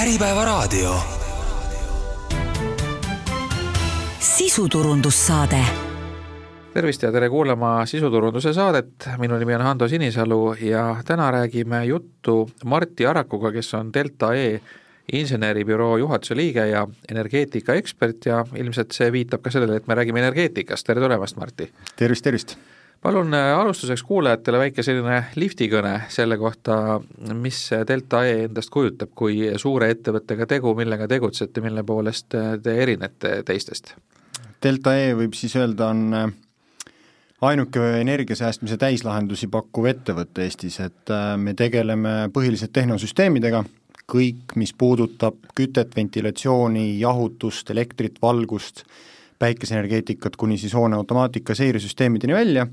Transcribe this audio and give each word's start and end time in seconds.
Äripäevaraadio. 0.00 0.94
sisuturundussaade 4.18 5.64
tervist 6.74 7.02
ja 7.02 7.12
tere 7.12 7.28
kuulama 7.28 7.86
sisuturunduse 7.86 8.52
saadet, 8.52 9.08
minu 9.18 9.38
nimi 9.38 9.54
on 9.54 9.62
Hando 9.62 9.88
Sinisalu 9.88 10.54
ja 10.60 10.96
täna 11.04 11.30
räägime 11.30 11.84
juttu 11.84 12.50
Martti 12.64 13.06
Arakuga, 13.06 13.52
kes 13.52 13.74
on 13.74 13.92
Delta 13.92 14.34
E 14.34 14.60
inseneribüroo 15.12 15.96
juhatuse 15.96 16.36
liige 16.36 16.66
ja 16.66 16.88
energeetikaekspert 17.10 18.26
ja 18.26 18.44
ilmselt 18.56 18.92
see 18.92 19.12
viitab 19.12 19.42
ka 19.42 19.50
sellele, 19.50 19.76
et 19.76 19.86
me 19.86 19.94
räägime 19.94 20.24
energeetikast, 20.24 20.86
tere 20.86 21.00
tulemast, 21.00 21.36
Martti! 21.36 21.72
tervist, 21.96 22.24
tervist! 22.24 22.56
Palun 23.02 23.34
äh, 23.34 23.58
alustuseks 23.58 24.02
kuulajatele 24.02 24.58
väike 24.58 24.84
selline 24.84 25.22
liftikõne 25.40 25.94
selle 26.12 26.36
kohta, 26.40 27.00
mis 27.34 27.62
Delta 27.88 28.24
E 28.28 28.44
endast 28.44 28.72
kujutab, 28.72 29.14
kui 29.16 29.42
suure 29.60 29.90
ettevõttega 29.94 30.46
tegu, 30.50 30.74
millega 30.78 31.08
tegutsete, 31.08 31.64
mille 31.64 31.84
poolest 31.86 32.36
äh, 32.38 32.54
te 32.62 32.76
erinete 32.82 33.40
teistest? 33.46 33.94
Delta 34.62 34.94
E 35.00 35.14
võib 35.16 35.34
siis 35.38 35.56
öelda, 35.56 35.88
on 35.88 36.16
äh, 36.16 36.30
ainuke 37.48 37.82
energia 38.00 38.36
säästmise 38.36 38.76
täislahendusi 38.80 39.48
pakkuv 39.48 39.88
ettevõte 39.94 40.44
Eestis, 40.44 40.80
et 40.84 41.12
me 41.40 41.54
tegeleme 41.56 42.28
põhiliselt 42.34 42.74
tehnosüsteemidega, 42.76 43.64
kõik, 44.10 44.56
mis 44.60 44.74
puudutab 44.76 45.38
kütet, 45.56 45.94
ventilatsiooni, 45.96 46.98
jahutust, 47.00 47.70
elektrit, 47.72 48.18
valgust, 48.22 48.84
päikeseenergeetikat 49.40 50.36
kuni 50.36 50.58
siis 50.58 50.74
hoone 50.76 50.96
automaatika 50.96 51.54
seiresüsteemideni 51.56 52.34
välja 52.34 52.66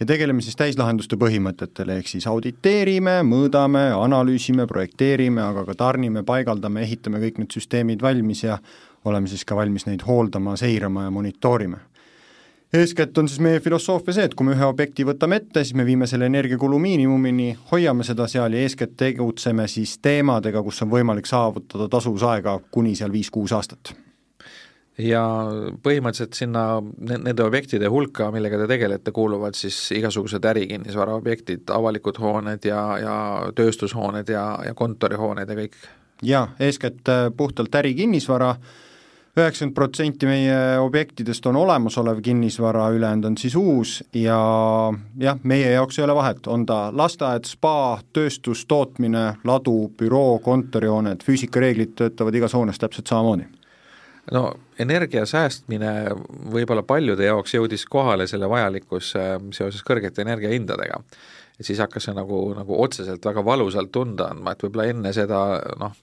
ja 0.00 0.06
tegeleme 0.06 0.42
siis 0.42 0.56
täislahenduste 0.56 1.18
põhimõtetele, 1.20 1.98
ehk 2.00 2.08
siis 2.08 2.26
auditeerime, 2.30 3.20
mõõdame, 3.26 3.90
analüüsime, 3.92 4.66
projekteerime, 4.66 5.42
aga 5.44 5.66
ka 5.68 5.76
tarnime, 5.84 6.24
paigaldame, 6.26 6.86
ehitame 6.86 7.20
kõik 7.26 7.42
need 7.42 7.52
süsteemid 7.52 8.02
valmis 8.02 8.44
ja 8.46 8.58
oleme 9.04 9.28
siis 9.28 9.44
ka 9.44 9.56
valmis 9.56 9.86
neid 9.88 10.04
hooldama, 10.08 10.56
seirama 10.56 11.04
ja 11.04 11.10
monitoorima. 11.10 11.78
eeskätt 12.72 13.18
on 13.18 13.28
siis 13.28 13.40
meie 13.40 13.60
filosoofia 13.60 14.14
see, 14.14 14.24
et 14.24 14.34
kui 14.34 14.46
me 14.46 14.52
ühe 14.54 14.64
objekti 14.64 15.04
võtame 15.04 15.36
ette, 15.36 15.64
siis 15.64 15.74
me 15.74 15.86
viime 15.86 16.06
selle 16.06 16.26
energiakulu 16.30 16.78
miinimumini, 16.78 17.56
hoiame 17.72 18.04
seda 18.04 18.28
seal 18.28 18.52
ja 18.52 18.60
eeskätt 18.60 18.96
tegutseme 18.96 19.68
siis 19.68 19.98
teemadega, 19.98 20.62
kus 20.62 20.82
on 20.82 20.90
võimalik 20.90 21.26
saavutada 21.26 21.88
tasuvusaega 21.88 22.60
kuni 22.70 22.94
seal 22.94 23.12
viis-kuus 23.12 23.52
aastat 23.52 23.92
ja 25.04 25.22
põhimõtteliselt 25.82 26.36
sinna 26.38 26.64
nende 26.80 27.44
objektide 27.44 27.88
hulka, 27.92 28.30
millega 28.34 28.58
te 28.62 28.68
tegelete, 28.70 29.12
kuuluvad 29.14 29.56
siis 29.58 29.78
igasugused 29.96 30.44
ärikinnisvara 30.52 31.14
objektid, 31.18 31.68
avalikud 31.74 32.20
hooned 32.20 32.66
ja, 32.68 32.82
ja 33.00 33.16
tööstushooned 33.56 34.28
ja, 34.32 34.44
ja 34.66 34.76
kontorihooned 34.76 35.48
ja 35.48 35.58
kõik? 35.58 35.80
jaa, 36.22 36.50
eeskätt 36.60 37.08
äh, 37.08 37.30
puhtalt 37.36 37.74
ärikinnisvara, 37.74 38.54
üheksakümmend 39.38 39.74
protsenti 39.74 40.26
meie 40.26 40.56
objektidest 40.82 41.46
on 41.46 41.56
olemasolev 41.56 42.20
kinnisvara, 42.22 42.90
ülejäänud 42.92 43.24
on 43.24 43.38
siis 43.38 43.54
uus 43.56 43.94
ja 44.14 44.40
jah, 45.18 45.38
meie 45.42 45.70
jaoks 45.70 45.98
ei 45.98 46.04
ole 46.04 46.14
vahet, 46.14 46.46
on 46.46 46.66
ta 46.66 46.90
lasteaed, 46.92 47.48
spa, 47.48 48.00
tööstus, 48.12 48.66
tootmine, 48.68 49.24
ladu, 49.44 49.78
büroo, 49.96 50.38
kontorihooned, 50.44 51.24
füüsikareeglid 51.24 51.96
töötavad 51.96 52.36
igas 52.36 52.58
hoones 52.58 52.78
täpselt 52.82 53.08
samamoodi 53.08 53.48
no 54.32 54.44
energia 54.78 55.24
säästmine 55.26 55.92
võib-olla 56.52 56.84
paljude 56.86 57.26
jaoks 57.28 57.54
jõudis 57.54 57.86
kohale 57.90 58.26
selle 58.30 58.48
vajalikkus 58.50 59.14
äh, 59.18 59.36
seoses 59.56 59.84
kõrgete 59.86 60.24
energiahindadega. 60.24 61.02
et 61.60 61.66
siis 61.66 61.80
hakkas 61.82 62.08
see 62.08 62.14
nagu, 62.16 62.42
nagu 62.56 62.82
otseselt 62.82 63.24
väga 63.24 63.44
valusalt 63.44 63.92
tunda 63.92 64.30
andma, 64.32 64.52
et 64.52 64.62
võib-olla 64.64 64.88
enne 64.92 65.12
seda 65.12 65.40
noh, 65.80 65.96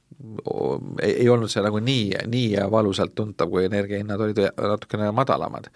ei, 1.02 1.14
ei 1.14 1.30
olnud 1.30 1.50
see 1.52 1.64
nagu 1.66 1.80
nii, 1.80 2.28
nii 2.28 2.68
valusalt 2.72 3.16
tuntav, 3.16 3.50
kui 3.50 3.66
energiahinnad 3.66 4.22
olid 4.22 4.44
natukene 4.58 5.12
madalamad 5.12 5.72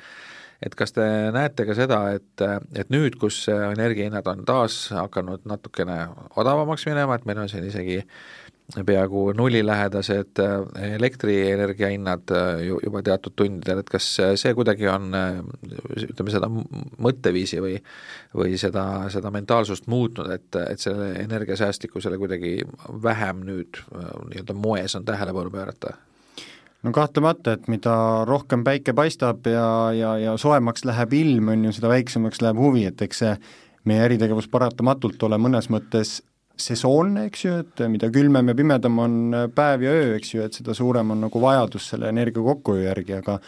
et 0.61 0.75
kas 0.77 0.93
te 0.93 1.05
näete 1.33 1.65
ka 1.65 1.75
seda, 1.77 2.01
et, 2.17 2.43
et 2.77 2.91
nüüd, 2.93 3.17
kus 3.21 3.43
energiahinnad 3.49 4.27
on 4.29 4.43
taas 4.45 4.75
hakanud 4.93 5.47
natukene 5.49 6.03
odavamaks 6.37 6.85
minema, 6.89 7.17
et 7.17 7.25
meil 7.25 7.41
on 7.41 7.49
siin 7.49 7.65
isegi 7.65 7.97
peaaegu 8.85 9.31
nullilähedased 9.37 10.39
äh, 10.39 10.93
elektrienergia 10.95 11.89
hinnad 11.91 12.31
äh, 12.31 12.61
juba 12.83 13.01
teatud 13.03 13.35
tundidel, 13.35 13.81
et 13.81 13.89
kas 13.91 14.07
see 14.39 14.53
kuidagi 14.55 14.87
on 14.91 15.09
äh, 15.17 15.41
ütleme, 16.07 16.33
seda 16.33 16.49
mõtteviisi 16.51 17.61
või 17.63 17.75
või 18.37 18.55
seda, 18.59 18.85
seda 19.11 19.31
mentaalsust 19.33 19.89
muutnud, 19.91 20.29
et, 20.31 20.55
et 20.61 20.79
selle 20.79 21.11
energiasäästlikkusele 21.19 22.19
kuidagi 22.21 22.61
vähem 23.03 23.41
nüüd 23.43 23.81
nii-öelda 23.91 24.55
moes 24.55 24.95
on 24.95 25.05
tähelepanu 25.05 25.51
pöörata? 25.51 25.97
no 26.83 26.93
kahtlemata, 26.95 27.57
et 27.57 27.67
mida 27.67 27.93
rohkem 28.25 28.63
päike 28.63 28.95
paistab 28.97 29.45
ja, 29.51 29.67
ja, 29.93 30.15
ja 30.17 30.37
soojemaks 30.39 30.87
läheb 30.87 31.13
ilm, 31.13 31.51
on 31.53 31.67
ju, 31.67 31.75
seda 31.75 31.91
väiksemaks 31.91 32.41
läheb 32.41 32.61
huvi, 32.61 32.87
et 32.87 33.03
eks 33.03 33.23
see 33.25 33.35
meie 33.89 34.05
äritegevus 34.05 34.47
paratamatult 34.47 35.23
ole 35.27 35.37
mõnes 35.41 35.67
mõttes 35.73 36.21
sesoonne, 36.69 37.25
eks 37.29 37.45
ju, 37.45 37.57
et 37.63 37.83
mida 37.89 38.11
külmem 38.13 38.51
ja 38.51 38.55
pimedam 38.57 39.01
on 39.01 39.17
päev 39.55 39.87
ja 39.87 39.97
öö, 39.97 40.15
eks 40.19 40.35
ju, 40.35 40.45
et 40.45 40.57
seda 40.57 40.75
suurem 40.77 41.15
on 41.15 41.25
nagu 41.27 41.41
vajadus 41.41 41.91
selle 41.93 42.09
energia 42.13 42.43
kokkuhoiu 42.45 42.87
järgi, 42.87 43.17
aga 43.19 43.39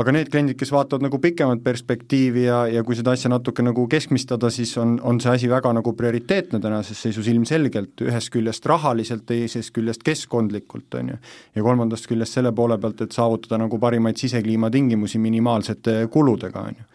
aga 0.00 0.14
need 0.14 0.30
kliendid, 0.32 0.56
kes 0.60 0.72
vaatavad 0.72 1.04
nagu 1.04 1.18
pikemat 1.20 1.62
perspektiivi 1.64 2.46
ja, 2.46 2.62
ja 2.70 2.82
kui 2.86 2.96
seda 2.96 3.12
asja 3.16 3.30
natuke 3.32 3.64
nagu 3.64 3.84
keskmistada, 3.90 4.48
siis 4.52 4.72
on, 4.80 4.96
on 5.04 5.20
see 5.22 5.32
asi 5.34 5.50
väga 5.50 5.72
nagu 5.76 5.92
prioriteetne 5.98 6.60
tänases 6.62 7.02
seisus 7.04 7.28
ilmselgelt, 7.32 8.04
ühest 8.06 8.32
küljest 8.32 8.66
rahaliselt, 8.70 9.26
teisest 9.28 9.74
küljest 9.76 10.04
keskkondlikult, 10.06 10.88
on 11.00 11.12
ju, 11.12 11.18
ja 11.56 11.66
kolmandast 11.66 12.08
küljest 12.10 12.38
selle 12.38 12.54
poole 12.56 12.78
pealt, 12.80 13.04
et 13.04 13.16
saavutada 13.16 13.60
nagu 13.62 13.80
parimaid 13.82 14.20
sisekliima 14.20 14.72
tingimusi 14.72 15.20
minimaalsete 15.22 15.98
kuludega, 16.12 16.68
on 16.70 16.78
ju. 16.80 16.88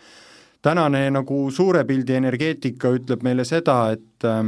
tänane 0.61 1.05
nagu 1.13 1.43
suure 1.53 1.85
pildi 1.85 2.17
energeetika 2.17 2.89
ütleb 2.91 3.21
meile 3.23 3.45
seda, 3.45 3.77
et 3.93 4.25
äh, 4.25 4.41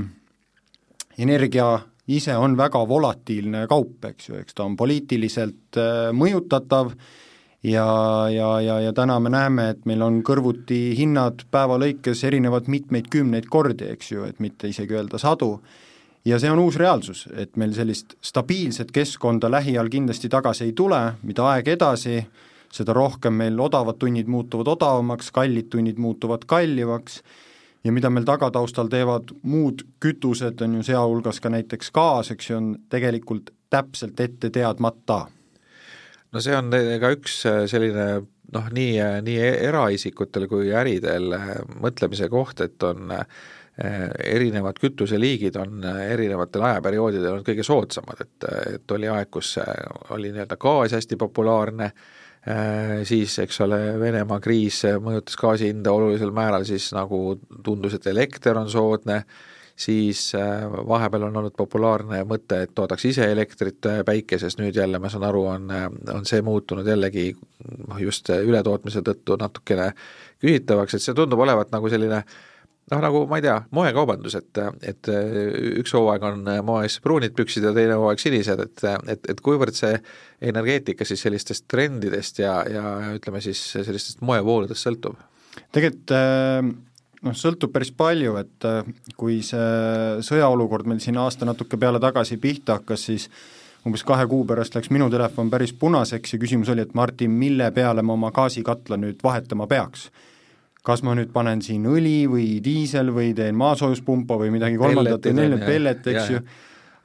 energia 1.19 1.77
ise 2.09 2.35
on 2.37 2.55
väga 2.57 2.81
volatiilne 2.89 3.65
kaup, 3.69 4.05
eks 4.11 4.29
ju, 4.29 4.37
eks 4.41 4.57
ta 4.57 4.65
on 4.65 4.77
poliitiliselt 4.79 5.77
äh, 5.77 6.09
mõjutatav 6.15 6.93
ja, 7.63 7.85
ja, 8.33 8.49
ja, 8.63 8.79
ja 8.87 8.93
täna 8.95 9.19
me 9.19 9.31
näeme, 9.33 9.69
et 9.73 9.85
meil 9.89 10.01
on 10.05 10.21
kõrvuti 10.25 10.95
hinnad 10.97 11.45
päeva 11.51 11.77
lõikes 11.81 12.23
erinevad 12.27 12.69
mitmeid 12.71 13.11
kümneid 13.11 13.49
kordi, 13.51 13.91
eks 13.93 14.13
ju, 14.15 14.25
et 14.29 14.39
mitte 14.39 14.71
isegi 14.71 14.97
öelda 14.97 15.21
sadu, 15.21 15.57
ja 16.25 16.39
see 16.39 16.51
on 16.51 16.61
uus 16.63 16.79
reaalsus, 16.79 17.27
et 17.37 17.55
meil 17.59 17.73
sellist 17.77 18.15
stabiilset 18.25 18.91
keskkonda 18.95 19.51
lähiajal 19.51 19.91
kindlasti 19.91 20.31
tagasi 20.31 20.69
ei 20.69 20.73
tule, 20.77 21.01
mida 21.23 21.45
aeg 21.53 21.69
edasi, 21.75 22.23
seda 22.73 22.93
rohkem 22.93 23.37
meil 23.37 23.59
odavad 23.59 23.97
tunnid 24.01 24.29
muutuvad 24.29 24.67
odavamaks, 24.75 25.31
kallid 25.33 25.71
tunnid 25.73 25.97
muutuvad 26.01 26.45
kallimaks 26.49 27.21
ja 27.83 27.91
mida 27.91 28.09
meil 28.09 28.27
tagataustal 28.27 28.89
teevad 28.91 29.33
muud 29.47 29.85
kütused, 30.03 30.61
on 30.65 30.79
ju 30.79 30.85
sealhulgas 30.89 31.39
ka 31.43 31.51
näiteks 31.53 31.93
gaas, 31.95 32.31
eks 32.33 32.49
ju, 32.49 32.57
on 32.57 32.73
tegelikult 32.91 33.53
täpselt 33.69 34.19
ette 34.19 34.49
teadmata. 34.49 35.25
no 36.31 36.41
see 36.41 36.55
on 36.55 36.73
ka 37.01 37.13
üks 37.15 37.39
äh, 37.49 37.63
selline 37.69 38.09
noh, 38.53 38.67
nii, 38.73 38.99
äh, 39.01 39.21
nii 39.25 39.39
eraisikutel 39.69 40.47
kui 40.51 40.73
äridel 40.75 41.33
äh, 41.37 41.49
mõtlemise 41.81 42.29
koht, 42.29 42.61
et 42.65 42.83
on 42.83 43.15
erinevad 43.79 44.75
kütuseliigid 44.75 45.55
on 45.55 45.85
erinevatel 45.87 46.65
ajaperioodidel 46.67 47.29
olnud 47.31 47.45
kõige 47.47 47.63
soodsamad, 47.63 48.25
et, 48.25 48.47
et 48.73 48.91
oli 48.91 49.07
aeg, 49.07 49.29
kus 49.31 49.53
oli 50.11 50.33
nii-öelda 50.33 50.57
gaas 50.59 50.97
hästi 50.97 51.15
populaarne, 51.15 51.87
Äh, 51.87 52.17
siis 53.03 53.33
eks 53.43 53.61
ole, 53.65 53.77
Venemaa 53.99 54.39
kriis 54.39 54.81
mõjutas 55.03 55.35
gaasi 55.37 55.69
hinda 55.69 55.91
olulisel 55.91 56.31
määral, 56.33 56.63
siis 56.65 56.87
nagu 56.95 57.39
tundus, 57.63 57.97
et 57.97 58.07
elekter 58.07 58.57
on 58.57 58.69
soodne, 58.71 59.23
siis 59.79 60.35
äh, 60.35 60.63
vahepeal 60.87 61.27
on 61.29 61.37
olnud 61.39 61.55
populaarne 61.57 62.23
mõte, 62.27 62.63
et 62.63 62.73
toodaks 62.75 63.05
ise 63.11 63.27
elektrit 63.31 63.85
äh, 63.87 64.01
päikesest, 64.07 64.59
nüüd 64.59 64.75
jälle 64.75 64.99
ma 64.99 65.11
saan 65.11 65.27
aru, 65.27 65.45
on, 65.53 65.71
on 66.15 66.27
see 66.27 66.41
muutunud 66.43 66.87
jällegi 66.87 67.29
noh, 67.87 67.99
just 68.03 68.31
ületootmise 68.35 69.03
tõttu 69.07 69.39
natukene 69.39 69.91
küsitavaks, 70.39 70.95
et 70.95 71.05
see 71.05 71.15
tundub 71.15 71.43
olevat 71.45 71.71
nagu 71.75 71.91
selline 71.91 72.23
äh, 72.23 72.48
noh, 72.91 73.01
nagu 73.03 73.23
ma 73.29 73.39
ei 73.39 73.45
tea, 73.45 73.55
moekaubandus, 73.75 74.35
et, 74.39 74.61
et 74.87 75.09
üks 75.79 75.93
hooaeg 75.95 76.25
on 76.29 76.51
moes 76.65 76.99
pruunid 77.03 77.35
püksid 77.37 77.67
ja 77.69 77.73
teine 77.75 77.97
hooaeg 77.99 78.21
sinised, 78.21 78.65
et, 78.65 78.85
et, 79.15 79.31
et 79.33 79.41
kuivõrd 79.45 79.77
see 79.77 79.95
energeetika 80.51 81.07
siis 81.07 81.23
sellistest 81.25 81.67
trendidest 81.71 82.41
ja, 82.43 82.59
ja 82.69 82.93
ütleme 83.15 83.41
siis 83.43 83.61
sellistest 83.75 84.23
moevooludest 84.25 84.87
sõltub? 84.87 85.19
tegelikult 85.73 86.13
äh, 86.15 86.61
noh, 87.25 87.35
sõltub 87.37 87.73
päris 87.73 87.91
palju, 87.95 88.35
et 88.41 88.67
äh, 88.67 88.91
kui 89.19 89.39
see 89.45 90.21
sõjaolukord 90.25 90.89
meil 90.89 91.01
siin 91.03 91.19
aasta 91.21 91.47
natuke 91.47 91.79
peale 91.79 92.01
tagasi 92.01 92.39
pihta 92.41 92.79
hakkas, 92.79 93.07
siis 93.09 93.29
umbes 93.87 94.03
kahe 94.07 94.25
kuu 94.29 94.43
pärast 94.47 94.75
läks 94.75 94.91
minu 94.93 95.07
telefon 95.11 95.51
päris 95.51 95.73
punaseks 95.73 96.35
ja 96.35 96.41
küsimus 96.41 96.71
oli, 96.73 96.83
et 96.83 96.95
Martin, 96.97 97.31
mille 97.31 97.71
peale 97.75 98.03
ma 98.03 98.15
oma 98.15 98.31
gaasikatla 98.35 98.99
nüüd 98.99 99.23
vahetama 99.23 99.67
peaks 99.71 100.09
kas 100.85 101.03
ma 101.03 101.13
nüüd 101.17 101.31
panen 101.35 101.61
siin 101.61 101.85
õli 101.89 102.23
või 102.31 102.47
diisel 102.63 103.11
või 103.15 103.33
teen 103.37 103.57
maasoojuspumpa 103.59 104.37
või 104.39 104.53
midagi 104.55 104.79
kolmandat 104.79 105.27
või 105.27 105.37
neljandat 105.37 105.67
pellet, 105.67 106.07
eks 106.13 106.33
ju, 106.33 106.41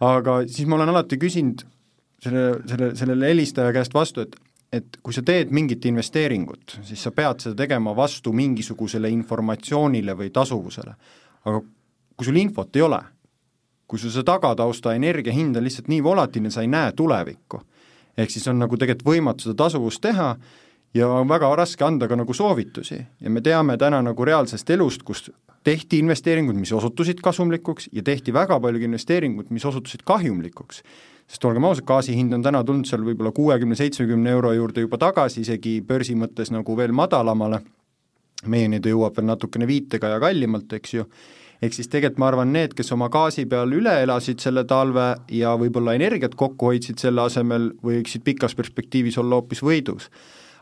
aga 0.07 0.41
siis 0.47 0.69
ma 0.71 0.79
olen 0.79 0.93
alati 0.95 1.19
küsinud 1.21 1.65
selle, 2.23 2.45
selle, 2.71 2.91
sellele 2.97 3.33
helistaja 3.33 3.75
käest 3.75 3.95
vastu, 3.95 4.27
et 4.27 4.39
et 4.75 4.97
kui 5.07 5.15
sa 5.15 5.23
teed 5.23 5.53
mingit 5.55 5.85
investeeringut, 5.87 6.81
siis 6.83 7.03
sa 7.07 7.13
pead 7.15 7.45
seda 7.45 7.55
tegema 7.61 7.93
vastu 7.95 8.33
mingisugusele 8.35 9.11
informatsioonile 9.15 10.17
või 10.19 10.33
tasuvusele. 10.35 10.95
aga 11.45 11.61
kui 12.17 12.27
sul 12.27 12.41
infot 12.41 12.77
ei 12.77 12.83
ole, 12.83 12.99
kui 13.87 14.01
sul 14.01 14.11
see 14.11 14.27
tagatausta 14.27 14.95
energia 14.97 15.35
hind 15.37 15.57
on 15.57 15.67
lihtsalt 15.67 15.91
nii 15.93 16.03
volatiilne, 16.03 16.51
sa 16.51 16.65
ei 16.65 16.71
näe 16.73 16.93
tulevikku, 16.97 17.61
ehk 18.17 18.31
siis 18.31 18.49
on 18.51 18.59
nagu 18.63 18.79
tegelikult 18.81 19.13
võimatu 19.13 19.47
seda 19.47 19.59
tasuvust 19.65 20.03
teha 20.03 20.35
ja 20.95 21.09
on 21.09 21.29
väga 21.29 21.51
raske 21.57 21.85
anda 21.85 22.09
ka 22.09 22.17
nagu 22.17 22.35
soovitusi. 22.35 23.01
Ja 23.21 23.31
me 23.31 23.41
teame 23.41 23.77
täna 23.81 24.03
nagu 24.03 24.25
reaalsest 24.25 24.71
elust, 24.71 25.03
kus 25.03 25.31
tehti 25.65 25.99
investeeringud, 25.99 26.57
mis 26.61 26.73
osutusid 26.73 27.23
kasumlikuks 27.25 27.89
ja 27.93 28.03
tehti 28.03 28.33
väga 28.33 28.61
palju 28.61 28.85
investeeringuid, 28.85 29.51
mis 29.51 29.65
osutusid 29.65 30.05
kahjumlikuks. 30.05 30.83
sest 31.27 31.45
olgem 31.49 31.65
ausad, 31.65 31.87
gaasi 31.89 32.13
hind 32.13 32.35
on 32.37 32.43
täna 32.45 32.61
tulnud 32.65 32.85
seal 32.85 33.01
võib-olla 33.01 33.31
kuuekümne, 33.33 33.75
seitsmekümne 33.75 34.31
euro 34.31 34.51
juurde 34.53 34.83
juba 34.85 34.99
tagasi, 35.01 35.41
isegi 35.41 35.79
börsi 35.81 36.13
mõttes 36.15 36.51
nagu 36.53 36.77
veel 36.77 36.93
madalamale, 36.93 37.63
meieni 38.45 38.81
ta 38.81 38.93
jõuab 38.93 39.17
veel 39.17 39.31
natukene 39.31 39.67
viitega 39.67 40.11
ja 40.13 40.19
kallimalt, 40.21 40.73
eks 40.77 40.93
ju, 40.95 41.07
ehk 41.63 41.73
siis 41.73 41.89
tegelikult 41.89 42.21
ma 42.21 42.29
arvan, 42.29 42.53
need, 42.53 42.77
kes 42.77 42.93
oma 42.93 43.09
gaasi 43.09 43.47
peal 43.49 43.73
üle 43.73 43.97
elasid 44.03 44.45
selle 44.45 44.67
talve 44.69 45.15
ja 45.33 45.57
võib-olla 45.57 45.97
energiat 45.97 46.37
kokku 46.37 46.75
hoidsid 46.75 47.01
selle 47.01 47.25
asemel, 47.25 47.71
võiksid 47.81 48.21
pikas 48.29 48.55
perspektiivis 48.55 49.17
olla 49.19 49.41
hoopis 49.41 49.65
võidus 49.65 50.11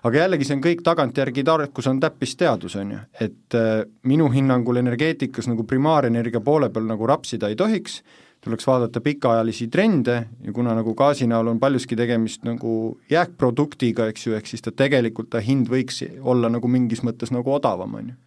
aga 0.03 0.25
jällegi, 0.25 0.47
see 0.49 0.57
on 0.59 0.65
kõik 0.65 0.83
tagantjärgi 0.87 1.45
tarkus 1.47 1.89
on 1.91 2.01
täppisteadus, 2.03 2.77
on 2.81 2.97
ju, 2.97 3.01
et 3.23 3.57
äh, 3.59 3.85
minu 4.09 4.29
hinnangul 4.33 4.81
energeetikas 4.83 5.49
nagu 5.51 5.67
primaarenergia 5.69 6.43
poole 6.45 6.71
peal 6.75 6.89
nagu 6.89 7.07
rapsida 7.09 7.51
ei 7.53 7.59
tohiks, 7.59 8.01
tuleks 8.43 8.67
vaadata 8.67 9.01
pikaajalisi 9.01 9.69
trende 9.71 10.17
ja 10.43 10.53
kuna 10.53 10.75
nagu 10.75 10.97
gaasi 10.99 11.29
näol 11.31 11.53
on 11.53 11.61
paljuski 11.63 11.97
tegemist 11.97 12.43
nagu 12.47 12.99
jääkproduktiga, 13.11 14.09
eks 14.11 14.27
ju, 14.27 14.35
ehk 14.39 14.51
siis 14.51 14.65
ta 14.65 14.75
tegelikult, 14.75 15.31
ta 15.31 15.43
hind 15.43 15.71
võiks 15.71 16.03
olla 16.21 16.51
nagu 16.51 16.69
mingis 16.69 17.05
mõttes 17.07 17.31
nagu 17.35 17.55
odavam, 17.55 17.95
on 18.01 18.13
ju 18.13 18.21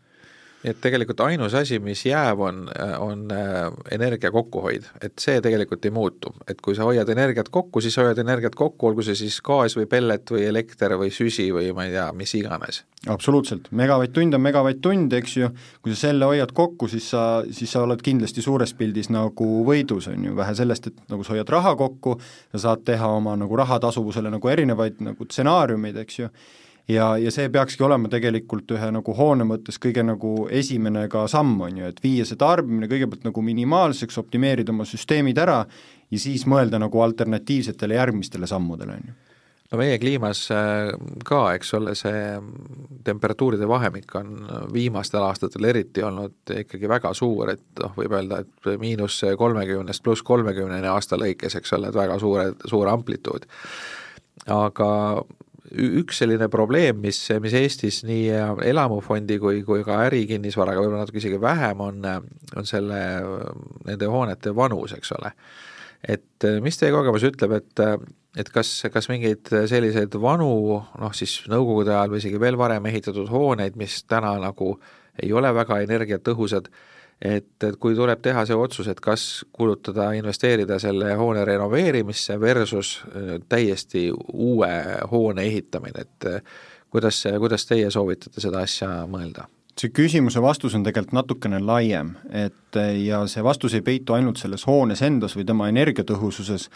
et 0.65 0.79
tegelikult 0.81 1.21
ainus 1.27 1.53
asi, 1.57 1.77
mis 1.83 2.01
jääb, 2.07 2.39
on, 2.41 2.63
on 2.99 3.25
äh, 3.33 3.67
energia 3.93 4.31
kokkuhoid, 4.33 4.87
et 5.05 5.13
see 5.21 5.37
tegelikult 5.43 5.85
ei 5.85 5.93
muutu, 5.93 6.31
et 6.49 6.61
kui 6.63 6.75
sa 6.77 6.87
hoiad 6.87 7.09
energiat 7.13 7.51
kokku, 7.53 7.83
siis 7.85 7.97
hoiad 8.01 8.17
energiat 8.21 8.57
kokku, 8.57 8.89
olgu 8.89 9.05
see 9.05 9.17
siis 9.19 9.37
gaas 9.45 9.77
või 9.77 9.85
pellet 9.91 10.33
või 10.33 10.47
elekter 10.49 10.97
või 10.99 11.11
süsi 11.13 11.47
või 11.53 11.69
ma 11.75 11.85
ei 11.85 11.93
tea, 11.93 12.07
mis 12.17 12.33
iganes. 12.39 12.81
absoluutselt, 13.07 13.69
megavatt-tund 13.71 14.33
on 14.33 14.41
megavatt-tund, 14.41 15.13
eks 15.19 15.37
ju, 15.37 15.51
kui 15.85 15.93
sa 15.93 16.07
selle 16.07 16.25
hoiad 16.31 16.55
kokku, 16.57 16.89
siis 16.89 17.11
sa, 17.13 17.43
siis 17.53 17.71
sa 17.71 17.85
oled 17.85 18.01
kindlasti 18.01 18.41
suures 18.41 18.73
pildis 18.73 19.11
nagu 19.13 19.49
võidus, 19.67 20.09
on 20.09 20.29
ju, 20.29 20.35
vähe 20.35 20.57
sellest, 20.57 20.89
et 20.89 21.09
nagu 21.13 21.23
sa 21.23 21.35
hoiad 21.37 21.49
raha 21.53 21.75
kokku, 21.77 22.17
sa 22.55 22.67
saad 22.69 22.85
teha 22.89 23.13
oma 23.19 23.37
nagu 23.37 23.61
rahatasuvusele 23.61 24.33
nagu 24.33 24.49
erinevaid 24.49 25.03
nagu 25.05 25.29
stsenaariumeid, 25.29 26.01
eks 26.05 26.23
ju 26.23 26.33
ja, 26.87 27.09
ja 27.17 27.33
see 27.33 27.49
peakski 27.53 27.83
olema 27.85 28.09
tegelikult 28.11 28.71
ühe 28.75 28.91
nagu 28.93 29.17
hoone 29.17 29.47
mõttes 29.47 29.79
kõige 29.81 30.05
nagu 30.05 30.47
esimene 30.53 31.07
ka 31.11 31.25
samm, 31.31 31.57
on 31.67 31.81
ju, 31.81 31.91
et 31.91 32.01
viia 32.03 32.25
see 32.27 32.39
tarbimine 32.39 32.89
kõigepealt 32.91 33.27
nagu 33.27 33.45
minimaalseks, 33.45 34.19
optimeerida 34.21 34.73
oma 34.75 34.87
süsteemid 34.89 35.39
ära 35.41 35.63
ja 35.65 36.21
siis 36.21 36.45
mõelda 36.49 36.81
nagu 36.81 37.01
alternatiivsetele 37.01 37.97
järgmistele 37.97 38.49
sammudele, 38.49 38.99
on 38.99 39.07
ju 39.11 39.21
no 39.71 39.79
meie 39.81 39.97
kliimas 39.99 40.43
äh, 40.53 40.91
ka, 41.25 41.39
eks 41.57 41.73
ole, 41.77 41.95
see 41.97 42.19
temperatuuride 43.05 43.67
vahemik 43.69 44.13
on 44.19 44.35
viimastel 44.73 45.25
aastatel 45.25 45.69
eriti 45.71 46.03
olnud 46.05 46.53
ikkagi 46.61 46.89
väga 46.89 47.13
suur, 47.17 47.55
et 47.55 47.81
noh, 47.81 47.95
võib 47.97 48.13
öelda, 48.17 48.43
et 48.45 48.69
miinus 48.81 49.21
kolmekümnest 49.37 50.03
pluss 50.05 50.25
kolmekümneni 50.25 50.89
aasta 50.91 51.19
lõikes, 51.19 51.57
eks 51.59 51.73
ole, 51.77 51.89
et 51.89 51.97
väga 51.97 52.19
suure, 52.21 52.51
suur 52.69 52.91
amplituud. 52.93 53.49
aga 54.53 54.89
üks 55.75 56.21
selline 56.21 56.47
probleem, 56.51 56.99
mis, 57.03 57.19
mis 57.43 57.55
Eestis 57.59 58.01
nii 58.07 58.29
elamufondi 58.71 59.37
kui, 59.41 59.61
kui 59.67 59.83
ka 59.87 60.01
ärikinnisvaraga 60.07 60.81
võib-olla 60.81 61.03
natuke 61.03 61.21
isegi 61.21 61.39
vähem 61.41 61.81
on, 61.83 62.03
on 62.55 62.67
selle, 62.69 62.99
nende 63.87 64.09
hoonete 64.11 64.53
vanus, 64.55 64.95
eks 64.97 65.15
ole. 65.17 65.31
et 66.15 66.47
mis 66.61 66.77
teie 66.77 66.93
kogemus 66.93 67.25
ütleb, 67.27 67.55
et, 67.59 67.85
et 68.37 68.51
kas, 68.53 68.71
kas 68.93 69.09
mingeid 69.11 69.49
selliseid 69.71 70.15
vanu, 70.21 70.81
noh 71.01 71.15
siis 71.17 71.39
nõukogude 71.51 71.95
ajal 71.95 72.13
või 72.13 72.23
isegi 72.23 72.41
veel 72.41 72.59
varem 72.61 72.85
ehitatud 72.91 73.31
hooneid, 73.31 73.79
mis 73.79 74.03
täna 74.09 74.35
nagu 74.41 74.75
ei 75.23 75.31
ole 75.33 75.51
väga 75.55 75.79
energiatõhusad, 75.85 76.69
et, 77.21 77.63
et 77.63 77.75
kui 77.79 77.95
tuleb 77.95 78.21
teha 78.23 78.45
see 78.47 78.57
otsus, 78.59 78.89
et 78.91 78.99
kas 79.03 79.45
kulutada, 79.55 80.11
investeerida 80.17 80.79
selle 80.81 81.13
hoone 81.19 81.45
renoveerimisse 81.47 82.39
versus 82.39 82.97
äh, 83.07 83.35
täiesti 83.49 84.09
uue 84.33 84.71
hoone 85.11 85.45
ehitamine, 85.47 86.05
et 86.05 86.29
äh, 86.29 86.41
kuidas, 86.89 87.23
kuidas 87.39 87.67
teie 87.69 87.91
soovitate 87.91 88.43
seda 88.43 88.65
asja 88.65 88.91
mõelda? 89.09 89.49
see 89.75 89.91
küsimuse 89.91 90.39
vastus 90.39 90.71
on 90.77 90.85
tegelikult 90.85 91.17
natukene 91.17 91.57
laiem, 91.59 92.13
et 92.31 92.77
äh, 92.79 92.93
ja 93.03 93.25
see 93.27 93.43
vastus 93.43 93.73
ei 93.75 93.83
peitu 93.83 94.15
ainult 94.15 94.39
selles 94.39 94.63
hoones 94.67 95.01
endas 95.03 95.35
või 95.35 95.47
tema 95.47 95.67
energiatõhususes, 95.71 96.69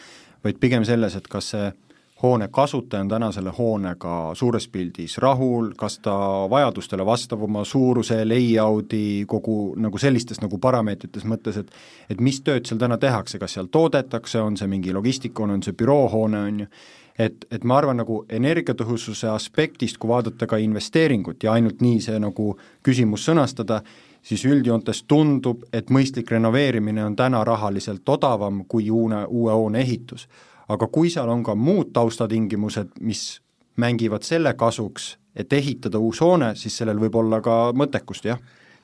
vaid 0.43 0.59
pigem 0.59 0.83
selles, 0.87 1.15
et 1.15 1.27
kas 1.31 1.53
see 1.53 1.69
hoone 2.23 2.47
kasutaja 2.51 3.01
on 3.01 3.09
täna 3.09 3.31
selle 3.31 3.51
hoonega 3.57 4.31
suures 4.35 4.67
pildis 4.67 5.17
rahul, 5.17 5.71
kas 5.77 5.99
ta 6.03 6.13
vajadustele 6.49 7.05
vastab 7.05 7.43
oma 7.47 7.63
suuruse, 7.63 8.25
layout'i, 8.25 9.23
kogu 9.27 9.75
nagu 9.79 9.97
sellistes 9.97 10.41
nagu 10.43 10.59
parameetrites 10.59 11.25
mõttes, 11.25 11.61
et 11.61 11.71
et 12.09 12.21
mis 12.21 12.41
tööd 12.41 12.65
seal 12.67 12.79
täna 12.79 12.97
tehakse, 12.97 13.39
kas 13.39 13.55
seal 13.55 13.69
toodetakse, 13.71 14.41
on 14.41 14.57
see 14.57 14.67
mingi 14.67 14.93
logistikhoone, 14.93 15.53
on 15.53 15.63
see 15.63 15.77
büroohoone, 15.77 16.43
on 16.51 16.59
ju, 16.59 16.67
et, 17.19 17.45
et 17.51 17.63
ma 17.63 17.77
arvan, 17.77 18.01
nagu 18.01 18.23
energiatõhususe 18.29 19.29
aspektist, 19.31 19.97
kui 19.97 20.09
vaadata 20.09 20.47
ka 20.47 20.59
investeeringut 20.59 21.43
ja 21.43 21.55
ainult 21.55 21.81
nii 21.81 22.01
see 22.03 22.19
nagu 22.19 22.51
küsimus 22.83 23.25
sõnastada, 23.29 23.81
siis 24.23 24.43
üldjoontes 24.45 25.05
tundub, 25.07 25.63
et 25.73 25.89
mõistlik 25.89 26.31
renoveerimine 26.31 27.05
on 27.05 27.15
täna 27.15 27.43
rahaliselt 27.47 28.09
odavam 28.09 28.65
kui 28.67 28.89
uune, 28.91 29.23
uue 29.29 29.55
hoone 29.55 29.79
ehitus 29.79 30.27
aga 30.69 30.87
kui 30.87 31.09
seal 31.09 31.29
on 31.29 31.43
ka 31.43 31.55
muud 31.57 31.93
taustatingimused, 31.95 32.99
mis 33.01 33.39
mängivad 33.79 34.25
selle 34.27 34.53
kasuks, 34.59 35.15
et 35.35 35.53
ehitada 35.53 35.99
uus 36.01 36.21
hoone, 36.21 36.53
siis 36.59 36.75
sellel 36.77 36.99
võib 36.99 37.15
olla 37.21 37.39
ka 37.41 37.69
mõttekust, 37.77 38.27
jah 38.29 38.39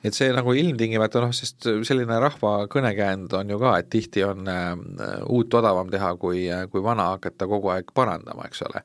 et 0.06 0.14
see 0.14 0.28
nagu 0.34 0.52
ilmtingimata 0.54 1.22
noh, 1.24 1.32
sest 1.34 1.68
selline 1.88 2.18
rahva 2.22 2.52
kõnekäänd 2.72 3.32
on 3.38 3.50
ju 3.50 3.60
ka, 3.62 3.76
et 3.80 3.88
tihti 3.92 4.24
on 4.26 4.50
äh, 4.50 4.74
uut 5.32 5.54
odavam 5.58 5.90
teha, 5.92 6.12
kui, 6.20 6.46
kui 6.70 6.84
vana 6.84 7.10
hakata 7.14 7.48
kogu 7.50 7.72
aeg 7.74 7.90
parandama, 7.96 8.46
eks 8.46 8.62
ole. 8.68 8.84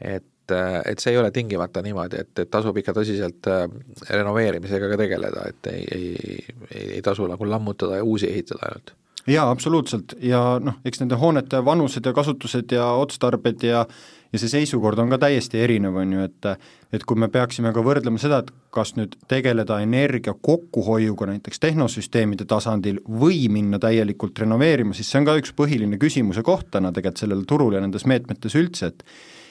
et 0.00 0.54
äh, 0.54 0.80
et 0.90 1.02
see 1.02 1.14
ei 1.14 1.20
ole 1.20 1.30
tingimata 1.34 1.82
niimoodi, 1.82 2.22
et, 2.24 2.32
et 2.42 2.50
tasub 2.50 2.76
ikka 2.80 2.96
tõsiselt 2.96 3.50
äh, 3.52 3.66
renoveerimisega 4.10 4.90
ka 4.92 5.00
tegeleda, 5.00 5.48
et 5.52 5.72
ei, 5.72 5.86
ei, 5.94 6.38
ei, 6.70 6.86
ei 6.98 7.02
tasu 7.02 7.28
nagu 7.30 7.48
lammutada 7.48 8.00
ja 8.00 8.04
uusi 8.04 8.30
ehitada 8.30 8.70
ainult 8.70 8.94
jaa, 9.26 9.48
absoluutselt, 9.50 10.16
ja 10.22 10.60
noh, 10.62 10.78
eks 10.86 11.02
nende 11.02 11.18
hoonete 11.20 11.64
vanused 11.64 12.06
ja 12.06 12.12
kasutused 12.16 12.72
ja 12.72 12.92
otstarbed 13.00 13.66
ja 13.66 13.86
ja 14.32 14.40
see 14.42 14.50
seisukord 14.50 14.98
on 14.98 15.12
ka 15.12 15.18
täiesti 15.22 15.60
erinev, 15.62 15.94
on 16.02 16.12
ju, 16.12 16.24
et 16.26 16.48
et 16.94 17.04
kui 17.06 17.18
me 17.18 17.28
peaksime 17.32 17.72
ka 17.74 17.82
võrdlema 17.84 18.18
seda, 18.20 18.40
et 18.42 18.50
kas 18.74 18.94
nüüd 18.96 19.16
tegeleda 19.30 19.78
energia 19.82 20.34
kokkuhoiuga 20.34 21.30
näiteks 21.30 21.60
tehnosüsteemide 21.62 22.46
tasandil 22.48 23.00
või 23.06 23.46
minna 23.52 23.80
täielikult 23.82 24.38
renoveerima, 24.42 24.94
siis 24.94 25.10
see 25.10 25.20
on 25.20 25.28
ka 25.28 25.38
üks 25.40 25.54
põhiline 25.56 25.98
küsimuse 26.02 26.44
koht 26.46 26.70
täna 26.74 26.92
tegelikult 26.92 27.24
sellel 27.24 27.42
turul 27.48 27.78
ja 27.78 27.82
nendes 27.82 28.06
meetmetes 28.06 28.58
üldse, 28.58 28.92
et 28.92 29.04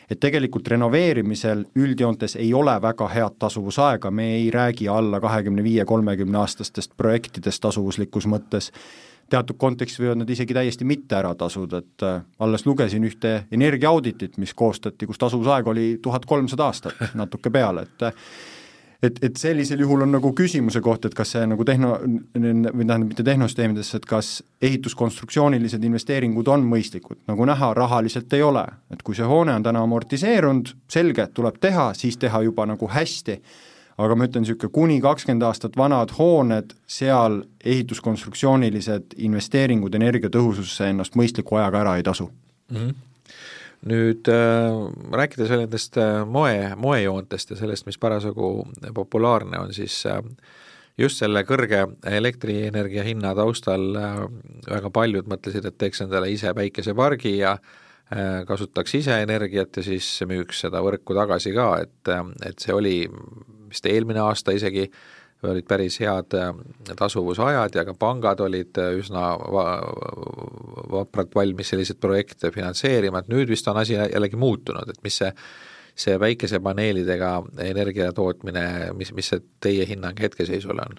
et 0.05 0.19
tegelikult 0.21 0.67
renoveerimisel 0.69 1.63
üldjoontes 1.81 2.35
ei 2.37 2.51
ole 2.53 2.75
väga 2.81 3.07
head 3.09 3.39
tasuvusaega, 3.41 4.11
me 4.13 4.27
ei 4.35 4.51
räägi 4.53 4.85
alla 4.91 5.17
kahekümne 5.21 5.63
viie, 5.65 5.85
kolmekümne 5.85 6.37
aastastest 6.43 6.93
projektidest 6.97 7.63
tasuvuslikus 7.65 8.27
mõttes, 8.29 8.69
teatud 9.29 9.57
kontekstis 9.57 10.01
võivad 10.03 10.21
nad 10.21 10.29
isegi 10.29 10.53
täiesti 10.53 10.87
mitte 10.87 11.17
ära 11.17 11.33
tasuda, 11.37 11.81
et 11.81 12.05
äh, 12.05 12.19
alles 12.39 12.65
lugesin 12.65 13.05
ühte 13.07 13.37
energiaauditit, 13.51 14.37
mis 14.41 14.53
koostati, 14.53 15.07
kus 15.09 15.21
tasuvusaeg 15.21 15.67
oli 15.67 15.87
tuhat 16.01 16.25
kolmsada 16.29 16.69
aastat, 16.69 17.01
natuke 17.21 17.53
peale, 17.53 17.87
et 17.87 18.11
et, 19.03 19.19
et 19.23 19.37
sellisel 19.37 19.79
juhul 19.83 20.05
on 20.05 20.13
nagu 20.15 20.31
küsimuse 20.33 20.81
koht, 20.81 21.05
et 21.05 21.13
kas 21.17 21.35
see 21.35 21.43
nagu 21.49 21.65
tehno, 21.67 21.97
või 21.99 22.87
tähendab, 22.87 23.09
mitte 23.09 23.25
tehnosüsteemidesse, 23.27 23.99
et 23.99 24.07
kas 24.09 24.31
ehituskonstruktsioonilised 24.65 25.83
investeeringud 25.83 26.47
on 26.49 26.65
mõistlikud, 26.69 27.19
nagu 27.29 27.45
näha, 27.45 27.73
rahaliselt 27.77 28.33
ei 28.33 28.41
ole. 28.41 28.65
et 28.91 29.03
kui 29.03 29.15
see 29.15 29.27
hoone 29.27 29.53
on 29.53 29.63
täna 29.63 29.83
amortiseerunud, 29.85 30.73
selge, 30.89 31.27
tuleb 31.33 31.59
teha, 31.61 31.91
siis 31.93 32.17
teha 32.17 32.41
juba 32.47 32.65
nagu 32.65 32.89
hästi 32.89 33.41
aga 33.97 34.15
ma 34.15 34.27
ütlen, 34.27 34.43
niisugune 34.43 34.73
kuni 34.75 34.99
kakskümmend 35.03 35.45
aastat 35.47 35.77
vanad 35.79 36.11
hooned, 36.17 36.75
seal 36.87 37.41
ehituskonstruktsioonilised 37.63 39.15
investeeringud 39.27 39.95
energiatõhususse 39.95 40.91
ennast 40.91 41.15
mõistliku 41.15 41.61
ajaga 41.61 41.85
ära 41.85 41.97
ei 41.99 42.07
tasu 42.07 42.29
mm. 42.29 42.77
-hmm 42.77 42.95
nüüd 43.85 44.29
äh, 44.31 44.75
rääkides 45.13 45.51
veel 45.51 45.65
nendest 45.65 45.97
äh, 46.01 46.23
moe, 46.25 46.71
moejoontest 46.81 47.53
ja 47.53 47.59
sellest, 47.59 47.85
mis 47.85 47.99
parasjagu 48.01 48.65
populaarne 48.97 49.59
on, 49.61 49.73
siis 49.77 49.99
äh, 50.09 50.21
just 50.97 51.21
selle 51.21 51.43
kõrge 51.45 51.83
elektrienergia 52.09 53.05
hinna 53.05 53.35
taustal 53.37 53.85
äh, 53.99 54.21
väga 54.69 54.89
paljud 54.93 55.29
mõtlesid, 55.29 55.67
et 55.69 55.77
teeks 55.77 56.01
endale 56.05 56.31
ise 56.33 56.53
päikesepargi 56.57 57.37
ja 57.39 57.57
kasutaks 58.45 58.93
ise 58.99 59.15
energiat 59.23 59.79
ja 59.79 59.81
siis 59.81 60.05
müüks 60.29 60.59
seda 60.61 60.77
võrku 60.85 61.15
tagasi 61.17 61.49
ka, 61.55 61.71
et, 61.81 62.11
et 62.45 62.61
see 62.61 62.73
oli 62.73 62.99
vist 63.75 63.91
eelmine 63.91 64.23
aasta 64.23 64.55
isegi, 64.55 64.87
olid 65.45 65.67
päris 65.67 65.99
head 66.01 66.33
tasuvusajad 66.97 67.75
ja 67.75 67.83
ka 67.85 67.93
pangad 67.99 68.39
olid 68.41 68.79
üsna 68.97 69.27
va-, 69.37 69.83
vapralt 70.95 71.35
valmis 71.35 71.69
selliseid 71.69 71.99
projekte 72.01 72.49
finantseerima, 72.55 73.21
et 73.21 73.29
nüüd 73.29 73.51
vist 73.51 73.67
on 73.69 73.77
asi 73.77 73.93
jällegi 73.99 74.39
muutunud, 74.41 74.89
et 74.89 75.03
mis 75.05 75.21
see 75.21 75.31
see 75.95 76.19
päikesepaneelidega 76.19 77.31
energia 77.63 78.11
tootmine, 78.15 78.65
mis, 78.99 79.13
mis 79.15 79.31
see 79.31 79.43
teie 79.63 79.85
hinnang 79.87 80.19
hetkeseisule 80.19 80.83
on? 80.83 80.97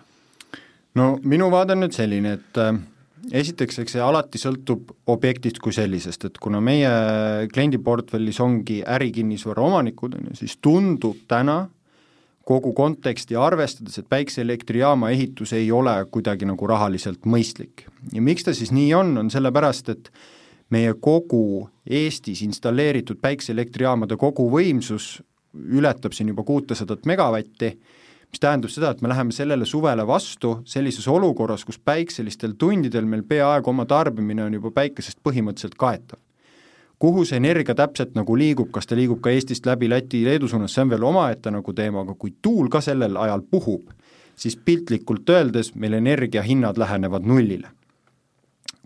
no 0.96 1.08
minu 1.28 1.50
vaade 1.52 1.76
on 1.76 1.84
nüüd 1.84 1.96
selline, 1.96 2.32
et 2.38 2.60
äh, 2.62 2.78
esiteks, 3.42 3.82
eks 3.82 3.96
see 3.96 4.02
alati 4.02 4.40
sõltub 4.40 4.94
objektist 5.12 5.60
kui 5.62 5.74
sellisest, 5.76 6.28
et 6.30 6.40
kuna 6.42 6.62
meie 6.64 6.90
kliendiportfellis 7.52 8.40
ongi 8.44 8.80
ärikinnisvara 8.96 9.64
omanikud, 9.68 10.16
on 10.16 10.30
ju, 10.30 10.38
siis 10.40 10.56
tundub 10.64 11.26
täna 11.28 11.66
kogu 12.46 12.70
konteksti 12.78 13.36
arvestades, 13.36 13.98
et 13.98 14.06
päikseelektrijaama 14.08 15.10
ehitus 15.10 15.52
ei 15.56 15.70
ole 15.74 15.94
kuidagi 16.10 16.46
nagu 16.46 16.66
rahaliselt 16.66 17.26
mõistlik. 17.26 17.88
ja 18.12 18.22
miks 18.22 18.46
ta 18.46 18.54
siis 18.54 18.70
nii 18.72 18.94
on, 18.94 19.16
on 19.18 19.30
sellepärast, 19.30 19.88
et 19.88 20.12
meie 20.70 20.94
kogu 20.94 21.68
Eestis 21.86 22.42
installeeritud 22.42 23.18
päikseelektrijaamade 23.22 24.16
koguvõimsus 24.16 25.20
ületab 25.54 26.14
siin 26.14 26.28
juba 26.28 26.42
kuutesadat 26.46 27.06
megavatti, 27.06 27.72
mis 28.30 28.42
tähendab 28.42 28.70
seda, 28.70 28.90
et 28.90 29.02
me 29.02 29.10
läheme 29.10 29.34
sellele 29.34 29.66
suvele 29.66 30.06
vastu 30.06 30.60
sellises 30.66 31.06
olukorras, 31.08 31.64
kus 31.64 31.78
päikselistel 31.78 32.54
tundidel 32.58 33.06
meil 33.06 33.22
peaaegu 33.26 33.70
oma 33.70 33.86
tarbimine 33.86 34.44
on 34.44 34.58
juba 34.58 34.70
päikesest 34.82 35.22
põhimõtteliselt 35.26 35.78
kaetav. 35.78 36.20
Kuhu 36.98 37.24
see 37.28 37.36
energia 37.36 37.74
täpselt 37.74 38.14
nagu 38.16 38.36
liigub, 38.36 38.70
kas 38.72 38.86
ta 38.86 38.96
liigub 38.96 39.20
ka 39.20 39.30
Eestist 39.30 39.66
läbi 39.66 39.88
Läti, 39.88 40.24
Leedu 40.24 40.48
suunas, 40.48 40.74
see 40.74 40.82
on 40.82 40.90
veel 40.90 41.04
omaette 41.04 41.50
nagu 41.52 41.72
teema, 41.76 42.06
aga 42.06 42.14
kui 42.14 42.34
tuul 42.42 42.70
ka 42.72 42.80
sellel 42.80 43.16
ajal 43.20 43.42
puhub, 43.50 43.90
siis 44.36 44.56
piltlikult 44.56 45.28
öeldes 45.30 45.74
meil 45.74 45.98
energiahinnad 46.00 46.78
lähenevad 46.80 47.28
nullile 47.28 47.72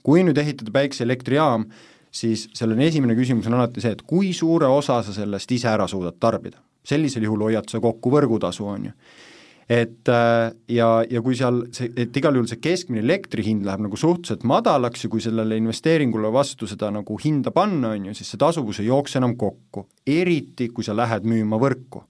kui 0.02 0.24
nüüd 0.24 0.38
ehitada 0.40 0.72
päikseelektrijaam, 0.74 1.66
siis 2.10 2.48
sellele 2.56 2.88
esimene 2.88 3.16
küsimus 3.18 3.48
on 3.50 3.58
alati 3.58 3.82
see, 3.84 3.94
et 3.94 4.02
kui 4.06 4.32
suure 4.36 4.68
osa 4.70 5.00
sa 5.06 5.14
sellest 5.14 5.52
ise 5.52 5.70
ära 5.70 5.88
suudad 5.88 6.18
tarbida. 6.20 6.58
sellisel 6.84 7.22
juhul 7.22 7.42
hoiad 7.44 7.68
sa 7.68 7.76
kokku 7.80 8.10
võrgutasu, 8.10 8.64
on 8.64 8.84
ju. 8.88 8.92
Et 9.70 10.08
äh, 10.10 10.50
ja, 10.74 10.88
ja 11.06 11.22
kui 11.22 11.36
seal 11.38 11.62
see, 11.74 11.92
et 11.94 12.16
igal 12.18 12.34
juhul 12.34 12.48
see 12.50 12.58
keskmine 12.62 13.04
elektri 13.04 13.44
hind 13.46 13.62
läheb 13.68 13.84
nagu 13.84 13.98
suhteliselt 14.00 14.42
madalaks 14.48 15.04
ja 15.06 15.10
kui 15.12 15.22
sellele 15.22 15.60
investeeringule 15.60 16.32
vastu 16.34 16.66
seda 16.66 16.90
nagu 16.90 17.18
hinda 17.22 17.52
panna, 17.54 17.94
on 17.94 18.10
ju, 18.10 18.16
siis 18.18 18.32
see 18.34 18.40
tasuvus 18.42 18.82
ei 18.82 18.90
jookse 18.90 19.20
enam 19.22 19.36
kokku, 19.38 19.86
eriti 20.10 20.72
kui 20.74 20.86
sa 20.86 20.96
lähed 20.98 21.28
müüma 21.28 21.60
võrku. 21.62 22.02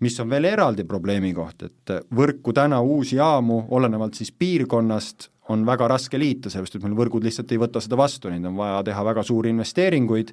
Mis 0.00 0.16
on 0.20 0.28
veel 0.28 0.44
eraldi 0.48 0.84
probleemi 0.88 1.30
koht, 1.36 1.62
et 1.68 1.92
võrku 2.16 2.52
täna 2.56 2.82
uusi 2.84 3.16
jaamu, 3.16 3.62
olenevalt 3.76 4.16
siis 4.16 4.32
piirkonnast, 4.32 5.30
on 5.52 5.62
väga 5.68 5.88
raske 5.88 6.18
liita, 6.20 6.50
sellepärast 6.50 6.76
et 6.76 6.84
meil 6.84 6.96
võrgud 6.98 7.24
lihtsalt 7.24 7.52
ei 7.52 7.60
võta 7.60 7.80
seda 7.80 7.96
vastu, 7.96 8.32
neid 8.32 8.44
on 8.48 8.56
vaja 8.58 8.82
teha 8.88 9.04
väga 9.06 9.24
suuri 9.24 9.52
investeeringuid, 9.54 10.32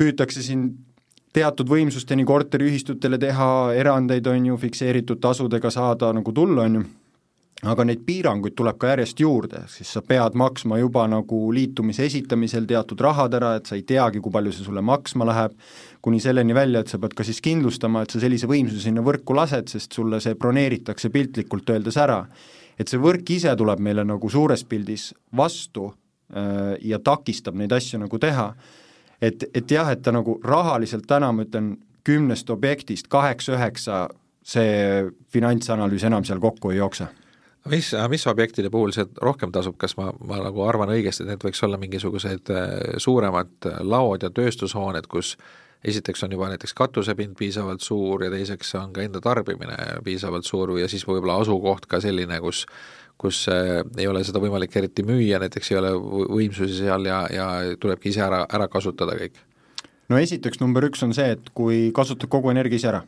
püütakse 0.00 0.44
siin 0.44 0.66
teatud 1.32 1.68
võimsusteni 1.68 2.24
korteriühistutele 2.28 3.18
teha 3.20 3.50
erandeid, 3.76 4.26
on 4.26 4.46
ju, 4.52 4.56
fikseeritud 4.60 5.20
tasudega 5.20 5.70
saada 5.70 6.12
nagu 6.16 6.32
tulla, 6.32 6.64
on 6.64 6.78
ju, 6.78 6.84
aga 7.68 7.84
neid 7.84 8.04
piiranguid 8.06 8.54
tuleb 8.58 8.78
ka 8.78 8.92
järjest 8.92 9.20
juurde, 9.20 9.64
siis 9.70 9.90
sa 9.92 10.02
pead 10.02 10.36
maksma 10.38 10.78
juba 10.78 11.06
nagu 11.10 11.40
liitumise 11.54 12.06
esitamisel 12.06 12.68
teatud 12.70 13.00
rahad 13.02 13.34
ära, 13.34 13.56
et 13.58 13.66
sa 13.66 13.76
ei 13.78 13.82
teagi, 13.86 14.22
kui 14.22 14.32
palju 14.34 14.54
see 14.54 14.68
sulle 14.68 14.84
maksma 14.84 15.26
läheb, 15.28 15.56
kuni 16.02 16.22
selleni 16.22 16.54
välja, 16.54 16.84
et 16.84 16.92
sa 16.92 17.00
pead 17.02 17.16
ka 17.18 17.26
siis 17.26 17.42
kindlustama, 17.44 18.04
et 18.04 18.14
sa 18.14 18.22
sellise 18.22 18.50
võimsuse 18.50 18.86
sinna 18.86 19.02
võrku 19.04 19.36
lased, 19.36 19.68
sest 19.74 19.98
sulle 19.98 20.22
see 20.22 20.38
broneeritakse 20.38 21.10
piltlikult 21.14 21.74
öeldes 21.74 21.98
ära 21.98 22.22
et 22.78 22.90
see 22.90 23.00
võrk 23.02 23.34
ise 23.34 23.52
tuleb 23.58 23.82
meile 23.82 24.04
nagu 24.06 24.30
suures 24.30 24.62
pildis 24.68 25.10
vastu 25.36 25.88
äh, 25.90 26.76
ja 26.86 27.00
takistab 27.02 27.58
neid 27.58 27.74
asju 27.74 28.00
nagu 28.04 28.20
teha. 28.22 28.52
Et, 29.22 29.44
et 29.54 29.70
jah, 29.70 29.90
et 29.92 30.02
ta 30.02 30.12
nagu 30.14 30.38
rahaliselt 30.44 31.06
täna 31.08 31.32
ma 31.32 31.46
ütlen, 31.46 31.76
kümnest 32.08 32.50
objektist 32.50 33.08
kaheksa-üheksa 33.12 34.06
see 34.48 35.08
finantsanalüüs 35.32 36.06
enam 36.08 36.24
seal 36.24 36.40
kokku 36.40 36.72
ei 36.72 36.78
jookse. 36.78 37.08
Mis, 37.68 37.90
mis 38.08 38.24
objektide 38.30 38.70
puhul 38.72 38.94
see 38.96 39.04
rohkem 39.20 39.52
tasub, 39.52 39.76
kas 39.76 39.96
ma, 39.98 40.08
ma 40.24 40.38
nagu 40.40 40.62
arvan 40.64 40.92
õigesti, 40.94 41.26
et 41.26 41.34
need 41.34 41.42
võiks 41.44 41.60
olla 41.66 41.76
mingisugused 41.80 42.52
äh, 42.54 42.76
suuremad 43.02 43.68
laod 43.84 44.24
ja 44.24 44.30
tööstushooned, 44.32 45.08
kus 45.10 45.34
esiteks 45.84 46.24
on 46.24 46.32
juba 46.32 46.48
näiteks 46.50 46.74
katusepind 46.74 47.36
piisavalt 47.38 47.84
suur 47.84 48.24
ja 48.24 48.30
teiseks 48.32 48.72
on 48.80 48.94
ka 48.94 49.04
enda 49.04 49.20
tarbimine 49.22 49.76
piisavalt 50.04 50.46
suur 50.46 50.78
ja 50.78 50.88
siis 50.90 51.04
võib-olla 51.06 51.38
asukoht 51.42 51.86
ka 51.86 52.00
selline, 52.02 52.40
kus 52.42 52.64
kus 53.18 53.44
äh, 53.52 53.82
ei 53.98 54.08
ole 54.08 54.22
seda 54.26 54.40
võimalik 54.42 54.74
eriti 54.78 55.04
müüa, 55.06 55.40
näiteks 55.42 55.72
ei 55.72 55.80
ole 55.80 55.92
võimsusi 55.98 56.80
seal 56.80 57.06
ja, 57.08 57.24
ja 57.32 57.50
tulebki 57.80 58.12
ise 58.12 58.24
ära, 58.26 58.44
ära 58.46 58.68
kasutada 58.70 59.16
kõik? 59.18 59.38
no 60.08 60.18
esiteks 60.18 60.60
number 60.62 60.86
üks 60.88 61.02
on 61.04 61.14
see, 61.16 61.34
et 61.36 61.52
kui 61.54 61.88
kasutad 61.94 62.30
kogu 62.32 62.52
energia 62.54 62.80
ise 62.80 62.92
ära 62.92 63.04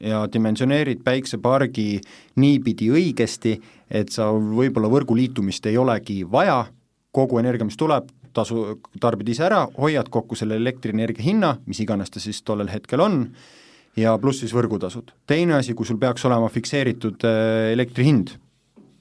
ja 0.00 0.24
dimensioneerid 0.32 1.02
päiksepargi 1.04 2.00
niipidi 2.40 2.90
õigesti, 2.92 3.56
et 3.90 4.12
sa 4.12 4.30
võib-olla 4.32 4.90
võrgu 4.90 5.16
liitumist 5.16 5.66
ei 5.68 5.78
olegi 5.78 6.22
vaja, 6.28 6.64
kogu 7.12 7.38
energia, 7.38 7.66
mis 7.68 7.76
tuleb, 7.78 8.08
tasu, 8.32 8.78
tarbid 9.00 9.28
ise 9.28 9.44
ära, 9.46 9.66
hoiad 9.76 10.08
kokku 10.12 10.38
selle 10.38 10.56
elektrienergia 10.60 11.24
hinna, 11.24 11.56
mis 11.68 11.82
iganes 11.84 12.10
ta 12.10 12.22
siis 12.22 12.40
tollel 12.46 12.72
hetkel 12.72 13.04
on, 13.04 13.26
ja 13.96 14.14
pluss 14.18 14.40
siis 14.40 14.54
võrgutasud. 14.56 15.12
teine 15.28 15.58
asi, 15.58 15.74
kui 15.76 15.86
sul 15.86 16.00
peaks 16.00 16.24
olema 16.24 16.48
fikseeritud 16.52 17.28
äh, 17.28 17.72
elektri 17.74 18.08
hind, 18.08 18.36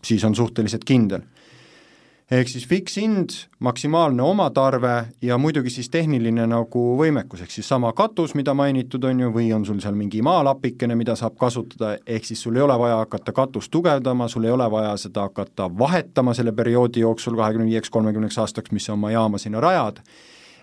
siis 0.05 0.23
on 0.23 0.35
suhteliselt 0.35 0.83
kindel. 0.85 1.21
Ehk 2.31 2.47
siis 2.47 2.63
fikshind, 2.67 3.29
maksimaalne 3.59 4.23
omatarve 4.23 5.05
ja 5.21 5.37
muidugi 5.37 5.69
siis 5.69 5.89
tehniline 5.91 6.45
nagu 6.47 6.83
võimekus, 6.95 7.41
ehk 7.43 7.51
siis 7.51 7.67
sama 7.67 7.91
katus, 7.93 8.31
mida 8.39 8.53
mainitud 8.55 9.03
on 9.03 9.19
ju, 9.19 9.31
või 9.35 9.49
on 9.51 9.65
sul 9.67 9.81
seal 9.83 9.97
mingi 9.99 10.21
maalapikene, 10.23 10.95
mida 10.95 11.17
saab 11.19 11.35
kasutada, 11.39 11.97
ehk 12.07 12.29
siis 12.29 12.39
sul 12.39 12.55
ei 12.55 12.63
ole 12.63 12.77
vaja 12.79 13.01
hakata 13.01 13.35
katust 13.35 13.71
tugevdama, 13.71 14.29
sul 14.31 14.47
ei 14.47 14.55
ole 14.55 14.69
vaja 14.71 14.93
seda 14.97 15.25
hakata 15.27 15.67
vahetama 15.79 16.31
selle 16.33 16.55
perioodi 16.55 17.03
jooksul 17.03 17.35
kahekümne 17.35 17.67
viieks, 17.67 17.91
kolmekümneks 17.91 18.39
aastaks, 18.39 18.71
mis 18.71 18.87
sa 18.87 18.95
oma 18.95 19.11
jaama 19.11 19.37
sinna 19.37 19.59
rajad, 19.59 19.99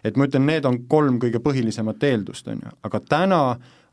et 0.04 0.16
ma 0.16 0.25
ütlen, 0.25 0.49
need 0.49 0.64
on 0.64 0.87
kolm 0.88 1.21
kõige 1.21 1.45
põhilisemat 1.45 2.09
eeldust, 2.09 2.49
on 2.49 2.64
ju, 2.64 2.76
aga 2.88 3.02
täna 3.12 3.42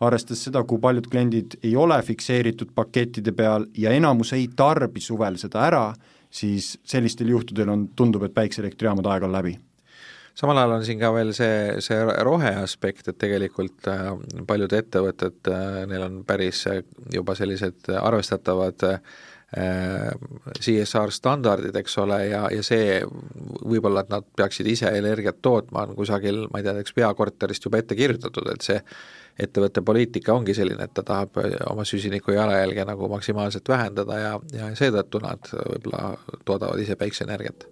arvestades 0.04 0.44
seda, 0.48 0.64
kui 0.68 0.82
paljud 0.82 1.08
kliendid 1.12 1.60
ei 1.64 1.76
ole 1.80 2.02
fikseeritud 2.04 2.74
pakettide 2.76 3.32
peal 3.36 3.68
ja 3.78 3.94
enamus 3.96 4.34
ei 4.36 4.50
tarbi 4.56 5.04
suvel 5.04 5.40
seda 5.42 5.64
ära, 5.68 5.86
siis 6.30 6.76
sellistel 6.84 7.32
juhtudel 7.32 7.72
on, 7.72 7.88
tundub, 7.96 8.26
et 8.28 8.36
päikseelektrijaamade 8.36 9.12
aeg 9.14 9.28
on 9.28 9.36
läbi. 9.36 9.56
Samal 10.36 10.58
ajal 10.60 10.74
on 10.76 10.82
siin 10.84 11.00
ka 11.00 11.14
veel 11.16 11.30
see, 11.36 11.78
see 11.84 12.02
roheaspekt, 12.28 13.08
et 13.08 13.18
tegelikult 13.22 13.88
äh, 13.88 14.10
paljud 14.48 14.74
ettevõtted, 14.76 15.38
äh, 15.48 15.78
neil 15.88 16.04
on 16.10 16.18
päris 16.28 16.66
äh, 16.68 16.82
juba 17.14 17.38
sellised 17.40 17.88
arvestatavad 17.96 18.84
CSR 19.54 21.12
standardid, 21.14 21.76
eks 21.80 21.98
ole, 22.02 22.18
ja, 22.28 22.46
ja 22.52 22.64
see 22.66 22.98
võib-olla, 23.06 24.02
et 24.04 24.10
nad 24.12 24.26
peaksid 24.36 24.68
ise 24.68 24.90
energiat 24.98 25.38
tootma, 25.46 25.86
on 25.86 25.94
kusagil, 25.96 26.48
ma 26.52 26.60
ei 26.60 26.66
tea, 26.66 26.74
näiteks 26.76 26.96
peakorterist 26.98 27.68
juba 27.68 27.80
ette 27.80 27.96
kirjutatud, 27.96 28.50
et 28.52 28.66
see 28.66 28.80
ettevõtte 29.46 29.84
poliitika 29.86 30.34
ongi 30.34 30.56
selline, 30.58 30.88
et 30.88 30.96
ta 30.96 31.04
tahab 31.06 31.40
oma 31.70 31.86
süsiniku 31.88 32.36
jalajälge 32.36 32.88
nagu 32.88 33.10
maksimaalselt 33.12 33.70
vähendada 33.70 34.20
ja, 34.20 34.34
ja 34.56 34.74
seetõttu 34.76 35.22
nad 35.24 35.48
võib-olla 35.54 36.16
toodavad 36.48 36.82
ise 36.82 36.96
päikseenergiat 37.00 37.68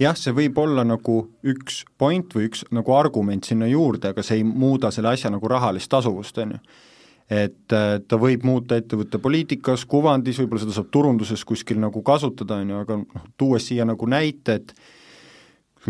jah, 0.00 0.16
see 0.16 0.34
võib 0.36 0.58
olla 0.60 0.84
nagu 0.86 1.18
üks 1.46 1.82
point 1.98 2.34
või 2.36 2.50
üks 2.50 2.64
nagu 2.74 2.96
argument 2.96 3.48
sinna 3.48 3.68
juurde, 3.70 4.12
aga 4.12 4.24
see 4.24 4.40
ei 4.40 4.46
muuda 4.46 4.92
selle 4.94 5.14
asja 5.14 5.32
nagu 5.32 5.48
rahalist 5.50 5.90
tasuvust, 5.92 6.38
on 6.42 6.56
ju. 6.56 6.62
Et 7.30 7.74
äh, 7.74 7.96
ta 8.06 8.18
võib 8.20 8.44
muuta 8.46 8.78
ettevõtte 8.78 9.18
poliitikas, 9.22 9.84
kuvandis, 9.90 10.38
võib-olla 10.42 10.62
seda 10.62 10.76
saab 10.76 10.92
turunduses 10.94 11.42
kuskil 11.44 11.80
nagu 11.82 12.02
kasutada, 12.06 12.60
on 12.62 12.70
ju, 12.70 12.84
aga 12.86 13.00
noh, 13.02 13.26
tuues 13.38 13.66
siia 13.66 13.86
nagu 13.88 14.06
näite, 14.10 14.60
et 14.60 14.74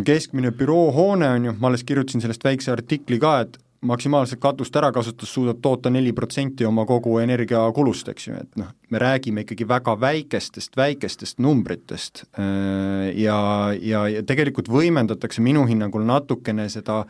keskmine 0.04 0.52
büroohoone 0.56 1.28
on 1.28 1.50
ju, 1.50 1.54
ma 1.60 1.70
alles 1.70 1.84
kirjutasin 1.84 2.24
sellest 2.24 2.44
väikse 2.44 2.72
artikli 2.72 3.20
ka, 3.20 3.38
et 3.44 3.60
maksimaalset 3.86 4.40
katust 4.40 4.76
ära 4.76 4.88
kasutades 4.92 5.32
suudad 5.34 5.60
toota 5.62 5.90
neli 5.92 6.12
protsenti 6.16 6.64
oma 6.64 6.86
kogu 6.88 7.18
energiakulust, 7.20 8.08
eks 8.12 8.28
ju, 8.28 8.36
et 8.40 8.60
noh, 8.60 8.72
me 8.90 9.00
räägime 9.02 9.44
ikkagi 9.44 9.68
väga 9.68 9.96
väikestest, 10.00 10.76
väikestest 10.76 11.40
numbritest 11.44 12.24
äh, 12.40 13.12
ja, 13.20 13.38
ja, 13.80 14.06
ja 14.08 14.24
tegelikult 14.26 14.70
võimendatakse 14.72 15.44
minu 15.44 15.66
hinnangul 15.68 16.06
natukene 16.08 16.70
seda 16.72 17.02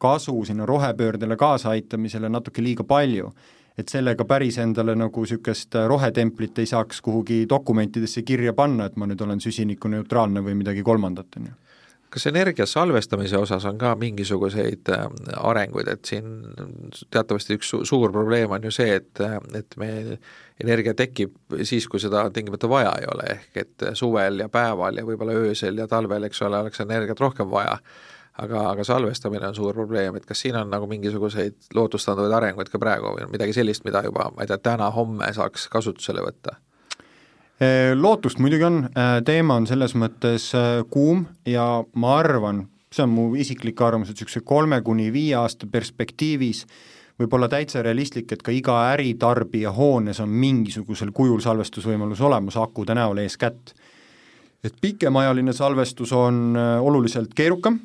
kasu 0.00 0.40
sinna 0.44 0.66
rohepöördele 0.66 1.36
kaasaaitamisele 1.36 2.28
natuke 2.28 2.62
liiga 2.62 2.84
palju. 2.84 3.30
Et 3.78 3.90
sellega 3.90 4.24
päris 4.28 4.58
endale 4.62 4.94
nagu 4.98 5.24
niisugust 5.24 5.74
rohetemplit 5.88 6.58
ei 6.62 6.70
saaks 6.70 7.02
kuhugi 7.02 7.44
dokumentidesse 7.50 8.22
kirja 8.22 8.54
panna, 8.54 8.86
et 8.86 8.96
ma 8.96 9.08
nüüd 9.10 9.20
olen 9.24 9.42
süsinikuneutraalne 9.42 10.44
või 10.44 10.56
midagi 10.62 10.86
kolmandat, 10.86 11.38
on 11.40 11.50
ju. 11.50 11.60
Kas 12.14 12.28
energia 12.30 12.62
salvestamise 12.70 13.34
osas 13.34 13.64
on 13.66 13.78
ka 13.78 13.96
mingisuguseid 13.98 14.86
äh, 14.94 15.08
arenguid, 15.42 15.88
et 15.90 16.06
siin 16.06 16.28
teatavasti 17.10 17.56
üks 17.58 17.72
su 17.72 17.80
suur 17.90 18.12
probleem 18.14 18.54
on 18.54 18.68
ju 18.68 18.70
see, 18.70 19.00
et, 19.00 19.22
et 19.58 19.74
meil 19.82 20.12
energia 20.62 20.94
tekib 20.94 21.34
siis, 21.66 21.88
kui 21.90 21.98
seda 21.98 22.28
tingimata 22.30 22.70
vaja 22.70 22.92
ei 23.00 23.08
ole, 23.10 23.26
ehk 23.34 23.58
et 23.64 23.86
suvel 23.98 24.44
ja 24.44 24.46
päeval 24.48 25.02
ja 25.02 25.06
võib-olla 25.08 25.34
öösel 25.40 25.82
ja 25.82 25.88
talvel, 25.90 26.28
eks 26.28 26.44
ole, 26.46 26.62
oleks 26.62 26.86
energiat 26.86 27.18
rohkem 27.26 27.50
vaja 27.50 27.80
aga, 28.42 28.68
aga 28.70 28.84
salvestamine 28.84 29.46
on 29.48 29.54
suur 29.54 29.74
probleem, 29.74 30.16
et 30.18 30.26
kas 30.26 30.40
siin 30.44 30.56
on 30.58 30.70
nagu 30.70 30.88
mingisuguseid 30.90 31.74
lootustandvaid 31.74 32.34
arenguid 32.34 32.70
ka 32.72 32.80
praegu 32.82 33.14
või 33.16 33.28
midagi 33.30 33.54
sellist, 33.56 33.84
mida 33.86 34.02
juba, 34.06 34.30
ma 34.34 34.44
ei 34.44 34.50
tea, 34.50 34.58
täna-homme 34.70 35.30
saaks 35.36 35.68
kasutusele 35.72 36.24
võtta? 36.24 36.58
Lootust 37.94 38.40
muidugi 38.42 38.66
on, 38.66 38.80
teema 39.24 39.54
on 39.60 39.68
selles 39.70 39.94
mõttes 39.94 40.48
kuum 40.90 41.22
ja 41.46 41.84
ma 41.94 42.16
arvan, 42.18 42.64
see 42.90 43.04
on 43.06 43.14
mu 43.14 43.28
isiklik 43.38 43.78
arvamus, 43.80 44.10
et 44.10 44.18
niisuguse 44.18 44.42
kolme 44.46 44.80
kuni 44.82 45.06
viie 45.14 45.36
aasta 45.38 45.68
perspektiivis 45.70 46.64
võib 47.22 47.36
olla 47.38 47.46
täitsa 47.48 47.82
realistlik, 47.86 48.32
et 48.34 48.42
ka 48.42 48.50
iga 48.50 48.80
äritarbija 48.90 49.70
hoones 49.76 50.18
on 50.20 50.34
mingisugusel 50.34 51.14
kujul 51.14 51.38
salvestusvõimalus 51.44 52.24
olemas 52.26 52.58
akude 52.58 52.98
näol 52.98 53.22
eeskätt. 53.22 53.74
et 54.64 54.74
pikemaajaline 54.80 55.52
salvestus 55.52 56.12
on 56.12 56.56
oluliselt 56.80 57.34
keerukam, 57.34 57.78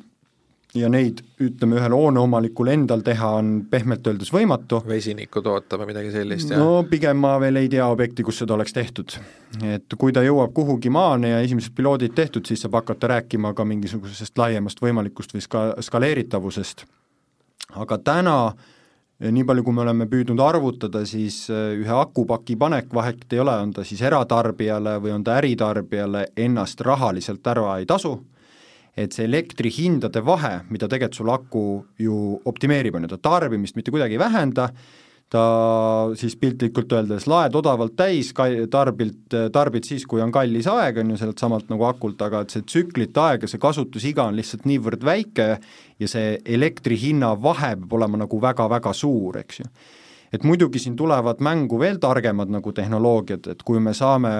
ja 0.74 0.88
neid, 0.90 1.20
ütleme, 1.42 1.78
ühel 1.80 1.94
hooneomanikul 1.94 2.70
endal 2.70 3.02
teha 3.06 3.30
on 3.40 3.50
pehmelt 3.70 4.06
öeldes 4.06 4.30
võimatu. 4.32 4.80
vesinikku 4.86 5.42
toota 5.42 5.78
või 5.80 5.90
midagi 5.90 6.12
sellist, 6.14 6.52
jah? 6.52 6.62
no 6.62 6.84
pigem 6.90 7.18
ma 7.18 7.34
veel 7.42 7.58
ei 7.62 7.68
tea 7.72 7.86
objekti, 7.90 8.24
kus 8.26 8.38
seda 8.42 8.54
oleks 8.54 8.74
tehtud. 8.76 9.16
et 9.66 9.98
kui 9.98 10.14
ta 10.14 10.22
jõuab 10.22 10.54
kuhugi 10.54 10.90
maani 10.90 11.32
ja 11.32 11.40
esimesed 11.46 11.74
piloodid 11.74 12.14
tehtud, 12.14 12.46
siis 12.46 12.62
saab 12.62 12.78
hakata 12.80 13.14
rääkima 13.16 13.54
ka 13.54 13.66
mingisugusest 13.66 14.38
laiemast 14.38 14.82
võimalikust 14.82 15.34
või 15.34 15.46
ska-, 15.46 15.74
skaleeritavusest. 15.82 16.86
aga 17.74 17.98
täna 17.98 18.38
nii 19.20 19.44
palju, 19.44 19.64
kui 19.64 19.74
me 19.74 19.82
oleme 19.82 20.06
püüdnud 20.08 20.40
arvutada, 20.40 21.02
siis 21.04 21.42
äh, 21.50 21.74
ühe 21.82 21.96
akupaki 21.98 22.56
panek, 22.56 22.94
vahet 22.94 23.26
ei 23.32 23.42
ole, 23.42 23.58
on 23.66 23.74
ta 23.74 23.84
siis 23.84 24.00
eratarbijale 24.06 25.00
või 25.02 25.18
on 25.18 25.24
ta 25.24 25.36
äritarbijale, 25.42 26.28
ennast 26.36 26.80
rahaliselt 26.80 27.46
ära 27.46 27.78
ei 27.78 27.90
tasu 27.90 28.20
et 29.04 29.16
see 29.16 29.28
elektrihindade 29.28 30.22
vahe, 30.24 30.60
mida 30.70 30.88
tegelikult 30.90 31.20
sul 31.20 31.30
aku 31.34 31.62
ju 32.00 32.16
optimeerib, 32.50 32.96
on 32.96 33.06
ju, 33.06 33.12
ta 33.14 33.20
tarbimist 33.30 33.78
mitte 33.78 33.92
kuidagi 33.94 34.18
ei 34.18 34.22
vähenda, 34.22 34.68
ta 35.30 35.42
siis 36.18 36.34
piltlikult 36.40 36.90
öeldes 36.96 37.28
laed 37.30 37.54
odavalt 37.54 37.94
täis, 37.98 38.32
tarbilt, 38.70 39.36
tarbid 39.54 39.86
siis, 39.86 40.06
kui 40.10 40.22
on 40.24 40.32
kallis 40.34 40.66
aeg, 40.70 40.98
on 41.02 41.14
ju, 41.14 41.20
sellelt 41.20 41.42
samalt 41.42 41.70
nagu 41.70 41.86
akult, 41.86 42.20
aga 42.26 42.42
et 42.42 42.54
see 42.54 42.66
tsüklite 42.66 43.22
aeg 43.22 43.46
ja 43.46 43.50
see 43.50 43.62
kasutusiga 43.62 44.26
on 44.26 44.38
lihtsalt 44.38 44.66
niivõrd 44.66 45.06
väike 45.06 45.48
ja 46.02 46.10
see 46.10 46.34
elektri 46.44 46.98
hinna 46.98 47.36
vahe 47.38 47.76
peab 47.78 47.98
olema 48.00 48.24
nagu 48.24 48.42
väga-väga 48.42 48.94
suur, 48.96 49.38
eks 49.44 49.62
ju 49.62 49.70
et 50.32 50.44
muidugi 50.46 50.78
siin 50.78 50.96
tulevad 50.96 51.40
mängu 51.42 51.78
veel 51.80 51.98
targemad 52.02 52.50
nagu 52.52 52.72
tehnoloogiad, 52.72 53.48
et 53.50 53.64
kui 53.66 53.80
me 53.82 53.94
saame 53.96 54.30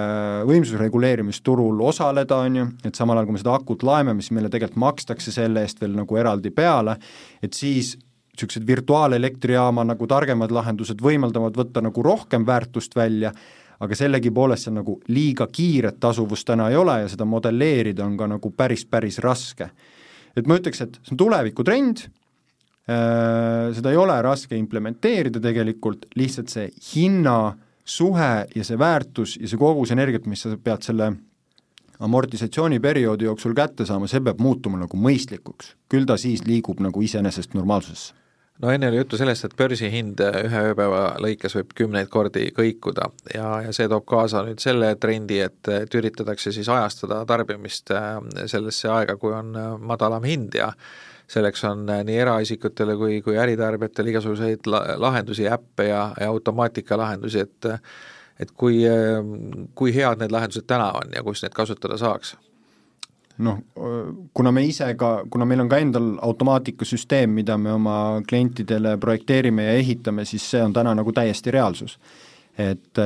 võimsusreguleerimisturul 0.49 1.81
osaleda, 1.83 2.43
on 2.47 2.61
ju, 2.61 2.69
et 2.87 2.95
samal 2.95 3.19
ajal, 3.19 3.31
kui 3.31 3.39
me 3.39 3.43
seda 3.43 3.57
akut 3.59 3.83
laeme, 3.87 4.15
mis 4.15 4.31
meile 4.31 4.51
tegelikult 4.53 4.85
makstakse 4.85 5.35
selle 5.35 5.65
eest 5.67 5.83
veel 5.83 5.97
nagu 5.99 6.21
eraldi 6.21 6.55
peale, 6.55 6.97
et 7.43 7.59
siis 7.59 7.97
niisugused 8.31 8.67
virtuaalelektrijaama 8.67 9.85
nagu 9.85 10.07
targemad 10.09 10.53
lahendused 10.55 11.03
võimaldavad 11.03 11.57
võtta 11.59 11.83
nagu 11.85 12.03
rohkem 12.03 12.47
väärtust 12.47 12.95
välja, 12.97 13.33
aga 13.81 13.97
sellegipoolest 13.97 14.69
see 14.69 14.77
nagu 14.77 14.99
liiga 15.09 15.47
kiiret 15.51 15.99
tasuvust 16.01 16.47
täna 16.49 16.71
ei 16.71 16.77
ole 16.77 17.01
ja 17.03 17.09
seda 17.09 17.27
modelleerida 17.29 18.05
on 18.05 18.17
ka 18.17 18.29
nagu 18.31 18.53
päris, 18.57 18.85
päris 18.85 19.19
raske. 19.19 19.71
et 20.37 20.47
ma 20.47 20.57
ütleks, 20.57 20.81
et 20.81 21.01
see 21.03 21.17
on 21.17 21.19
tulevikutrend, 21.19 22.07
seda 22.91 23.91
ei 23.93 23.99
ole 24.01 24.17
raske 24.25 24.57
implementeerida 24.59 25.43
tegelikult, 25.43 26.07
lihtsalt 26.19 26.53
see 26.53 26.69
hinnasuhe 26.91 28.31
ja 28.57 28.65
see 28.67 28.79
väärtus 28.81 29.37
ja 29.41 29.51
see 29.51 29.61
kogus 29.61 29.93
energiat, 29.95 30.27
mis 30.31 30.47
sa 30.47 30.57
pead 30.57 30.87
selle 30.87 31.13
amortisatsiooniperioodi 32.01 33.29
jooksul 33.29 33.55
kätte 33.55 33.87
saama, 33.87 34.09
see 34.09 34.23
peab 34.25 34.41
muutuma 34.41 34.81
nagu 34.81 34.97
mõistlikuks. 34.97 35.75
küll 35.93 36.09
ta 36.09 36.17
siis 36.17 36.47
liigub 36.49 36.81
nagu 36.81 37.03
iseenesest 37.05 37.55
normaalsusesse 37.55 38.17
no 38.63 38.71
enne 38.71 38.89
oli 38.89 39.01
juttu 39.01 39.19
sellest, 39.21 39.45
et 39.45 39.57
börsihind 39.57 40.21
ühe 40.21 40.63
ööpäeva 40.71 41.03
lõikes 41.23 41.57
võib 41.57 41.75
kümneid 41.77 42.11
kordi 42.13 42.51
kõikuda 42.57 43.09
ja, 43.35 43.61
ja 43.67 43.73
see 43.77 43.89
toob 43.89 44.07
kaasa 44.09 44.45
nüüd 44.47 44.61
selle 44.63 44.95
trendi, 45.01 45.41
et, 45.45 45.61
et 45.69 45.95
üritatakse 45.97 46.53
siis 46.53 46.69
ajastada 46.69 47.23
tarbimist 47.29 47.93
äh, 47.97 48.19
sellesse 48.51 48.91
aega, 48.93 49.17
kui 49.21 49.35
on 49.37 49.55
äh, 49.57 49.73
madalam 49.93 50.27
hind 50.29 50.57
ja 50.59 50.73
selleks 51.31 51.65
on 51.65 51.89
äh, 51.91 52.05
nii 52.05 52.19
eraisikutele 52.25 52.97
kui, 52.99 53.21
kui 53.23 53.39
äritarbijatele 53.39 54.15
igasuguseid 54.15 54.67
la 54.71 54.83
lahendusi, 54.99 55.47
äppe 55.49 55.91
ja, 55.91 56.11
ja 56.21 56.29
automaatikalahendusi, 56.29 57.47
et 57.47 57.73
et 58.41 58.55
kui, 58.57 58.81
äh, 58.89 59.21
kui 59.75 59.95
head 59.95 60.23
need 60.23 60.33
lahendused 60.33 60.67
täna 60.67 60.91
on 60.97 61.13
ja 61.15 61.23
kus 61.23 61.45
neid 61.45 61.57
kasutada 61.57 61.99
saaks? 62.01 62.37
noh, 63.41 63.57
kuna 64.37 64.51
me 64.53 64.63
ise 64.69 64.91
ka, 65.01 65.23
kuna 65.33 65.47
meil 65.49 65.63
on 65.63 65.69
ka 65.71 65.79
endal 65.81 66.11
automaatikasüsteem, 66.27 67.31
mida 67.33 67.57
me 67.57 67.73
oma 67.73 67.95
klientidele 68.29 68.99
projekteerime 69.01 69.65
ja 69.65 69.79
ehitame, 69.81 70.27
siis 70.29 70.45
see 70.51 70.61
on 70.61 70.75
täna 70.77 70.93
nagu 70.99 71.13
täiesti 71.17 71.55
reaalsus 71.55 71.97
et, 72.61 73.01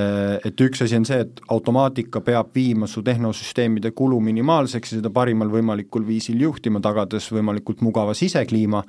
et 0.45 0.63
üks 0.67 0.83
asi 0.85 0.97
on 0.99 1.07
see, 1.09 1.21
et 1.25 1.41
automaatika 1.53 2.23
peab 2.25 2.53
viima 2.55 2.89
su 2.91 3.03
tehnosüsteemide 3.07 3.95
kulu 3.97 4.21
minimaalseks 4.25 4.95
ja 4.95 5.01
seda 5.01 5.13
parimal 5.15 5.53
võimalikul 5.53 6.07
viisil 6.07 6.41
juhtima, 6.43 6.83
tagades 6.85 7.31
võimalikult 7.35 7.85
mugava 7.85 8.15
sisekliima, 8.17 8.83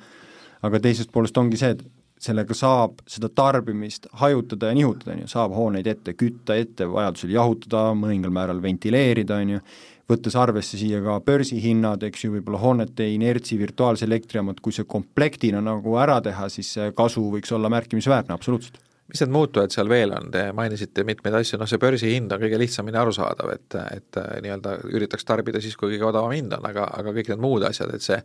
aga 0.66 0.80
teisest 0.82 1.12
poolest 1.14 1.38
ongi 1.40 1.60
see, 1.60 1.74
et 1.76 1.84
sellega 2.26 2.56
saab 2.56 3.02
seda 3.10 3.28
tarbimist 3.28 4.08
hajutada 4.22 4.70
ja 4.70 4.78
nihutada, 4.78 5.12
on 5.14 5.24
ju, 5.24 5.28
saab 5.30 5.52
hooneid 5.56 5.90
ette 5.90 6.16
kütta, 6.16 6.56
ette 6.56 6.88
vajadusel 6.88 7.34
jahutada, 7.36 7.90
mõningal 7.98 8.32
määral 8.32 8.62
ventileerida, 8.64 9.42
on 9.42 9.56
ju, 9.56 9.60
võttes 10.08 10.38
arvesse 10.38 10.78
siia 10.80 11.02
ka 11.04 11.18
börsihinnad, 11.26 12.06
eks 12.08 12.24
ju, 12.24 12.32
võib-olla 12.38 12.62
hoonete 12.62 13.08
inertsi, 13.12 13.58
virtuaalse 13.60 14.06
elektrijaamad, 14.08 14.62
kui 14.64 14.72
see 14.72 14.88
komplektina 14.88 15.60
nagu 15.64 15.98
ära 16.00 16.20
teha, 16.24 16.48
siis 16.52 16.72
see 16.78 16.90
kasu 16.96 17.26
võiks 17.34 17.52
olla 17.52 17.70
märkimisväärne, 17.74 18.34
absoluutselt 18.34 18.80
mis 19.06 19.22
need 19.22 19.32
muutujad 19.32 19.74
seal 19.74 19.88
veel 19.90 20.12
on, 20.16 20.30
te 20.34 20.48
mainisite 20.56 21.04
mitmeid 21.06 21.36
asju, 21.38 21.60
noh 21.60 21.68
see 21.70 21.80
börsihind 21.82 22.32
on 22.34 22.42
kõige 22.42 22.58
lihtsamini 22.58 22.98
arusaadav, 22.98 23.52
et, 23.54 23.76
et 23.94 24.18
äh, 24.22 24.32
nii-öelda 24.42 24.74
üritaks 24.96 25.26
tarbida 25.28 25.62
siis, 25.62 25.76
kui 25.78 25.92
kõige 25.94 26.08
odavam 26.08 26.34
hind 26.34 26.56
on, 26.56 26.66
aga, 26.66 26.88
aga 26.98 27.14
kõik 27.16 27.30
need 27.32 27.44
muud 27.44 27.66
asjad, 27.68 27.94
et 27.94 28.04
see 28.06 28.18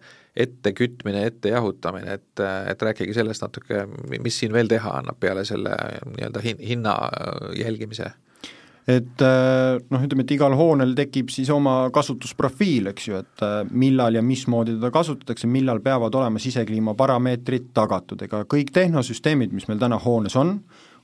ettekütmine, 0.45 1.25
ette 1.29 1.53
jahutamine, 1.53 2.17
et, 2.17 2.43
et 2.71 2.87
rääkige 2.89 3.13
sellest 3.17 3.45
natuke, 3.45 3.85
mis 4.17 4.41
siin 4.41 4.55
veel 4.55 4.71
teha 4.71 4.97
annab 5.01 5.21
peale 5.21 5.45
selle 5.47 5.77
nii-öelda 6.15 6.45
hin-, 6.47 6.65
hinna 6.73 6.97
jälgimise 7.57 8.09
et 8.89 9.21
äh, 9.21 9.77
noh, 9.93 10.01
ütleme, 10.01 10.25
et 10.25 10.33
igal 10.33 10.55
hoonel 10.57 10.95
tekib 10.97 11.29
siis 11.33 11.51
oma 11.53 11.91
kasutusprofiil, 11.93 12.89
eks 12.91 13.07
ju, 13.07 13.19
et 13.21 13.43
äh, 13.45 13.59
millal 13.69 14.17
ja 14.17 14.23
mismoodi 14.25 14.75
teda 14.77 14.89
kasutatakse, 14.93 15.49
millal 15.51 15.83
peavad 15.85 16.15
olema 16.17 16.41
sisekliima 16.41 16.95
parameetrid 16.97 17.69
tagatud, 17.77 18.23
ega 18.25 18.43
kõik 18.49 18.73
tehnosüsteemid, 18.73 19.53
mis 19.53 19.67
meil 19.69 19.81
täna 19.81 20.01
hoones 20.01 20.37
on, 20.39 20.57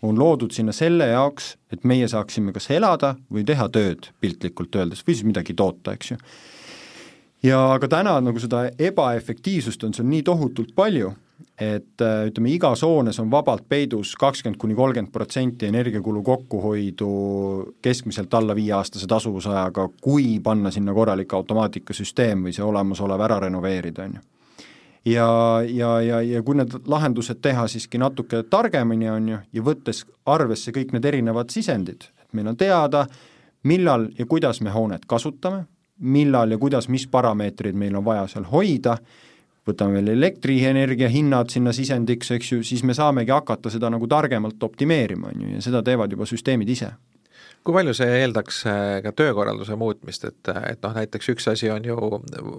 on 0.05 0.17
loodud 0.17 0.53
sinna 0.53 0.73
selle 0.75 1.09
jaoks, 1.11 1.55
et 1.73 1.85
meie 1.85 2.09
saaksime 2.09 2.53
kas 2.55 2.69
elada 2.73 3.15
või 3.33 3.45
teha 3.45 3.69
tööd, 3.73 4.09
piltlikult 4.21 4.75
öeldes, 4.77 5.05
või 5.05 5.17
siis 5.17 5.29
midagi 5.29 5.57
toota, 5.57 5.93
eks 5.97 6.13
ju. 6.13 6.19
ja 7.45 7.61
aga 7.75 7.89
täna 7.99 8.17
nagu 8.25 8.41
seda 8.41 8.67
ebaefektiivsust 8.73 9.85
on 9.85 9.93
seal 9.93 10.09
nii 10.09 10.25
tohutult 10.25 10.73
palju 10.77 11.13
et 11.59 12.01
äh, 12.01 12.27
ütleme, 12.29 12.51
igas 12.53 12.83
hoones 12.85 13.19
on 13.19 13.31
vabalt 13.31 13.65
peidus 13.69 14.15
kakskümmend 14.19 14.59
kuni 14.61 14.75
kolmkümmend 14.77 15.11
protsenti 15.13 15.65
energiakulu 15.65 16.23
kokkuhoidu 16.23 17.09
keskmiselt 17.81 18.33
alla 18.33 18.55
viieaastase 18.55 19.07
tasuvusajaga, 19.07 19.89
kui 20.01 20.39
panna 20.43 20.71
sinna 20.71 20.93
korralik 20.93 21.33
automaatikasüsteem 21.33 22.45
või 22.47 22.55
see 22.55 22.65
olemasolev 22.65 23.25
ära 23.25 23.39
renoveerida, 23.47 24.05
on 24.05 24.17
ju. 24.19 24.25
ja, 25.13 25.29
ja, 25.67 25.93
ja, 26.01 26.21
ja 26.21 26.43
kui 26.43 26.57
need 26.57 26.77
lahendused 26.87 27.41
teha 27.41 27.67
siiski 27.67 28.01
natuke 28.01 28.43
targemini, 28.49 29.09
on 29.09 29.31
ju, 29.33 29.39
ja 29.53 29.65
võttes 29.65 30.03
arvesse 30.25 30.73
kõik 30.75 30.93
need 30.93 31.05
erinevad 31.05 31.53
sisendid, 31.53 32.09
et 32.21 32.37
meil 32.37 32.53
on 32.53 32.57
teada, 32.57 33.07
millal 33.63 34.09
ja 34.17 34.25
kuidas 34.25 34.61
me 34.61 34.73
hoonet 34.73 35.05
kasutame, 35.09 35.65
millal 35.99 36.51
ja 36.51 36.57
kuidas, 36.57 36.89
mis 36.89 37.07
parameetrid 37.09 37.75
meil 37.75 37.95
on 37.97 38.05
vaja 38.05 38.27
seal 38.29 38.45
hoida, 38.51 38.97
võtame 39.67 39.99
veel 39.99 40.13
elektrienergia 40.15 41.09
hinnad 41.11 41.51
sinna 41.53 41.73
sisendiks, 41.75 42.31
eks 42.37 42.51
ju, 42.53 42.63
siis 42.65 42.83
me 42.87 42.95
saamegi 42.97 43.33
hakata 43.33 43.71
seda 43.73 43.91
nagu 43.93 44.07
targemalt 44.09 44.63
optimeerima, 44.63 45.33
on 45.33 45.45
ju, 45.45 45.53
ja 45.57 45.61
seda 45.63 45.83
teevad 45.85 46.11
juba 46.13 46.27
süsteemid 46.29 46.71
ise. 46.73 46.93
Kui 47.67 47.75
palju 47.75 47.91
see 47.97 48.19
eeldaks 48.21 48.61
äh, 48.69 48.81
ka 49.03 49.11
töökorralduse 49.11 49.75
muutmist, 49.75 50.23
et, 50.29 50.51
et 50.69 50.83
noh, 50.85 50.93
näiteks 50.95 51.33
üks 51.33 51.49
asi 51.51 51.67
on 51.73 51.83
ju 51.83 51.97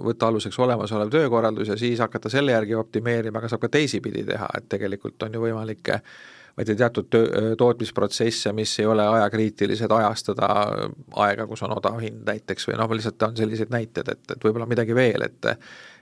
võtta 0.05 0.29
aluseks 0.29 0.59
olemasolev 0.61 1.09
töökorraldus 1.14 1.71
ja 1.73 1.79
siis 1.81 2.03
hakata 2.05 2.29
selle 2.33 2.53
järgi 2.53 2.77
optimeerima, 2.77 3.40
aga 3.40 3.49
saab 3.49 3.62
ka 3.64 3.71
teisipidi 3.79 4.27
teha, 4.29 4.51
et 4.59 4.68
tegelikult 4.68 5.25
on 5.25 5.38
ju 5.38 5.47
võimalik 5.47 5.94
ma 6.59 6.64
ei 6.64 6.66
tea, 6.66 6.79
teatud 6.81 7.07
töö, 7.07 7.53
tootmisprotsesse, 7.59 8.51
mis 8.53 8.73
ei 8.83 8.87
ole 8.90 9.05
ajakriitilised, 9.07 9.92
ajastada 9.94 10.49
aega, 11.23 11.47
kus 11.47 11.62
on 11.62 11.77
odav 11.77 12.01
hind 12.03 12.25
näiteks 12.27 12.66
või 12.66 12.81
noh, 12.81 12.94
lihtsalt 12.99 13.23
on 13.29 13.37
sellised 13.38 13.71
näited, 13.71 14.11
et, 14.11 14.25
et 14.35 14.42
võib-olla 14.44 14.66
midagi 14.66 14.97
veel, 14.99 15.29
et 15.29 15.53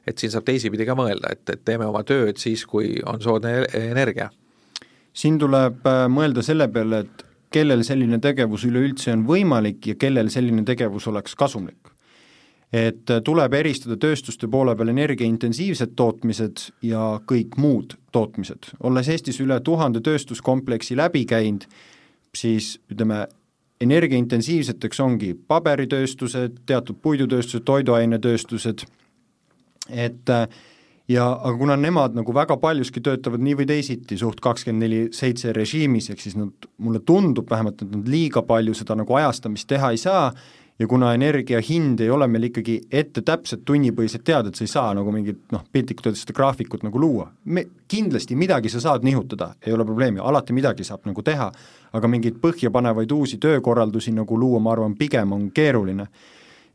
et 0.06 0.22
siin 0.22 0.30
saab 0.30 0.44
teisipidi 0.46 0.86
ka 0.86 0.94
mõelda, 0.94 1.32
et, 1.34 1.42
et 1.50 1.62
teeme 1.66 1.86
oma 1.88 2.04
tööd 2.06 2.38
siis, 2.38 2.62
kui 2.70 2.92
on 3.10 3.18
soodne 3.20 3.66
energia. 3.74 4.30
siin 5.12 5.38
tuleb 5.38 5.86
äh, 5.86 6.06
mõelda 6.08 6.44
selle 6.46 6.68
peale, 6.72 7.02
et 7.04 7.26
kellel 7.50 7.82
selline 7.84 8.20
tegevus 8.22 8.64
üleüldse 8.64 9.12
on 9.12 9.26
võimalik 9.26 9.92
ja 9.92 9.94
kellel 9.98 10.30
selline 10.30 10.64
tegevus 10.64 11.06
oleks 11.10 11.34
kasumlik 11.34 11.95
et 12.72 13.12
tuleb 13.24 13.54
eristada 13.54 13.96
tööstuste 14.00 14.48
poole 14.50 14.74
peal 14.76 14.90
energiaintensiivsed 14.90 15.94
tootmised 15.96 16.64
ja 16.82 17.20
kõik 17.28 17.56
muud 17.62 17.94
tootmised. 18.12 18.72
olles 18.82 19.08
Eestis 19.08 19.40
üle 19.40 19.60
tuhande 19.60 20.00
tööstuskompleksi 20.00 20.96
läbi 20.96 21.24
käinud, 21.24 21.66
siis 22.34 22.76
ütleme, 22.92 23.26
energiaintensiivseteks 23.80 25.00
ongi 25.00 25.34
paberitööstused, 25.48 26.62
teatud 26.66 26.96
puidutööstused, 27.02 27.64
toiduainetööstused, 27.68 28.86
et 29.90 30.32
ja 31.08 31.26
aga 31.30 31.54
kuna 31.58 31.76
nemad 31.78 32.16
nagu 32.16 32.34
väga 32.34 32.56
paljuski 32.60 33.02
töötavad 33.04 33.42
nii 33.44 33.56
või 33.60 33.68
teisiti 33.68 34.18
suht 34.18 34.40
kakskümmend 34.42 34.82
neli 34.82 35.00
seitse 35.14 35.52
režiimis, 35.54 36.10
ehk 36.10 36.22
siis 36.24 36.38
nad, 36.38 36.68
mulle 36.82 37.02
tundub 37.06 37.50
vähemalt, 37.50 37.84
et 37.84 37.92
nad 37.92 38.08
liiga 38.10 38.42
palju 38.46 38.74
seda 38.74 38.96
nagu 38.98 39.20
ajastamist 39.20 39.68
teha 39.70 39.92
ei 39.94 40.00
saa 40.02 40.30
ja 40.78 40.86
kuna 40.86 41.14
energia 41.14 41.60
hind 41.68 42.00
ei 42.00 42.10
ole 42.10 42.26
meil 42.28 42.50
ikkagi 42.50 42.76
ette 42.92 43.22
täpselt 43.24 43.64
tunnipõhiselt 43.64 44.24
teada, 44.24 44.50
et 44.50 44.58
sa 44.58 44.64
ei 44.64 44.70
saa 44.70 44.92
nagu 44.96 45.12
mingit 45.12 45.40
noh, 45.52 45.64
piltlikult 45.72 46.10
öeldes 46.10 46.24
seda 46.26 46.36
graafikut 46.36 46.84
nagu 46.84 47.00
luua, 47.00 47.30
me, 47.44 47.64
kindlasti 47.88 48.36
midagi 48.36 48.72
sa 48.72 48.82
saad 48.84 49.06
nihutada, 49.06 49.54
ei 49.66 49.72
ole 49.72 49.86
probleemi, 49.88 50.20
alati 50.20 50.56
midagi 50.56 50.84
saab 50.84 51.08
nagu 51.08 51.24
teha, 51.24 51.50
aga 51.96 52.10
mingeid 52.12 52.40
põhjapanevaid 52.42 53.12
uusi 53.16 53.40
töökorraldusi 53.40 54.12
nagu 54.12 54.38
luua, 54.40 54.60
ma 54.60 54.74
arvan, 54.76 54.96
pigem 54.98 55.32
on 55.32 55.50
keeruline. 55.54 56.08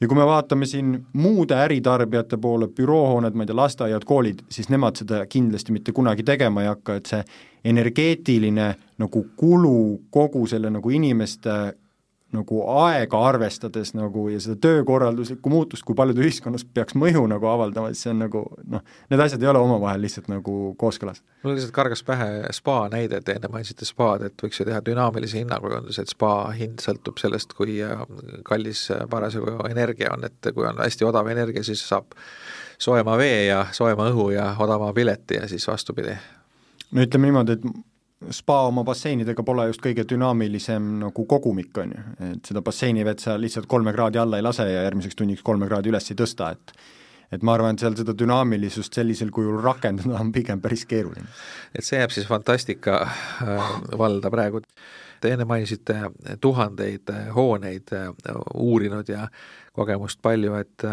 ja 0.01 0.07
kui 0.07 0.17
me 0.17 0.25
vaatame 0.25 0.65
siin 0.65 0.95
muude 1.13 1.53
äritarbijate 1.53 2.37
poole, 2.41 2.67
büroohooned, 2.67 3.35
ma 3.37 3.43
ei 3.43 3.51
tea, 3.51 3.55
lasteaiad, 3.55 4.05
koolid, 4.05 4.41
siis 4.49 4.69
nemad 4.73 4.97
seda 4.97 5.25
kindlasti 5.29 5.71
mitte 5.71 5.91
kunagi 5.91 6.23
tegema 6.23 6.63
ei 6.63 6.71
hakka, 6.71 6.95
et 6.95 7.05
see 7.05 7.21
energeetiline 7.69 8.73
nagu 8.97 9.25
kulu 9.37 10.01
kogu 10.09 10.47
selle 10.49 10.73
nagu 10.73 10.89
inimeste 10.89 11.51
nagu 12.35 12.61
aega 12.83 13.19
arvestades 13.27 13.93
nagu 13.97 14.27
ja 14.31 14.39
seda 14.43 14.57
töökorralduslikku 14.63 15.51
muutust, 15.51 15.83
kui 15.87 15.97
palju 15.97 16.15
ta 16.15 16.23
ühiskonnas 16.23 16.65
peaks 16.65 16.95
mõju 16.99 17.25
nagu 17.31 17.49
avaldama, 17.51 17.91
siis 17.91 18.05
see 18.05 18.13
on 18.13 18.23
nagu 18.23 18.43
noh, 18.71 18.83
need 19.11 19.23
asjad 19.25 19.43
ei 19.43 19.51
ole 19.51 19.61
omavahel 19.63 20.03
lihtsalt 20.05 20.29
nagu 20.31 20.55
kooskõlas. 20.79 21.21
mul 21.43 21.55
lihtsalt 21.57 21.75
kargas 21.75 22.03
pähe 22.07 22.29
spa 22.55 22.77
näide, 22.93 23.21
et 23.21 23.33
enne 23.35 23.51
mainisite 23.51 23.87
spaad, 23.87 24.25
et 24.29 24.45
võiks 24.45 24.61
ju 24.61 24.67
teha 24.69 24.81
dünaamilise 24.85 25.41
hinnakujunduse, 25.41 26.05
et 26.05 26.13
spa 26.13 26.33
hind 26.57 26.83
sõltub 26.83 27.19
sellest, 27.21 27.55
kui 27.57 27.79
äh, 27.83 28.05
kallis 28.47 28.87
äh, 28.95 29.05
parasjagu 29.11 29.57
energia 29.69 30.13
on, 30.15 30.25
et 30.27 30.53
kui 30.55 30.67
on 30.67 30.81
hästi 30.81 31.07
odav 31.07 31.29
energia, 31.31 31.63
siis 31.67 31.83
saab 31.87 32.15
soojema 32.81 33.17
vee 33.19 33.45
ja 33.51 33.65
soojema 33.75 34.09
õhu 34.09 34.31
ja 34.33 34.51
odavama 34.59 34.93
pileti 34.93 35.37
ja 35.41 35.47
siis 35.47 35.67
vastupidi. 35.67 36.15
no 36.91 37.03
ütleme 37.03 37.29
niimoodi, 37.29 37.59
et 37.59 37.90
spa 38.29 38.61
oma 38.67 38.83
basseinidega 38.85 39.43
pole 39.43 39.65
just 39.71 39.81
kõige 39.83 40.05
dünaamilisem 40.07 40.87
nagu 41.01 41.25
kogumik, 41.25 41.73
on 41.81 41.93
ju, 41.95 42.07
et 42.31 42.49
seda 42.51 42.61
basseinivett 42.65 43.23
sa 43.23 43.37
lihtsalt 43.39 43.69
kolme 43.69 43.93
kraadi 43.95 44.21
alla 44.21 44.37
ei 44.37 44.45
lase 44.45 44.67
ja 44.69 44.85
järgmiseks 44.85 45.17
tunniks 45.17 45.45
kolme 45.45 45.69
kraadi 45.69 45.89
üles 45.89 46.11
ei 46.11 46.19
tõsta, 46.19 46.51
et 46.55 46.75
et 47.31 47.43
ma 47.47 47.55
arvan, 47.55 47.75
et 47.75 47.83
seal 47.83 47.95
seda 47.95 48.13
dünaamilisust 48.17 48.97
sellisel 48.97 49.31
kujul 49.31 49.61
rakendada 49.63 50.17
on 50.19 50.33
pigem 50.35 50.61
päris 50.61 50.83
keeruline. 50.85 51.27
et 51.75 51.87
see 51.87 51.99
jääb 51.99 52.11
siis 52.11 52.27
fantastika 52.27 53.01
äh, 53.07 53.69
valda 53.97 54.31
praegu. 54.31 54.61
Te 55.21 55.31
enne 55.31 55.45
mainisite 55.45 55.95
tuhandeid 56.41 57.09
äh, 57.13 57.29
hooneid 57.35 57.93
äh, 57.95 58.09
uurinud 58.53 59.09
ja 59.09 59.27
kogemust 59.71 60.19
palju, 60.21 60.57
et 60.59 60.83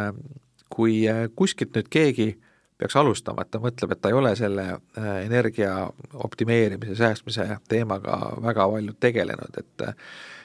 kui 0.71 1.01
kuskilt 1.35 1.75
nüüd 1.75 1.89
keegi 1.91 2.29
peaks 2.79 2.97
alustama, 2.97 3.43
et 3.43 3.51
ta 3.51 3.61
mõtleb, 3.63 3.93
et 3.93 4.01
ta 4.01 4.11
ei 4.13 4.17
ole 4.17 4.33
selle 4.39 4.65
äh, 4.71 5.13
energia 5.25 5.73
optimeerimise, 6.25 6.95
säästmise 6.99 7.47
teemaga 7.69 8.19
väga 8.43 8.69
palju 8.71 8.95
tegelenud, 9.03 9.59
et 9.59 9.87
äh, 9.87 9.97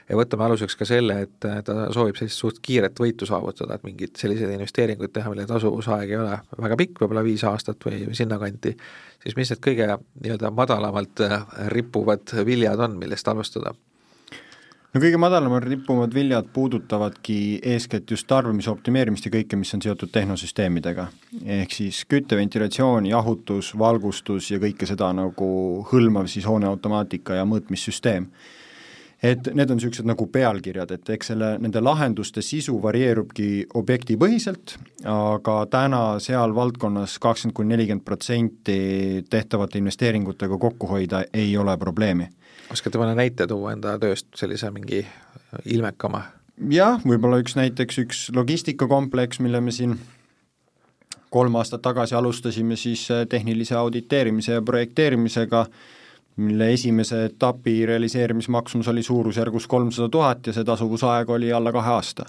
ja 0.10 0.18
võtame 0.20 0.48
aluseks 0.48 0.76
ka 0.80 0.88
selle, 0.90 1.20
et 1.28 1.48
äh, 1.50 1.62
ta 1.66 1.88
soovib 1.94 2.18
sellist 2.18 2.42
suht 2.42 2.60
kiiret 2.66 3.00
võitu 3.00 3.30
saavutada, 3.30 3.78
et 3.78 3.86
mingeid 3.86 4.18
selliseid 4.20 4.56
investeeringuid 4.56 5.14
teha, 5.14 5.30
mille 5.34 5.46
tasuvusaeg 5.50 6.10
ei 6.10 6.20
ole 6.20 6.42
väga 6.66 6.80
pikk, 6.82 7.04
võib-olla 7.04 7.26
viis 7.26 7.46
aastat 7.50 7.86
või 7.86 8.06
sinnakanti, 8.18 8.76
siis 9.24 9.38
mis 9.38 9.54
need 9.54 9.64
kõige 9.70 9.90
nii-öelda 10.26 10.54
madalamalt 10.58 11.26
rippuvad 11.76 12.38
viljad 12.50 12.82
on, 12.82 12.98
millest 13.02 13.30
alustada? 13.30 13.78
No 14.94 15.02
kõige 15.02 15.18
madalamad 15.18 15.66
rippuvad 15.66 16.14
viljad 16.14 16.50
puudutavadki 16.54 17.38
eeskätt 17.74 18.12
just 18.14 18.28
tarbimise 18.30 18.70
optimeerimist 18.72 19.26
ja 19.26 19.34
kõike, 19.34 19.58
mis 19.58 19.74
on 19.74 19.82
seotud 19.82 20.12
tehnosüsteemidega. 20.14 21.08
ehk 21.46 21.72
siis 21.74 22.04
küte, 22.06 22.38
ventilatsioon, 22.38 23.06
jahutus, 23.10 23.74
valgustus 23.78 24.52
ja 24.52 24.60
kõike 24.62 24.86
seda 24.90 25.10
nagu 25.14 25.48
hõlmav 25.92 26.30
siis 26.30 26.46
hooneautomaatika 26.46 27.40
ja 27.42 27.46
mõõtmissüsteem. 27.46 28.28
et 29.24 29.48
need 29.56 29.72
on 29.72 29.78
niisugused 29.78 30.06
nagu 30.06 30.28
pealkirjad, 30.28 30.92
et 30.92 31.10
eks 31.10 31.28
selle, 31.28 31.58
nende 31.58 31.82
lahenduste 31.82 32.42
sisu 32.42 32.82
varieerubki 32.84 33.66
objektipõhiselt, 33.74 34.78
aga 35.06 35.66
täna 35.72 36.20
seal 36.20 36.54
valdkonnas 36.56 37.18
kakskümmend 37.20 37.56
kuni 37.56 37.70
nelikümmend 37.70 38.06
protsenti 38.06 39.26
tehtavate 39.30 39.78
investeeringutega 39.78 40.58
kokku 40.58 40.88
hoida 40.88 41.24
ei 41.34 41.58
ole 41.58 41.78
probleemi 41.78 42.28
oskate 42.72 43.02
mõne 43.02 43.16
näite 43.18 43.48
tuua 43.48 43.74
enda 43.74 43.98
tööst, 44.00 44.30
sellise 44.38 44.72
mingi 44.72 45.04
ilmekama? 45.66 46.24
jah, 46.70 47.02
võib-olla 47.02 47.42
üks 47.42 47.58
näiteks 47.58 47.98
üks 48.04 48.28
logistikakompleks, 48.36 49.42
mille 49.44 49.62
me 49.62 49.74
siin 49.74 49.98
kolm 51.34 51.58
aastat 51.58 51.82
tagasi 51.82 52.16
alustasime 52.16 52.78
siis 52.78 53.08
äh, 53.12 53.26
tehnilise 53.30 53.76
auditeerimise 53.76 54.60
ja 54.60 54.62
projekteerimisega, 54.62 55.66
mille 56.36 56.70
esimese 56.74 57.26
etapi 57.26 57.86
realiseerimismaksumus 57.86 58.88
oli 58.88 59.04
suurusjärgus 59.04 59.68
kolmsada 59.68 60.10
tuhat 60.10 60.48
ja 60.48 60.54
see 60.54 60.66
tasuvusaeg 60.66 61.30
oli 61.30 61.52
alla 61.54 61.72
kahe 61.72 61.94
aasta. 61.98 62.26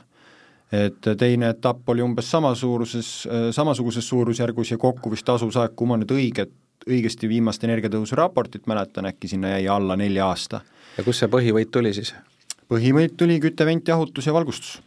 et 0.73 1.07
teine 1.19 1.49
etapp 1.53 1.89
oli 1.89 2.03
umbes 2.03 2.31
sama 2.31 2.55
suuruses, 2.55 3.29
äh, 3.29 3.51
samasuguses 3.53 4.09
suurusjärgus 4.09 4.71
ja 4.71 4.79
kokku 4.79 5.11
vist 5.11 5.25
tasuvusaeg, 5.25 5.77
kui 5.77 5.87
ma 5.87 6.01
nüüd 6.01 6.11
õiget 6.11 6.53
õigesti 6.89 7.29
viimast 7.29 7.65
energiatõusu 7.65 8.17
raportit 8.19 8.67
mäletan, 8.71 9.09
äkki 9.09 9.31
sinna 9.31 9.55
jäi 9.57 9.69
alla 9.69 9.97
nelja 9.97 10.29
aasta. 10.29 10.61
ja 10.97 11.05
kust 11.05 11.25
see 11.25 11.31
põhivõit 11.33 11.71
tuli 11.73 11.95
siis? 11.95 12.15
põhivõit 12.71 13.17
tuli 13.17 13.39
küte, 13.43 13.67
vent, 13.67 13.89
jahutus 13.89 14.27
ja 14.27 14.35
valgustus. 14.35 14.81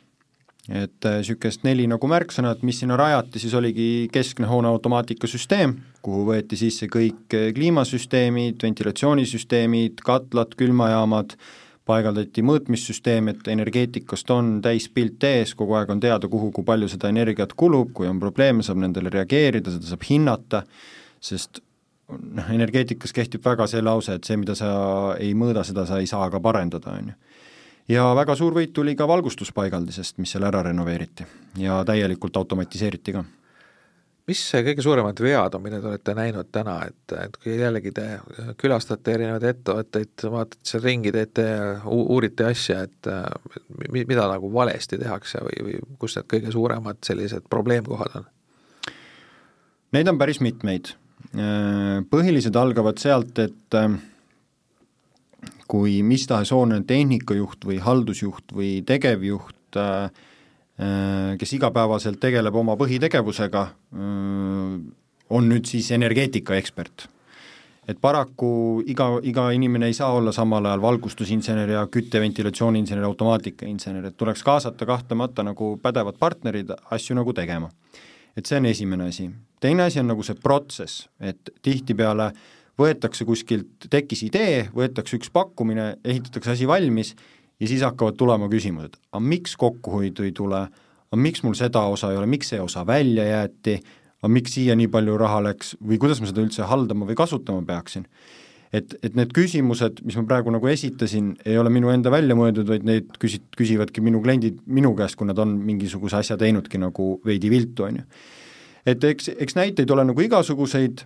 et 0.67 1.05
niisugust 1.05 1.61
äh, 1.63 1.69
neli 1.69 1.85
nagu 1.87 2.07
märksõnad, 2.11 2.63
mis 2.67 2.81
sinna 2.81 2.97
rajati, 2.99 3.39
siis 3.39 3.53
oligi 3.55 4.09
keskne 4.11 4.49
hoone 4.49 4.67
automaatikasüsteem, 4.67 5.77
kuhu 6.03 6.25
võeti 6.27 6.59
sisse 6.59 6.89
kõik 6.91 7.35
äh, 7.37 7.53
kliimasüsteemid, 7.55 8.59
ventilatsioonisüsteemid, 8.63 10.03
katlad, 10.03 10.57
külmajaamad, 10.59 11.37
paigaldati 11.87 12.43
mõõtmissüsteem, 12.43 13.31
et 13.31 13.47
energeetikast 13.47 14.31
on 14.35 14.57
täispilt 14.63 15.23
ees, 15.23 15.53
kogu 15.55 15.77
aeg 15.79 15.93
on 15.93 16.03
teada, 16.03 16.27
kuhu, 16.27 16.51
kui 16.51 16.67
palju 16.67 16.89
seda 16.91 17.13
energiat 17.13 17.55
kulub, 17.55 17.93
kui 17.95 18.09
on 18.11 18.19
probleeme, 18.19 18.65
saab 18.65 18.81
nendele 18.83 19.13
reageerida, 19.13 19.71
seda 19.71 19.93
saab 19.93 20.03
hinnata, 20.09 20.65
sest 21.23 21.61
noh, 22.07 22.51
energeetikas 22.55 23.13
kehtib 23.15 23.45
väga 23.45 23.67
see 23.67 23.83
lause, 23.83 24.17
et 24.17 24.27
see, 24.27 24.37
mida 24.39 24.55
sa 24.57 24.69
ei 25.19 25.33
mõõda, 25.37 25.65
seda 25.67 25.85
sa 25.89 26.01
ei 26.01 26.09
saa 26.09 26.29
ka 26.33 26.41
parendada, 26.43 26.97
on 26.99 27.11
ju. 27.11 27.17
ja 27.95 28.09
väga 28.17 28.35
suur 28.35 28.55
võit 28.57 28.73
tuli 28.75 28.95
ka 28.95 29.07
valgustuspaigaldisest, 29.07 30.21
mis 30.21 30.35
seal 30.35 30.47
ära 30.47 30.63
renoveeriti 30.69 31.27
ja 31.63 31.81
täielikult 31.87 32.37
automatiseeriti 32.37 33.15
ka 33.15 33.25
mis 34.27 34.41
kõige 34.51 34.83
suuremad 34.83 35.19
vead 35.23 35.55
on, 35.55 35.63
mida 35.63 35.79
te 35.79 35.87
olete 35.87 36.13
näinud 36.17 36.49
täna, 36.51 36.77
et, 36.89 37.13
et 37.15 37.37
kui 37.39 37.55
jällegi 37.55 37.93
te 37.95 38.07
külastate 38.59 39.13
erinevaid 39.15 39.45
ettevõtteid, 39.53 40.25
vaatate 40.33 40.67
seal 40.67 40.83
ringi, 40.83 41.13
teete, 41.15 41.45
uurite 41.87 42.49
asja, 42.49 42.81
et 42.87 43.11
mida 43.95 44.27
nagu 44.27 44.51
valesti 44.53 44.99
tehakse 44.99 45.43
või, 45.47 45.61
või 45.69 45.79
kus 46.01 46.17
need 46.19 46.27
kõige 46.33 46.51
suuremad 46.55 46.99
sellised 47.07 47.47
probleemkohad 47.49 48.19
on? 48.19 48.27
Neid 49.95 50.11
on 50.11 50.19
päris 50.19 50.41
mitmeid 50.43 50.91
põhilised 51.33 52.55
algavad 52.55 52.99
sealt, 53.01 53.39
et 53.39 53.75
äh, 53.75 53.97
kui 55.67 56.01
mis 56.03 56.27
tahes 56.27 56.51
hoone 56.55 56.81
tehnikajuht 56.87 57.67
või 57.67 57.81
haldusjuht 57.83 58.55
või 58.55 58.81
tegevjuht, 58.87 59.77
äh, 59.77 60.09
kes 61.37 61.53
igapäevaselt 61.57 62.19
tegeleb 62.21 62.55
oma 62.55 62.75
põhitegevusega, 62.77 63.63
on 65.33 65.47
nüüd 65.49 65.65
siis 65.65 65.89
energeetikaekspert. 65.91 67.07
et 67.87 67.97
paraku 68.01 68.83
iga, 68.85 69.07
iga 69.23 69.47
inimene 69.55 69.87
ei 69.87 69.93
saa 69.93 70.11
olla 70.13 70.31
samal 70.31 70.65
ajal 70.65 70.81
valgustusinsener 70.81 71.69
ja 71.69 71.87
kütte-ventilatsiooniinsener, 71.87 73.03
automaatikainsener, 73.03 74.05
et 74.05 74.17
tuleks 74.17 74.43
kaasata 74.43 74.85
kahtlemata 74.85 75.43
nagu 75.43 75.79
pädevad 75.81 76.19
partnerid 76.19 76.75
asju 76.91 77.15
nagu 77.15 77.33
tegema 77.33 77.71
et 78.37 78.45
see 78.45 78.59
on 78.59 78.69
esimene 78.69 79.09
asi. 79.09 79.29
teine 79.59 79.87
asi 79.87 79.99
on 79.99 80.11
nagu 80.11 80.23
see 80.23 80.37
protsess, 80.37 81.07
et 81.19 81.49
tihtipeale 81.65 82.31
võetakse 82.77 83.25
kuskilt, 83.25 83.87
tekkis 83.89 84.21
idee, 84.27 84.67
võetakse 84.75 85.17
üks 85.17 85.31
pakkumine, 85.33 85.95
ehitatakse 86.05 86.53
asi 86.53 86.67
valmis 86.69 87.15
ja 87.59 87.69
siis 87.69 87.81
hakkavad 87.85 88.17
tulema 88.19 88.49
küsimused, 88.51 88.99
aga 89.11 89.23
miks 89.23 89.55
kokkuhoidu 89.57 90.27
ei 90.27 90.33
tule, 90.37 90.67
aga 91.09 91.21
miks 91.21 91.41
mul 91.43 91.57
seda 91.57 91.87
osa 91.89 92.11
ei 92.13 92.19
ole, 92.19 92.29
miks 92.29 92.53
see 92.53 92.61
osa 92.61 92.85
välja 92.87 93.25
jäeti, 93.25 93.79
aga 94.21 94.29
miks 94.33 94.53
siia 94.57 94.77
nii 94.77 94.91
palju 94.93 95.17
raha 95.17 95.41
läks? 95.49 95.73
Või 95.81 95.97
kuidas 96.01 96.21
ma 96.21 96.29
seda 96.29 96.43
üldse 96.45 96.69
haldama 96.69 97.09
või 97.09 97.17
kasutama 97.17 97.65
peaksin 97.65 98.05
et, 98.75 98.95
et 99.03 99.15
need 99.17 99.33
küsimused, 99.35 100.01
mis 100.07 100.17
ma 100.19 100.25
praegu 100.27 100.53
nagu 100.53 100.69
esitasin, 100.71 101.33
ei 101.47 101.57
ole 101.59 101.71
minu 101.73 101.91
enda 101.93 102.11
välja 102.13 102.35
mõeldud, 102.37 102.67
vaid 102.69 102.87
neid 102.87 103.13
küsi-, 103.21 103.43
küsivadki 103.57 104.03
minu 104.03 104.21
kliendid 104.23 104.59
minu 104.65 104.93
käest, 104.97 105.17
kui 105.19 105.29
nad 105.29 105.39
on 105.43 105.55
mingisuguse 105.67 106.19
asja 106.19 106.39
teinudki 106.39 106.81
nagu 106.81 107.15
veidi 107.27 107.51
viltu, 107.53 107.87
on 107.87 108.01
ju. 108.01 108.07
et 108.87 109.03
eks, 109.03 109.31
eks 109.35 109.57
näiteid 109.59 109.91
ole 109.91 110.07
nagu 110.07 110.23
igasuguseid, 110.23 111.03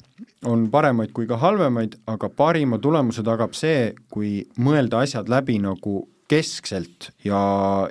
on 0.50 0.68
paremaid 0.74 1.14
kui 1.16 1.28
ka 1.30 1.38
halvemaid, 1.42 2.00
aga 2.10 2.30
parima 2.30 2.82
tulemuse 2.82 3.26
tagab 3.26 3.54
see, 3.58 3.92
kui 4.14 4.42
mõelda 4.62 5.04
asjad 5.06 5.30
läbi 5.30 5.60
nagu 5.62 6.06
keskselt 6.32 7.12
ja, 7.28 7.42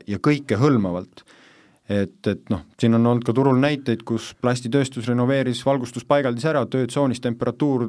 ja 0.08 0.18
kõikehõlmavalt 0.22 1.26
et, 1.90 2.26
et 2.26 2.52
noh, 2.52 2.62
siin 2.80 2.94
on 2.94 3.06
olnud 3.10 3.26
ka 3.26 3.34
turul 3.36 3.58
näiteid, 3.60 4.04
kus 4.06 4.30
plastitööstus 4.42 5.08
renoveeris 5.10 5.62
valgustuspaigaldis 5.66 6.46
ära, 6.50 6.62
töötsoonis 6.70 7.22
temperatuur 7.24 7.88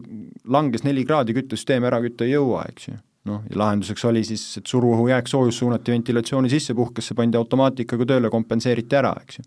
langes 0.49 0.85
neli 0.87 1.05
kraadi, 1.07 1.35
küttesüsteemi 1.37 1.89
ära 1.89 2.01
kütta 2.03 2.25
ei 2.25 2.33
jõua, 2.33 2.65
eks 2.71 2.89
ju. 2.89 2.97
noh, 3.29 3.43
ja 3.49 3.61
lahenduseks 3.61 4.05
oli 4.09 4.23
siis, 4.25 4.43
et 4.57 4.71
suruõhu 4.71 5.07
jääksoojus 5.11 5.61
suunati 5.61 5.93
ventilatsiooni 5.93 6.49
sisse, 6.49 6.73
puhkesse 6.77 7.17
pandi 7.17 7.37
automaatikaga 7.37 8.07
tööle, 8.09 8.33
kompenseeriti 8.33 8.97
ära, 8.97 9.13
eks 9.21 9.41
ju. 9.41 9.45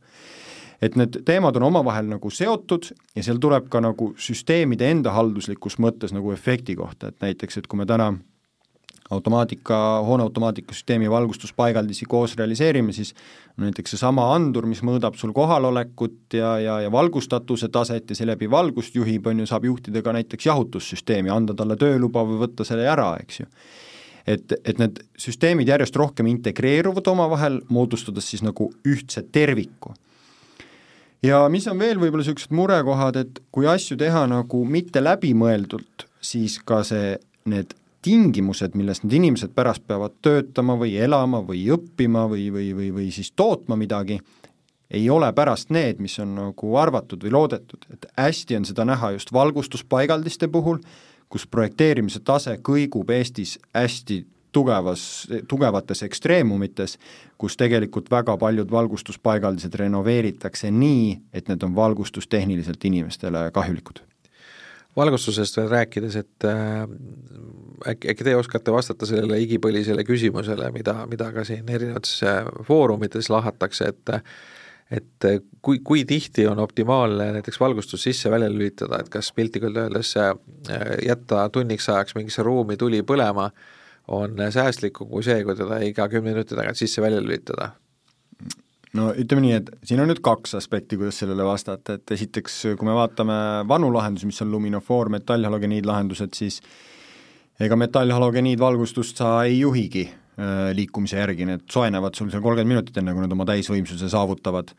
et 0.84 1.00
need 1.00 1.18
teemad 1.26 1.56
on 1.58 1.70
omavahel 1.70 2.06
nagu 2.12 2.30
seotud 2.30 2.92
ja 3.16 3.26
seal 3.26 3.42
tuleb 3.42 3.66
ka 3.72 3.82
nagu 3.82 4.12
süsteemide 4.20 4.90
enda 4.90 5.16
halduslikus 5.16 5.80
mõttes 5.82 6.14
nagu 6.14 6.30
efekti 6.34 6.78
kohta, 6.78 7.10
et 7.10 7.26
näiteks, 7.26 7.58
et 7.58 7.66
kui 7.66 7.82
me 7.82 7.88
täna 7.90 8.12
automaatika, 9.14 9.78
hooneautomaatikasüsteemi 10.06 11.10
valgustuspaigaldisi 11.10 12.08
koos 12.08 12.36
realiseerime, 12.36 12.92
siis 12.92 13.14
näiteks 13.60 13.94
seesama 13.94 14.26
andur, 14.34 14.66
mis 14.70 14.82
mõõdab 14.86 15.16
sul 15.20 15.32
kohalolekut 15.36 16.36
ja, 16.38 16.56
ja, 16.62 16.78
ja 16.84 16.92
valgustatuse 16.92 17.70
taset 17.72 18.10
ja 18.10 18.18
seeläbi 18.18 18.50
valgust 18.50 18.94
juhib, 18.94 19.26
on 19.30 19.42
ju, 19.42 19.48
saab 19.50 19.66
juhtida 19.70 20.02
ka 20.02 20.14
näiteks 20.16 20.50
jahutussüsteemi, 20.50 21.32
anda 21.32 21.56
talle 21.56 21.78
tööluba 21.80 22.26
või 22.28 22.42
võtta 22.44 22.66
selle 22.68 22.88
ära, 22.90 23.12
eks 23.22 23.40
ju. 23.40 23.50
et, 24.26 24.56
et 24.64 24.80
need 24.82 25.02
süsteemid 25.20 25.68
järjest 25.68 25.96
rohkem 25.96 26.28
integreeruvad 26.32 27.12
omavahel, 27.14 27.60
moodustades 27.68 28.30
siis 28.30 28.42
nagu 28.44 28.72
ühtse 28.88 29.24
terviku 29.32 29.94
ja 31.24 31.44
mis 31.52 31.66
on 31.70 31.80
veel 31.80 32.00
võib-olla 32.00 32.24
niisugused 32.24 32.52
murekohad, 32.54 33.18
et 33.20 33.40
kui 33.54 33.68
asju 33.70 33.96
teha 34.00 34.26
nagu 34.30 34.64
mitte 34.68 35.02
läbimõeldult, 35.02 36.06
siis 36.24 36.58
ka 36.66 36.82
see, 36.86 37.16
need 37.50 37.74
tingimused, 38.04 38.76
milles 38.76 39.02
need 39.02 39.16
inimesed 39.20 39.54
pärast 39.56 39.84
peavad 39.88 40.16
töötama 40.24 40.76
või 40.80 40.96
elama 41.00 41.40
või 41.46 41.64
õppima 41.72 42.26
või, 42.30 42.50
või, 42.52 42.72
või, 42.76 42.90
või 42.94 43.08
siis 43.14 43.32
tootma 43.36 43.78
midagi, 43.80 44.20
ei 44.94 45.08
ole 45.10 45.30
pärast 45.32 45.72
need, 45.74 46.02
mis 46.04 46.18
on 46.22 46.36
nagu 46.36 46.76
arvatud 46.76 47.24
või 47.24 47.32
loodetud, 47.34 47.88
et 47.92 48.06
hästi 48.20 48.60
on 48.60 48.68
seda 48.68 48.84
näha 48.86 49.14
just 49.16 49.32
valgustuspaigaldiste 49.32 50.48
puhul, 50.52 50.78
kus 51.32 51.48
projekteerimise 51.50 52.20
tase 52.20 52.58
kõigub 52.62 53.10
Eestis 53.10 53.56
hästi 53.74 54.20
tugevas, 54.54 55.26
tugevates 55.48 56.04
ekstreemumites, 56.06 56.98
kus 57.40 57.56
tegelikult 57.58 58.10
väga 58.12 58.36
paljud 58.38 58.70
valgustuspaigaldised 58.70 59.74
renoveeritakse 59.80 60.70
nii, 60.70 61.14
et 61.32 61.50
need 61.50 61.66
on 61.66 61.74
valgustustehniliselt 61.74 62.84
inimestele 62.92 63.48
kahjulikud 63.56 64.04
valgustusest 64.96 65.56
veel 65.58 65.70
rääkides, 65.72 66.16
et 66.16 66.46
äh, 66.48 66.84
äkki, 67.92 68.10
äkki 68.12 68.26
teie 68.26 68.38
oskate 68.38 68.72
vastata 68.72 69.06
sellele 69.08 69.40
igipõlisele 69.42 70.04
küsimusele, 70.06 70.70
mida, 70.74 70.96
mida 71.10 71.30
ka 71.34 71.44
siin 71.46 71.68
erinevates 71.68 72.20
äh, 72.26 72.42
foorumites 72.68 73.30
lahatakse, 73.32 73.92
et 73.94 74.20
et 74.94 75.26
kui, 75.64 75.78
kui 75.80 76.02
tihti 76.04 76.44
on 76.46 76.58
optimaalne 76.60 77.30
näiteks 77.32 77.56
valgustus 77.60 78.02
sisse-välja 78.04 78.50
lülitada, 78.52 78.98
et 79.00 79.08
kas 79.10 79.32
piltlikult 79.32 79.78
öeldes 79.80 80.12
äh, 80.20 80.34
jätta 81.06 81.48
tunniks 81.50 81.88
ajaks 81.88 82.14
mingisse 82.14 82.44
ruumi 82.44 82.76
tuli 82.76 83.00
põlema, 83.02 83.48
on 84.12 84.36
säästlikum 84.52 85.08
kui 85.08 85.24
see, 85.24 85.40
kui 85.44 85.56
teda 85.56 85.80
iga 85.88 86.06
kümne 86.12 86.34
minuti 86.34 86.54
tagant 86.54 86.78
sisse-välja 86.78 87.22
lülitada? 87.24 87.72
No 88.98 89.10
ütleme 89.18 89.44
nii, 89.44 89.54
et 89.58 89.70
siin 89.86 90.02
on 90.02 90.10
nüüd 90.10 90.22
kaks 90.24 90.56
aspekti, 90.58 90.98
kuidas 91.00 91.18
sellele 91.22 91.46
vastata, 91.46 91.98
et 91.98 92.14
esiteks, 92.16 92.60
kui 92.78 92.88
me 92.88 92.96
vaatame 92.96 93.36
vanu 93.70 93.90
lahendusi, 93.94 94.28
mis 94.30 94.42
on 94.44 94.52
luminofoor, 94.54 95.10
metallhalogeniidlahendused, 95.14 96.34
siis 96.38 96.60
ega 97.62 97.78
metallhalogeniidvalgustust 97.78 99.22
sa 99.22 99.32
ei 99.48 99.60
juhigi 99.60 100.06
äh, 100.08 100.70
liikumise 100.76 101.18
järgi, 101.20 101.48
need 101.48 101.66
soojenevad 101.70 102.18
sul 102.18 102.30
seal 102.32 102.42
kolmkümmend 102.44 102.74
minutit, 102.76 103.00
enne 103.00 103.14
kui 103.14 103.24
nad 103.24 103.34
oma 103.34 103.48
täisvõimsuse 103.50 104.10
saavutavad. 104.12 104.74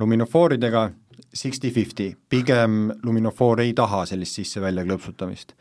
luminofooridega 0.00 0.90
sixty-fifty, 1.36 2.16
pigem 2.28 2.92
luminofoor 3.04 3.60
ei 3.60 3.72
taha 3.76 4.06
sellist 4.06 4.38
sisse-välja 4.38 4.84
klõpsutamist. 4.84 5.54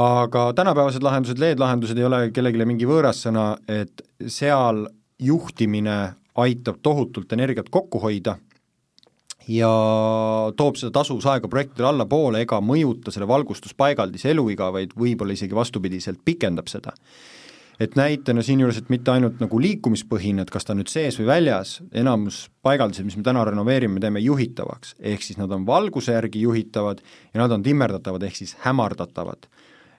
aga 0.00 0.52
tänapäevased 0.56 1.02
lahendused, 1.02 1.38
LED-lahendused 1.38 1.98
ei 1.98 2.04
ole 2.04 2.30
kellelegi 2.32 2.64
mingi 2.64 2.86
võõras 2.88 3.20
sõna, 3.26 3.58
et 3.68 4.00
seal 4.26 4.86
juhtimine 5.20 6.14
aitab 6.36 6.78
tohutult 6.82 7.32
energiat 7.32 7.68
kokku 7.70 7.98
hoida 7.98 8.36
ja 9.48 9.70
toob 10.56 10.78
seda 10.78 10.92
tasuvusaega 11.00 11.48
projektidele 11.50 11.90
allapoole 11.90 12.44
ega 12.44 12.60
mõjuta 12.62 13.12
selle 13.14 13.28
valgustuspaigaldise 13.30 14.30
eluiga, 14.34 14.70
vaid 14.74 14.94
võib-olla 14.98 15.36
isegi 15.36 15.56
vastupidiselt 15.56 16.20
pikendab 16.24 16.68
seda. 16.68 16.94
et 17.80 17.94
näitena 17.96 18.42
siinjuures, 18.44 18.76
et 18.76 18.90
mitte 18.92 19.08
ainult 19.08 19.38
nagu 19.40 19.56
liikumispõhine, 19.56 20.42
et 20.44 20.50
kas 20.52 20.66
ta 20.68 20.74
nüüd 20.76 20.90
sees 20.92 21.16
või 21.16 21.30
väljas, 21.30 21.78
enamus 21.96 22.50
paigaldused, 22.60 23.06
mis 23.08 23.16
me 23.16 23.24
täna 23.24 23.40
renoveerime, 23.48 23.96
teeme 24.04 24.20
juhitavaks, 24.20 24.98
ehk 25.00 25.24
siis 25.24 25.38
nad 25.40 25.48
on 25.56 25.64
valguse 25.64 26.12
järgi 26.12 26.42
juhitavad 26.42 27.00
ja 27.32 27.40
nad 27.40 27.54
on 27.56 27.64
timmerdatavad, 27.64 28.26
ehk 28.28 28.36
siis 28.36 28.52
hämardatavad 28.66 29.48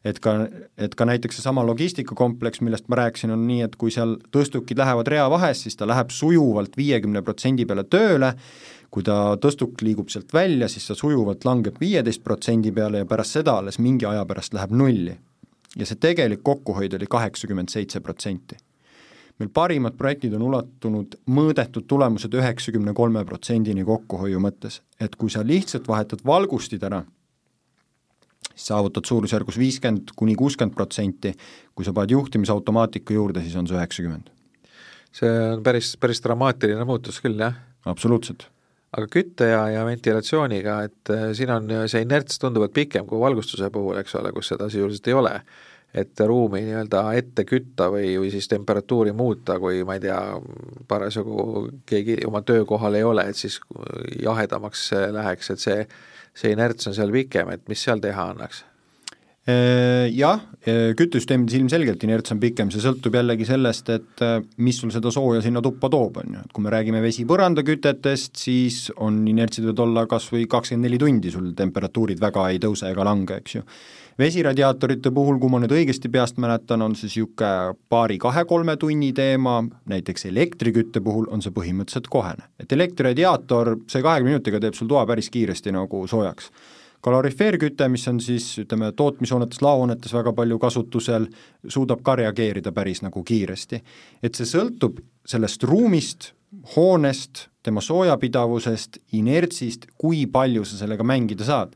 et 0.05 0.19
ka, 0.19 0.33
et 0.81 0.95
ka 0.97 1.05
näiteks 1.05 1.37
seesama 1.37 1.63
logistikakompleks, 1.65 2.61
millest 2.65 2.87
ma 2.89 2.97
rääkisin, 3.03 3.33
on 3.35 3.45
nii, 3.47 3.61
et 3.67 3.75
kui 3.79 3.93
seal 3.93 4.15
tõstukid 4.33 4.79
lähevad 4.81 5.09
reavahes, 5.11 5.65
siis 5.65 5.77
ta 5.77 5.87
läheb 5.89 6.13
sujuvalt 6.13 6.77
viiekümne 6.77 7.21
protsendi 7.25 7.67
peale 7.69 7.85
tööle, 7.89 8.33
kui 8.91 9.05
ta 9.07 9.37
tõstuk 9.41 9.83
liigub 9.85 10.09
sealt 10.11 10.33
välja, 10.33 10.67
siis 10.71 10.89
ta 10.89 10.97
sujuvalt 10.97 11.45
langeb 11.47 11.77
viieteist 11.79 12.23
protsendi 12.23 12.73
peale 12.75 13.03
ja 13.03 13.07
pärast 13.07 13.37
seda 13.37 13.59
alles 13.61 13.79
mingi 13.79 14.09
aja 14.09 14.25
pärast 14.25 14.57
läheb 14.57 14.73
nulli. 14.73 15.17
ja 15.77 15.85
see 15.87 15.95
tegelik 15.95 16.41
kokkuhoid 16.43 16.93
oli 16.97 17.07
kaheksakümmend 17.07 17.69
seitse 17.69 17.99
protsenti. 17.99 18.57
meil 19.39 19.49
parimad 19.53 19.93
projektid 19.97 20.33
on 20.33 20.41
ulatunud 20.41 21.15
mõõdetud 21.29 21.87
tulemused 21.87 22.33
üheksakümne 22.33 22.93
kolme 22.93 23.25
protsendini 23.25 23.83
kokkuhoiu 23.83 24.39
mõttes, 24.39 24.81
et 24.99 25.15
kui 25.15 25.29
sa 25.29 25.45
lihtsalt 25.45 25.87
vahetad 25.87 26.25
valgustid 26.25 26.83
ära 26.83 27.05
saavutad 28.55 29.07
suurusjärgus 29.07 29.57
viiskümmend 29.61 30.13
kuni 30.15 30.35
kuuskümmend 30.39 30.75
protsenti, 30.75 31.33
kui 31.75 31.87
sa 31.87 31.93
paned 31.95 32.13
juhtimisautomaatika 32.15 33.15
juurde, 33.15 33.43
siis 33.45 33.57
on 33.59 33.69
see 33.69 33.79
üheksakümmend. 33.79 34.31
see 35.11 35.31
on 35.51 35.63
päris, 35.63 35.95
päris 35.99 36.23
dramaatiline 36.23 36.85
muutus 36.87 37.19
küll, 37.23 37.39
jah? 37.39 37.57
absoluutselt. 37.85 38.47
aga 38.97 39.07
kütte 39.07 39.47
ja, 39.51 39.65
ja 39.71 39.85
ventilatsiooniga, 39.87 40.81
et 40.87 41.11
äh, 41.13 41.27
siin 41.37 41.51
on 41.51 41.67
see 41.87 42.03
inerts 42.03 42.39
tunduvalt 42.39 42.73
pikem 42.73 43.07
kui 43.07 43.19
valgustuse 43.19 43.69
puhul, 43.71 43.99
eks 44.01 44.15
ole, 44.19 44.31
kus 44.35 44.53
seda 44.53 44.69
sisuliselt 44.69 45.07
ei 45.07 45.19
ole 45.19 45.35
et 45.93 46.19
ruumi 46.27 46.61
nii-öelda 46.63 47.03
ette 47.19 47.43
kütta 47.47 47.89
või, 47.91 48.13
või 48.19 48.29
siis 48.31 48.47
temperatuuri 48.51 49.11
muuta, 49.11 49.57
kui 49.59 49.83
ma 49.87 49.97
ei 49.97 50.05
tea, 50.05 50.19
parasjagu 50.87 51.67
keegi 51.87 52.21
oma 52.27 52.41
töökohal 52.47 52.95
ei 52.95 53.03
ole, 53.03 53.27
et 53.27 53.39
siis 53.39 53.59
jahedamaks 54.23 54.87
läheks, 55.11 55.51
et 55.51 55.63
see 55.63 55.83
see 56.33 56.51
inerts 56.55 56.87
on 56.87 56.95
seal 56.97 57.11
pikem, 57.11 57.51
et 57.53 57.67
mis 57.69 57.79
seal 57.81 58.01
teha 58.03 58.29
annaks? 58.33 58.63
Äh, 59.51 60.09
jah, 60.15 60.41
äh, 60.67 60.91
küttesüsteemides 60.97 61.55
ilmselgelt 61.57 62.03
inerts 62.05 62.33
on 62.33 62.39
pikem, 62.41 62.69
see 62.71 62.83
sõltub 62.83 63.15
jällegi 63.17 63.47
sellest, 63.47 63.89
et 63.93 64.23
äh, 64.25 64.37
mis 64.61 64.77
sul 64.81 64.91
seda 64.93 65.11
sooja 65.13 65.41
sinna 65.43 65.63
tuppa 65.65 65.89
toob, 65.91 66.19
on 66.21 66.35
ju, 66.35 66.43
et 66.45 66.53
kui 66.55 66.65
me 66.65 66.73
räägime 66.73 67.01
vesipõrandakütetest, 67.03 68.35
siis 68.37 68.83
on 69.01 69.23
inertsid 69.31 69.65
võivad 69.65 69.83
olla 69.85 70.05
kas 70.11 70.29
või 70.33 70.45
kakskümmend 70.51 70.87
neli 70.87 70.99
tundi, 71.01 71.33
sul 71.33 71.51
temperatuurid 71.57 72.21
väga 72.21 72.47
ei 72.53 72.61
tõuse 72.61 72.91
ega 72.93 73.07
lange, 73.07 73.41
eks 73.41 73.57
ju 73.57 73.65
vesiradiaatorite 74.21 75.11
puhul, 75.15 75.39
kui 75.41 75.49
ma 75.49 75.61
nüüd 75.63 75.73
õigesti 75.73 76.11
peast 76.11 76.37
mäletan, 76.41 76.83
on 76.85 76.93
see 76.99 77.07
niisugune 77.09 77.77
paari-kahe-kolme 77.89 78.75
tunni 78.81 79.11
teema, 79.17 79.61
näiteks 79.89 80.27
elektrikütte 80.29 81.01
puhul 81.01 81.29
on 81.31 81.41
see 81.41 81.55
põhimõtteliselt 81.55 82.11
kohene. 82.11 82.51
et 82.59 82.71
elektriradiaator, 82.71 83.77
see 83.87 84.03
kahekümne 84.03 84.35
minutiga 84.35 84.61
teeb 84.61 84.77
sul 84.77 84.91
toa 84.91 85.07
päris 85.09 85.31
kiiresti 85.33 85.73
nagu 85.73 86.05
soojaks. 86.07 86.51
Kalorifeerküte, 87.01 87.87
mis 87.89 88.07
on 88.07 88.19
siis 88.21 88.47
ütleme, 88.61 88.91
tootmishoonetes, 88.97 89.61
laohoonetes 89.61 90.13
väga 90.13 90.33
palju 90.37 90.59
kasutusel, 90.61 91.25
suudab 91.67 92.03
ka 92.05 92.15
reageerida 92.19 92.71
päris 92.71 93.01
nagu 93.01 93.23
kiiresti. 93.23 93.81
et 94.23 94.35
see 94.35 94.45
sõltub 94.45 95.01
sellest 95.25 95.63
ruumist, 95.63 96.33
hoonest, 96.75 97.47
tema 97.63 97.81
soojapidavusest, 97.81 98.97
inertsist, 99.17 99.87
kui 99.97 100.25
palju 100.27 100.65
sa 100.65 100.77
sellega 100.83 101.03
mängida 101.03 101.47
saad 101.47 101.75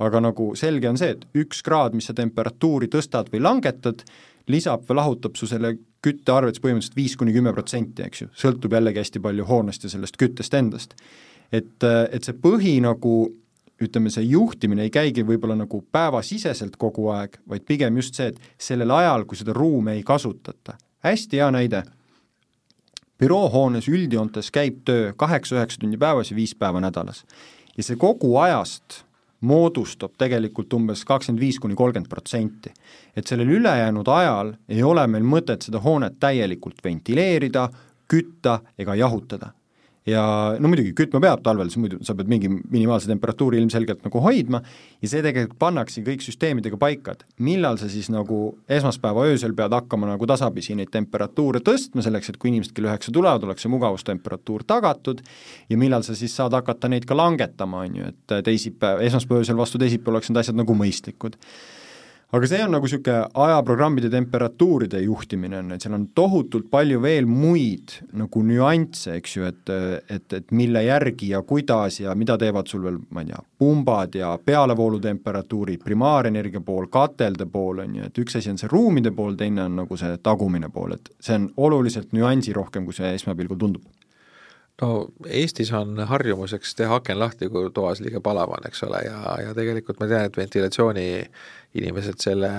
aga 0.00 0.20
nagu 0.24 0.52
selge 0.56 0.88
on 0.88 0.98
see, 1.00 1.14
et 1.14 1.26
üks 1.36 1.62
kraad, 1.64 1.94
mis 1.96 2.08
sa 2.08 2.16
temperatuuri 2.16 2.88
tõstad 2.92 3.30
või 3.32 3.42
langetad, 3.44 4.04
lisab 4.50 4.86
või 4.88 5.00
lahutab 5.00 5.36
su 5.38 5.48
selle 5.50 5.74
küttearvets 6.04 6.62
põhimõtteliselt 6.62 6.96
viis 6.96 7.16
kuni 7.20 7.34
kümme 7.34 7.52
protsenti, 7.56 8.04
eks 8.06 8.22
ju, 8.22 8.30
sõltub 8.44 8.72
jällegi 8.72 9.02
hästi 9.02 9.20
palju 9.22 9.46
hoonest 9.48 9.84
ja 9.84 9.92
sellest 9.92 10.16
küttest 10.20 10.56
endast. 10.56 10.96
et, 11.52 11.82
et 11.84 12.24
see 12.24 12.36
põhi 12.38 12.78
nagu 12.80 13.14
ütleme, 13.80 14.10
see 14.12 14.26
juhtimine 14.28 14.84
ei 14.84 14.92
käigi 14.92 15.24
võib-olla 15.26 15.56
nagu 15.62 15.80
päevasiseselt 15.92 16.76
kogu 16.80 17.08
aeg, 17.14 17.38
vaid 17.48 17.64
pigem 17.68 17.96
just 18.00 18.18
see, 18.18 18.30
et 18.32 18.40
sellel 18.60 18.92
ajal, 18.92 19.24
kui 19.24 19.40
seda 19.40 19.56
ruumi 19.56 19.96
ei 19.96 20.02
kasutata. 20.06 20.76
hästi 21.00 21.40
hea 21.40 21.50
näide, 21.50 21.82
büroohoones 23.18 23.88
üldjoontes 23.88 24.50
käib 24.52 24.82
töö 24.84 25.12
kaheksa-üheksa 25.16 25.80
tundi 25.80 25.96
päevas 25.96 26.30
ja 26.30 26.36
viis 26.36 26.54
päeva 26.54 26.80
nädalas. 26.80 27.24
ja 27.76 27.82
see 27.82 27.96
kogu 27.96 28.36
ajast 28.36 29.04
moodustab 29.40 30.12
tegelikult 30.18 30.72
umbes 30.72 31.04
kakskümmend 31.04 31.40
viis 31.40 31.58
kuni 31.58 31.74
kolmkümmend 31.74 32.08
protsenti. 32.08 32.72
et 33.16 33.26
sellel 33.26 33.48
ülejäänud 33.48 34.08
ajal 34.08 34.54
ei 34.68 34.82
ole 34.82 35.06
meil 35.06 35.24
mõtet 35.24 35.62
seda 35.62 35.80
hoonet 35.80 36.20
täielikult 36.20 36.84
ventileerida, 36.84 37.70
kütta 38.08 38.60
ega 38.78 38.94
jahutada 38.94 39.54
ja 40.08 40.22
no 40.60 40.70
muidugi, 40.70 40.94
kütma 40.96 41.20
peab 41.20 41.42
talvel, 41.44 41.68
siis 41.68 41.80
muidu 41.82 41.98
sa 42.06 42.14
pead 42.16 42.30
mingi 42.30 42.48
minimaalse 42.48 43.10
temperatuuri 43.10 43.58
ilmselgelt 43.60 44.00
nagu 44.06 44.22
hoidma 44.24 44.62
ja 45.02 45.10
see 45.10 45.20
tegelikult 45.24 45.58
pannakse 45.60 46.04
kõik 46.06 46.24
süsteemidega 46.24 46.78
paika, 46.80 47.14
et 47.16 47.24
millal 47.44 47.76
sa 47.80 47.88
siis 47.92 48.08
nagu 48.12 48.40
esmaspäeva 48.70 49.26
öösel 49.28 49.52
pead 49.56 49.74
hakkama 49.76 50.08
nagu 50.08 50.28
tasapisi 50.28 50.76
neid 50.78 50.92
temperatuure 50.94 51.60
tõstma, 51.66 52.04
selleks 52.06 52.32
et 52.32 52.40
kui 52.40 52.52
inimesed 52.52 52.72
kell 52.76 52.88
üheksa 52.88 53.12
tulevad, 53.12 53.44
oleks 53.44 53.66
see 53.66 53.72
mugavustemperatuur 53.72 54.64
tagatud 54.68 55.20
ja 55.68 55.80
millal 55.80 56.06
sa 56.06 56.16
siis 56.18 56.32
saad 56.36 56.56
hakata 56.56 56.88
neid 56.88 57.04
ka 57.08 57.18
langetama, 57.18 57.84
on 57.84 58.00
ju, 58.00 58.14
et 58.14 58.38
teisipäev, 58.46 59.04
esmaspäeva 59.04 59.44
öösel 59.44 59.60
vastu 59.60 59.80
teisipäeva 59.82 60.16
oleks 60.16 60.32
need 60.32 60.40
asjad 60.40 60.58
nagu 60.62 60.76
mõistlikud 60.80 61.36
aga 62.30 62.46
see 62.46 62.60
on 62.62 62.74
nagu 62.76 62.86
niisugune 62.86 63.24
ajaprogrammide 63.44 64.10
temperatuuride 64.12 65.00
juhtimine 65.02 65.58
on, 65.58 65.72
et 65.74 65.82
seal 65.82 65.96
on 65.96 66.06
tohutult 66.14 66.68
palju 66.70 67.00
veel 67.02 67.26
muid 67.26 67.96
nagu 68.18 68.42
nüansse, 68.46 69.16
eks 69.18 69.36
ju, 69.36 69.46
et 69.50 69.72
et, 70.10 70.32
et 70.38 70.52
mille 70.54 70.82
järgi 70.84 71.32
ja 71.32 71.42
kuidas 71.46 72.00
ja 72.00 72.14
mida 72.18 72.36
teevad 72.38 72.70
sul 72.70 72.84
veel, 72.86 73.00
ma 73.10 73.24
ei 73.24 73.30
tea, 73.32 73.40
pumbad 73.58 74.14
ja 74.18 74.32
pealevoolutemperatuurid, 74.44 75.82
primaarenergia 75.84 76.62
pool, 76.66 76.86
katelde 76.92 77.46
pool, 77.50 77.82
on 77.84 77.96
ju, 77.98 78.10
et 78.10 78.22
üks 78.22 78.38
asi 78.38 78.52
on 78.52 78.60
see 78.60 78.70
ruumide 78.70 79.14
pool, 79.16 79.34
teine 79.38 79.66
on 79.66 79.80
nagu 79.82 79.98
see 79.98 80.18
tagumine 80.22 80.70
pool, 80.72 80.94
et 80.96 81.10
see 81.18 81.38
on 81.38 81.50
oluliselt 81.68 82.14
nüansirohkem, 82.16 82.86
kui 82.86 82.96
see 82.96 83.14
esmapilgul 83.18 83.58
tundub 83.58 83.86
no 84.80 84.90
Eestis 85.28 85.72
on 85.76 85.98
harjumuseks 86.08 86.74
teha 86.78 87.00
aken 87.00 87.18
lahti, 87.20 87.48
kui 87.52 87.70
toas 87.74 88.00
liiga 88.00 88.20
palav 88.24 88.52
on, 88.56 88.66
eks 88.68 88.84
ole, 88.86 89.02
ja, 89.06 89.36
ja 89.44 89.54
tegelikult 89.56 90.00
ma 90.00 90.08
tean, 90.10 90.28
et 90.28 90.36
ventilatsiooni 90.36 91.06
inimesed 91.80 92.18
selle 92.22 92.50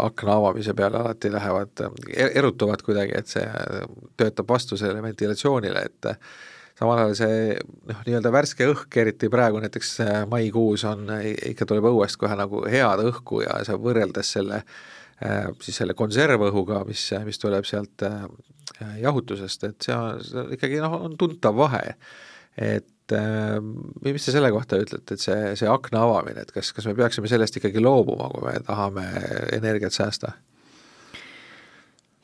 akna 0.00 0.36
avamise 0.38 0.74
peale 0.76 1.00
alati 1.02 1.32
lähevad, 1.32 1.86
erutuvad 2.16 2.84
kuidagi, 2.86 3.16
et 3.18 3.32
see 3.32 3.46
töötab 4.16 4.48
vastu 4.48 4.78
sellele 4.80 5.02
ventilatsioonile, 5.04 5.82
et 5.90 6.10
samal 6.78 7.02
ajal 7.02 7.16
see 7.18 7.40
noh, 7.90 8.02
nii-öelda 8.06 8.32
värske 8.32 8.68
õhk, 8.72 9.00
eriti 9.02 9.30
praegu 9.32 9.60
näiteks 9.64 9.96
maikuus 10.30 10.86
on, 10.88 11.10
ikka 11.52 11.68
tuleb 11.68 11.90
õuest 11.92 12.20
kohe 12.20 12.36
nagu 12.38 12.64
head 12.70 13.04
õhku 13.10 13.42
ja 13.44 13.60
sa 13.68 13.78
võrreldes 13.80 14.32
selle 14.38 14.62
siis 15.64 15.78
selle 15.80 15.94
konservõhuga, 15.96 16.82
mis, 16.88 17.08
mis 17.24 17.38
tuleb 17.40 17.64
sealt 17.64 18.04
Äh, 18.82 18.98
jahutusest, 19.00 19.62
et 19.64 19.84
see 19.86 19.94
on, 19.94 20.50
ikkagi 20.52 20.80
noh, 20.82 20.92
on 21.06 21.14
tuntav 21.16 21.54
vahe. 21.56 21.94
et 22.56 23.12
äh, 23.14 23.60
mis 24.04 24.24
te 24.24 24.34
selle 24.34 24.50
kohta 24.52 24.76
ütlete, 24.80 25.16
et 25.16 25.22
see, 25.22 25.54
see 25.60 25.68
akna 25.70 26.02
avamine, 26.04 26.42
et 26.44 26.52
kas, 26.52 26.72
kas 26.76 26.88
me 26.88 26.96
peaksime 26.98 27.28
sellest 27.30 27.56
ikkagi 27.60 27.80
loobuma, 27.80 28.28
kui 28.32 28.44
me 28.44 28.56
tahame 28.66 29.06
energiat 29.56 29.96
säästa? 29.96 30.34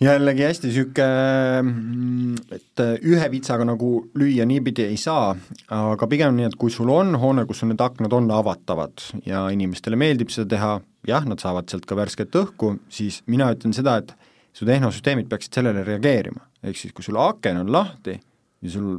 jällegi 0.02 0.42
hästi 0.42 0.68
niisugune, 0.68 2.44
et 2.58 2.84
ühe 3.06 3.28
vitsaga 3.32 3.64
nagu 3.68 3.92
lüüa 4.18 4.44
niipidi 4.48 4.88
ei 4.90 4.98
saa, 4.98 5.30
aga 5.72 6.08
pigem 6.10 6.34
nii, 6.36 6.50
et 6.50 6.58
kui 6.58 6.74
sul 6.74 6.90
on 6.92 7.14
hoone, 7.22 7.46
kus 7.46 7.62
need 7.64 7.80
aknad 7.80 8.12
on 8.18 8.26
avatavad 8.34 9.06
ja 9.24 9.46
inimestele 9.54 9.96
meeldib 9.96 10.34
seda 10.34 10.50
teha, 10.56 10.72
jah, 11.08 11.24
nad 11.26 11.42
saavad 11.42 11.70
sealt 11.70 11.86
ka 11.88 11.98
värsket 11.98 12.34
õhku, 12.38 12.76
siis 12.92 13.22
mina 13.30 13.50
ütlen 13.54 13.74
seda, 13.76 13.98
et 14.02 14.14
su 14.54 14.68
tehnosüsteemid 14.68 15.28
peaksid 15.30 15.60
sellele 15.60 15.84
reageerima, 15.86 16.44
ehk 16.62 16.78
siis 16.78 16.94
kui 16.94 17.04
sul 17.06 17.18
aken 17.20 17.62
on 17.64 17.72
lahti 17.72 18.16
ja 18.16 18.72
sul 18.72 18.98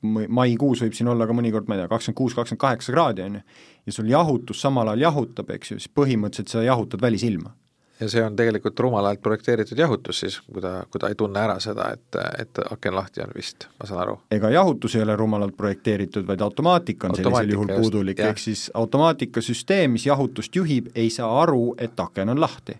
maikuus 0.00 0.80
võib 0.84 0.94
siin 0.96 1.10
olla 1.12 1.26
ka 1.28 1.34
mõnikord, 1.36 1.68
ma 1.68 1.76
ei 1.76 1.82
tea, 1.82 1.90
kakskümmend 1.90 2.16
kuus, 2.16 2.36
kakskümmend 2.36 2.62
kaheksa 2.62 2.94
kraadi, 2.94 3.24
on 3.26 3.40
ju, 3.40 3.42
ja 3.86 3.96
sul 3.96 4.08
jahutus 4.08 4.62
samal 4.62 4.88
ajal 4.92 5.08
jahutab, 5.08 5.50
eks 5.56 5.74
ju, 5.74 5.80
siis 5.80 5.92
põhimõtteliselt 5.96 6.54
sa 6.54 6.64
jahutad 6.64 7.02
välisilma. 7.04 7.52
Ja 8.00 8.08
see 8.08 8.22
on 8.24 8.36
tegelikult 8.36 8.80
rumalalt 8.80 9.22
projekteeritud 9.22 9.78
jahutus 9.78 10.20
siis, 10.24 10.40
kui 10.52 10.62
ta, 10.64 10.80
kui 10.90 11.00
ta 11.00 11.10
ei 11.12 11.16
tunne 11.18 11.40
ära 11.40 11.58
seda, 11.60 11.90
et, 11.96 12.20
et 12.40 12.60
aken 12.70 12.96
lahti 12.96 13.24
on 13.24 13.32
vist, 13.36 13.68
ma 13.80 13.88
saan 13.88 14.02
aru? 14.04 14.18
ega 14.32 14.50
jahutus 14.54 14.96
ei 14.96 15.04
ole 15.06 15.16
rumalalt 15.16 15.56
projekteeritud, 15.56 16.26
vaid 16.26 16.40
automaatika 16.46 17.08
on 17.08 17.16
automaatika 17.16 17.42
sellisel 17.42 17.56
juhul 17.56 17.74
puudulik, 17.76 18.22
ehk 18.30 18.38
siis 18.40 18.68
automaatikasüsteem, 18.74 19.98
mis 19.98 20.06
jahutust 20.06 20.56
juhib, 20.56 20.92
ei 20.94 21.10
saa 21.10 21.30
aru, 21.42 21.74
et 21.78 22.00
aken 22.00 22.34
on 22.36 22.40
lahti 22.40 22.78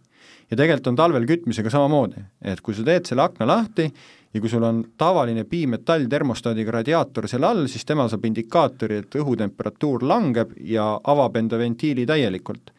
ja 0.50 0.56
tegelikult 0.56 0.90
on 0.90 0.96
talvel 0.98 1.26
kütmisega 1.28 1.70
samamoodi, 1.70 2.24
et 2.42 2.60
kui 2.64 2.74
sa 2.74 2.86
teed 2.86 3.06
selle 3.06 3.22
akna 3.22 3.46
lahti 3.46 3.86
ja 4.34 4.40
kui 4.40 4.50
sul 4.50 4.64
on 4.66 4.82
tavaline 4.98 5.44
piimetall 5.44 6.06
termostaadiga 6.10 6.78
radiaator 6.80 7.28
seal 7.30 7.46
all, 7.46 7.66
siis 7.70 7.86
tema 7.86 8.06
saab 8.10 8.26
indikaatori, 8.26 9.00
et 9.02 9.18
õhutemperatuur 9.22 10.06
langeb 10.06 10.54
ja 10.66 10.92
avab 11.04 11.38
enda 11.40 11.58
ventiili 11.58 12.06
täielikult. 12.06 12.70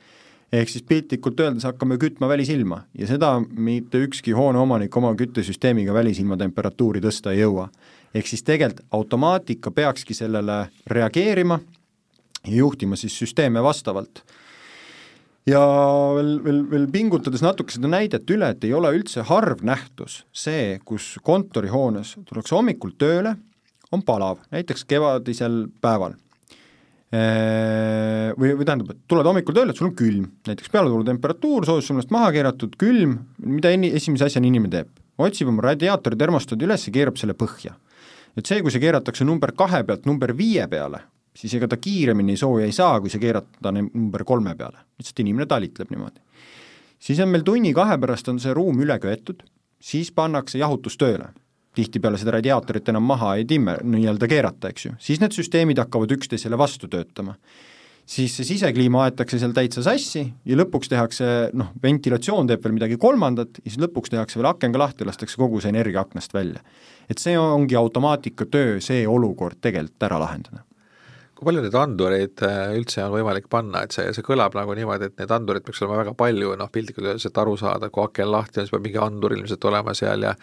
Ehk 0.51 0.69
siis 0.69 0.83
piltlikult 0.83 1.39
öeldes 1.39 1.63
hakkame 1.67 1.97
kütma 1.97 2.27
välisilma 2.27 2.81
ja 2.97 3.07
seda 3.07 3.37
mitte 3.39 4.01
ükski 4.05 4.35
hooneomanik 4.35 4.95
oma 4.97 5.13
küttesüsteemiga 5.19 5.93
välisilma 5.95 6.37
temperatuuri 6.37 7.01
tõsta 7.03 7.31
ei 7.31 7.41
jõua. 7.41 7.69
ehk 8.13 8.27
siis 8.27 8.43
tegelikult 8.43 8.85
automaatika 8.91 9.71
peakski 9.71 10.13
sellele 10.13 10.67
reageerima 10.87 11.59
ja 12.47 12.55
juhtima 12.55 12.95
siis 12.95 13.17
süsteeme 13.19 13.63
vastavalt 13.63 14.23
ja 15.47 15.61
veel, 16.15 16.43
veel, 16.43 16.61
veel 16.69 16.87
pingutades 16.91 17.41
natuke 17.41 17.73
seda 17.73 17.89
näidet 17.91 18.29
üle, 18.29 18.51
et 18.51 18.63
ei 18.63 18.73
ole 18.73 18.91
üldse 18.97 19.23
harv 19.27 19.63
nähtus 19.63 20.25
see, 20.33 20.79
kus 20.85 21.15
kontorihoones 21.23 22.17
tullakse 22.27 22.55
hommikul 22.55 22.93
tööle, 22.99 23.35
on 23.91 24.03
palav, 24.07 24.39
näiteks 24.51 24.85
kevadisel 24.87 25.65
päeval. 25.81 26.13
Või, 27.11 28.53
või 28.55 28.63
tähendab, 28.63 28.93
et 28.93 28.99
tuled 29.11 29.27
hommikul 29.27 29.55
tööle, 29.55 29.73
sul 29.75 29.89
on 29.89 29.95
külm, 29.99 30.29
näiteks 30.47 30.71
pealetuletemperatuur, 30.71 31.65
soojussuunast 31.67 32.13
maha 32.15 32.29
keeratud, 32.31 32.77
külm, 32.79 33.17
mida 33.43 33.73
enne, 33.75 33.89
esimese 33.99 34.29
asjana 34.29 34.47
inimene 34.47 34.71
teeb? 34.77 34.93
otsib 35.21 35.51
oma 35.51 35.65
radiaatori 35.67 36.17
termostaadi 36.17 36.65
üles 36.65 36.87
ja 36.87 36.93
keerab 36.95 37.19
selle 37.19 37.35
põhja. 37.37 37.75
et 38.37 38.47
see, 38.47 38.61
kui 38.63 38.71
see 38.71 38.79
keeratakse 38.79 39.27
number 39.27 39.51
kahe 39.51 39.83
pealt 39.83 40.05
number 40.07 40.31
viie 40.37 40.63
peale, 40.71 41.01
siis 41.35 41.53
ega 41.57 41.67
ta 41.67 41.77
kiiremini 41.77 42.37
sooja 42.39 42.65
ei 42.65 42.71
saa, 42.71 42.99
kui 43.03 43.11
sa 43.11 43.19
keerad 43.19 43.47
ta 43.61 43.73
number 43.75 44.23
kolme 44.23 44.55
peale, 44.55 44.85
lihtsalt 44.99 45.19
inimene 45.19 45.45
talitleb 45.51 45.91
niimoodi. 45.91 46.21
siis 46.99 47.19
on 47.19 47.29
meil 47.29 47.43
tunni-kahe 47.43 47.99
pärast 47.99 48.31
on 48.31 48.39
see 48.39 48.53
ruum 48.55 48.79
üle 48.79 48.97
köetud, 49.03 49.43
siis 49.81 50.11
pannakse 50.11 50.63
jahutus 50.63 50.97
tööle. 50.97 51.33
Tihtipeale 51.75 52.19
seda 52.19 52.35
radiaatorit 52.37 52.89
enam 52.91 53.05
maha 53.07 53.35
ei 53.39 53.45
timme, 53.47 53.77
nii-öelda 53.83 54.27
keerata, 54.31 54.71
eks 54.71 54.87
ju, 54.87 54.95
siis 54.99 55.21
need 55.21 55.35
süsteemid 55.35 55.79
hakkavad 55.79 56.11
üksteisele 56.17 56.59
vastu 56.59 56.89
töötama. 56.91 57.37
siis 58.11 58.33
see 58.35 58.43
sisekliima 58.43 59.03
aetakse 59.05 59.37
seal 59.39 59.53
täitsa 59.55 59.83
sassi 59.85 60.23
ja 60.45 60.55
lõpuks 60.57 60.89
tehakse 60.91 61.25
noh, 61.53 61.69
ventilatsioon 61.83 62.49
teeb 62.49 62.63
veel 62.63 62.73
midagi 62.75 62.97
kolmandat 62.99 63.61
ja 63.61 63.69
siis 63.69 63.79
lõpuks 63.79 64.11
tehakse 64.11 64.39
veel 64.39 64.49
aken 64.49 64.73
ka 64.73 64.81
lahti, 64.81 65.05
lastakse 65.07 65.37
kogu 65.39 65.61
see 65.61 65.69
energia 65.71 66.01
aknast 66.01 66.33
välja. 66.33 66.59
et 67.09 67.19
see 67.19 67.37
ongi 67.39 67.75
automaatika 67.75 68.45
töö, 68.45 68.81
see 68.81 69.07
olukord 69.07 69.61
tegelikult 69.61 70.09
ära 70.09 70.19
lahendada 70.19 70.65
kui 71.41 71.47
palju 71.49 71.61
neid 71.65 71.75
andureid 71.77 72.41
äh, 72.45 72.75
üldse 72.77 73.01
on 73.01 73.15
võimalik 73.15 73.47
panna, 73.49 73.81
et 73.81 73.95
see, 73.95 74.11
see 74.13 74.25
kõlab 74.25 74.53
nagu 74.53 74.75
niimoodi, 74.77 75.07
et 75.09 75.15
neid 75.17 75.31
andureid 75.33 75.65
peaks 75.65 75.81
olema 75.81 76.03
väga 76.03 76.13
palju, 76.19 76.51
noh 76.59 76.69
piltlikult 76.69 77.07
öeldes, 77.07 77.25
et 77.25 77.39
aru 77.41 77.55
saada, 77.57 77.89
kui 77.89 78.03
aken 78.03 78.29
lahti 78.29 78.59
on, 78.59 78.67
siis 78.67 78.75
peab 78.75 78.85
mingi 78.85 79.01
andur 79.01 79.33
ilmselt 79.33 79.65
olema 79.71 79.95
seal 79.97 80.27
ja 80.27 80.35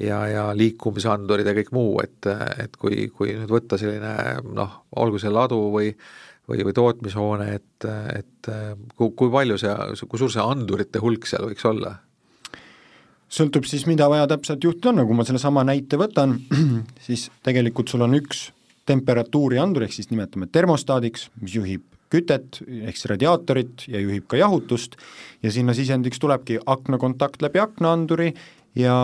ja, 0.00 0.20
ja 0.28 0.44
liikumisandurid 0.56 1.46
ja 1.46 1.56
kõik 1.56 1.72
muu, 1.74 1.96
et, 2.04 2.28
et 2.64 2.76
kui, 2.80 3.08
kui 3.14 3.34
nüüd 3.36 3.50
võtta 3.52 3.78
selline 3.80 4.40
noh, 4.52 4.82
olgu 4.96 5.20
see 5.22 5.32
ladu 5.32 5.60
või 5.74 5.92
või, 6.48 6.64
või 6.66 6.74
tootmishoone, 6.74 7.48
et, 7.54 7.84
et 8.16 8.48
kui, 8.96 9.12
kui 9.16 9.30
palju 9.30 9.58
see, 9.60 9.74
kui 10.10 10.20
suur 10.20 10.32
see 10.32 10.42
andurite 10.42 11.02
hulk 11.02 11.28
seal 11.28 11.46
võiks 11.50 11.68
olla? 11.68 11.98
sõltub 13.32 13.64
siis, 13.64 13.86
mida 13.88 14.10
vaja 14.12 14.26
täpselt 14.28 14.64
juhtida 14.64 14.90
on, 14.90 14.98
nagu 15.00 15.14
ma 15.16 15.24
sellesama 15.24 15.62
näite 15.64 15.96
võtan, 15.96 16.34
siis 17.06 17.30
tegelikult 17.46 17.88
sul 17.88 18.04
on 18.04 18.18
üks 18.18 18.50
temperatuuriandur, 18.90 19.86
ehk 19.86 19.94
siis 19.96 20.10
nimetame 20.10 20.50
termostaadiks, 20.52 21.30
mis 21.40 21.54
juhib 21.56 21.86
kütet 22.12 22.58
ehk 22.60 22.98
siis 22.98 23.08
radiaatorit 23.14 23.86
ja 23.88 24.02
juhib 24.02 24.26
ka 24.28 24.36
jahutust 24.36 24.98
ja 25.40 25.52
sinna 25.54 25.72
sisendiks 25.72 26.20
tulebki 26.20 26.58
aknakontakt 26.66 27.40
läbi 27.40 27.62
aknaanduri 27.62 28.34
ja 28.78 28.94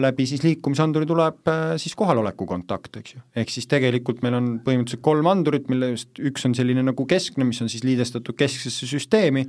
läbi 0.00 0.26
siis 0.26 0.42
liikumisanduri 0.44 1.06
tuleb 1.06 1.48
äh, 1.50 1.74
siis 1.80 1.96
kohaloleku 1.98 2.46
kontakt, 2.48 2.96
eks 2.96 3.16
ju. 3.16 3.24
ehk 3.36 3.50
siis 3.52 3.68
tegelikult 3.68 4.22
meil 4.24 4.38
on 4.38 4.52
põhimõtteliselt 4.64 5.04
kolm 5.04 5.28
andurit, 5.30 5.68
millest 5.72 6.20
üks 6.20 6.46
on 6.48 6.56
selline 6.56 6.84
nagu 6.86 7.08
keskne, 7.08 7.46
mis 7.48 7.60
on 7.64 7.68
siis 7.72 7.84
liidestatud 7.84 8.38
kesksesse 8.38 8.88
süsteemi, 8.88 9.44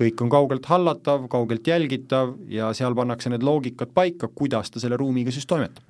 kõik 0.00 0.22
on 0.24 0.32
kaugelt 0.32 0.66
hallatav, 0.70 1.28
kaugelt 1.30 1.66
jälgitav 1.66 2.34
ja 2.50 2.72
seal 2.74 2.96
pannakse 2.98 3.30
need 3.30 3.46
loogikad 3.46 3.94
paika, 3.94 4.30
kuidas 4.34 4.72
ta 4.72 4.82
selle 4.82 4.98
ruumiga 5.00 5.34
siis 5.34 5.46
toimetab 5.50 5.86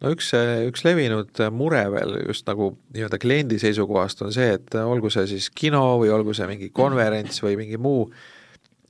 no 0.00 0.12
üks, 0.14 0.32
üks 0.68 0.84
levinud 0.84 1.40
mure 1.54 1.84
veel 1.92 2.18
just 2.26 2.48
nagu 2.48 2.74
nii-öelda 2.92 3.20
kliendi 3.20 3.60
seisukohast 3.62 4.20
on 4.26 4.34
see, 4.36 4.52
et 4.58 4.76
olgu 4.80 5.12
see 5.12 5.26
siis 5.32 5.48
kino 5.54 5.82
või 6.02 6.12
olgu 6.12 6.36
see 6.36 6.48
mingi 6.50 6.70
konverents 6.76 7.40
või 7.44 7.56
mingi 7.60 7.80
muu, 7.80 8.06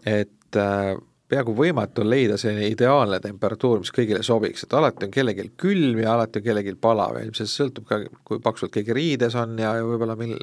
et 0.06 0.58
äh, 0.58 0.94
peaaegu 1.30 1.54
võimatu 1.56 2.02
on 2.02 2.10
leida 2.10 2.36
selline 2.40 2.66
ideaalne 2.72 3.20
temperatuur, 3.22 3.84
mis 3.84 3.92
kõigile 3.94 4.22
sobiks, 4.26 4.64
et 4.66 4.74
alati 4.76 5.06
on 5.06 5.14
kellelgi 5.14 5.46
külm 5.60 6.02
ja 6.02 6.14
alati 6.16 6.40
on 6.40 6.46
kellelgi 6.48 6.74
palav 6.80 7.18
ja 7.18 7.24
ilmselt 7.26 7.52
sõltub 7.52 7.86
ka, 7.88 8.00
kui 8.26 8.42
paksult 8.42 8.74
keegi 8.74 8.96
riides 8.96 9.36
on 9.38 9.54
ja, 9.60 9.76
ja 9.78 9.86
võib-olla 9.86 10.18
mil-, 10.18 10.36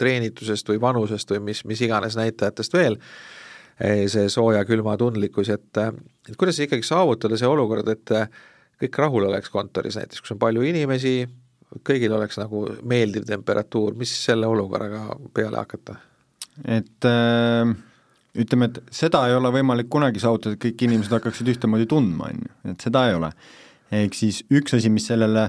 treenitusest 0.00 0.72
või 0.72 0.80
vanusest 0.82 1.34
või 1.34 1.44
mis, 1.50 1.64
mis 1.68 1.84
iganes 1.84 2.16
näitajatest 2.20 2.76
veel, 2.76 2.98
eh, 3.78 4.04
see 4.12 4.32
sooja-külma 4.32 4.96
tundlikkus, 5.00 5.52
et 5.52 5.82
et 5.84 6.36
kuidas 6.40 6.58
ikkagi 6.64 6.86
saavutada 6.86 7.36
see 7.36 7.48
olukord, 7.50 7.88
et 7.92 8.16
kõik 8.80 8.98
rahul 8.98 9.28
oleks 9.28 9.52
kontoris 9.52 9.98
näiteks, 10.00 10.24
kus 10.24 10.34
on 10.34 10.40
palju 10.40 10.64
inimesi, 10.64 11.18
kõigil 11.84 12.12
oleks 12.16 12.38
nagu 12.40 12.64
meeldiv 12.86 13.26
temperatuur, 13.28 13.96
mis 13.98 14.12
selle 14.24 14.48
olukorraga 14.48 15.18
peale 15.34 15.60
hakata? 15.60 16.00
et 16.70 17.06
äh, 17.10 17.74
ütleme, 18.34 18.70
et 18.70 18.94
seda 18.94 19.24
ei 19.28 19.36
ole 19.36 19.52
võimalik 19.54 19.90
kunagi 19.92 20.22
saavutada, 20.22 20.56
et 20.56 20.62
kõik 20.64 20.86
inimesed 20.88 21.14
hakkaksid 21.14 21.52
ühtemoodi 21.54 21.86
tundma, 21.90 22.30
on 22.32 22.42
ju, 22.42 22.54
et 22.72 22.86
seda 22.88 23.08
ei 23.08 23.18
ole. 23.18 23.30
ehk 23.94 24.16
siis 24.16 24.42
üks 24.50 24.74
asi, 24.74 24.90
mis 24.90 25.06
sellele 25.06 25.48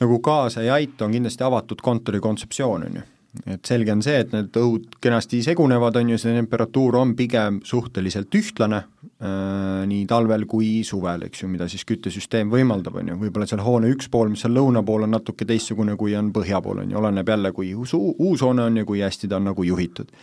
nagu 0.00 0.16
kaasa 0.24 0.64
ei 0.64 0.70
aita, 0.70 1.04
on 1.06 1.14
kindlasti 1.14 1.44
avatud 1.46 1.84
kontori 1.84 2.20
kontseptsioon, 2.20 2.88
on 2.88 2.98
ju. 3.00 3.04
Et 3.52 3.68
selge 3.68 3.92
on 3.92 4.00
see, 4.00 4.16
et 4.16 4.30
need 4.32 4.54
õhud 4.56 4.94
kenasti 5.04 5.42
segunevad, 5.44 5.98
on 6.00 6.14
ju, 6.14 6.18
see 6.18 6.32
temperatuur 6.32 6.96
on 6.96 7.12
pigem 7.18 7.58
suhteliselt 7.68 8.32
ühtlane 8.34 8.78
äh,, 8.80 9.82
nii 9.86 10.06
talvel 10.08 10.46
kui 10.48 10.80
suvel, 10.88 11.26
eks 11.28 11.44
ju, 11.44 11.50
mida 11.52 11.68
siis 11.68 11.84
küttesüsteem 11.84 12.48
võimaldab, 12.50 12.96
on 12.96 13.12
ju, 13.12 13.18
võib-olla 13.20 13.48
seal 13.50 13.60
hoone 13.66 13.92
üks 13.92 14.08
pool, 14.08 14.32
mis 14.32 14.40
seal 14.42 14.56
lõuna 14.56 14.80
pool 14.88 15.04
on 15.04 15.12
natuke 15.18 15.44
teistsugune, 15.48 15.98
kui 16.00 16.16
on 16.16 16.32
põhja 16.32 16.62
pool, 16.64 16.80
on 16.80 16.96
ju, 16.96 16.98
oleneb 17.02 17.28
jälle, 17.28 17.52
kui 17.52 17.74
uus, 17.76 17.92
uus 17.92 18.46
hoone 18.46 18.64
on 18.70 18.80
ja 18.80 18.88
kui 18.88 19.04
hästi 19.04 19.28
ta 19.28 19.36
on 19.36 19.50
nagu 19.50 19.68
juhitud 19.68 20.16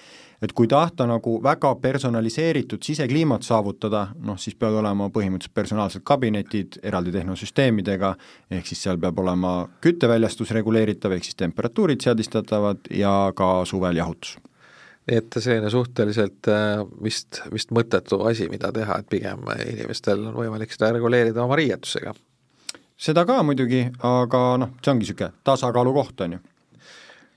et 0.44 0.54
kui 0.54 0.68
tahta 0.68 1.06
nagu 1.08 1.38
väga 1.44 1.74
personaliseeritud 1.82 2.84
sisekliimat 2.84 3.46
saavutada, 3.48 4.08
noh 4.28 4.40
siis 4.40 4.58
peavad 4.60 4.82
olema 4.82 5.10
põhimõtteliselt 5.14 5.56
personaalsed 5.56 6.04
kabinetid 6.04 6.80
eraldi 6.84 7.14
tehnosüsteemidega, 7.16 8.14
ehk 8.52 8.68
siis 8.68 8.84
seal 8.84 9.00
peab 9.02 9.20
olema 9.24 9.54
kütteväljastus 9.84 10.52
reguleeritav, 10.58 11.16
ehk 11.16 11.30
siis 11.30 11.40
temperatuurid 11.40 12.04
seadistatavad 12.04 12.92
ja 12.92 13.32
ka 13.36 13.54
suvel 13.70 14.02
jahutus 14.02 14.38
nii 15.04 15.20
et 15.20 15.36
selline 15.36 15.68
suhteliselt 15.68 16.48
äh, 16.48 16.80
vist, 17.04 17.42
vist 17.52 17.74
mõttetu 17.76 18.22
asi, 18.24 18.48
mida 18.52 18.70
teha, 18.72 19.02
et 19.02 19.10
pigem 19.12 19.50
inimestel 19.66 20.30
on 20.30 20.38
võimalik 20.38 20.72
seda 20.72 20.94
reguleerida 20.96 21.44
oma 21.44 21.58
riietusega. 21.60 22.14
seda 22.96 23.26
ka 23.28 23.42
muidugi, 23.44 23.82
aga 24.00 24.44
noh, 24.62 24.72
see 24.80 24.94
ongi 24.94 25.04
niisugune 25.04 25.34
tasakaalu 25.44 25.94
koht, 25.98 26.24
on 26.24 26.38
ju 26.38 26.40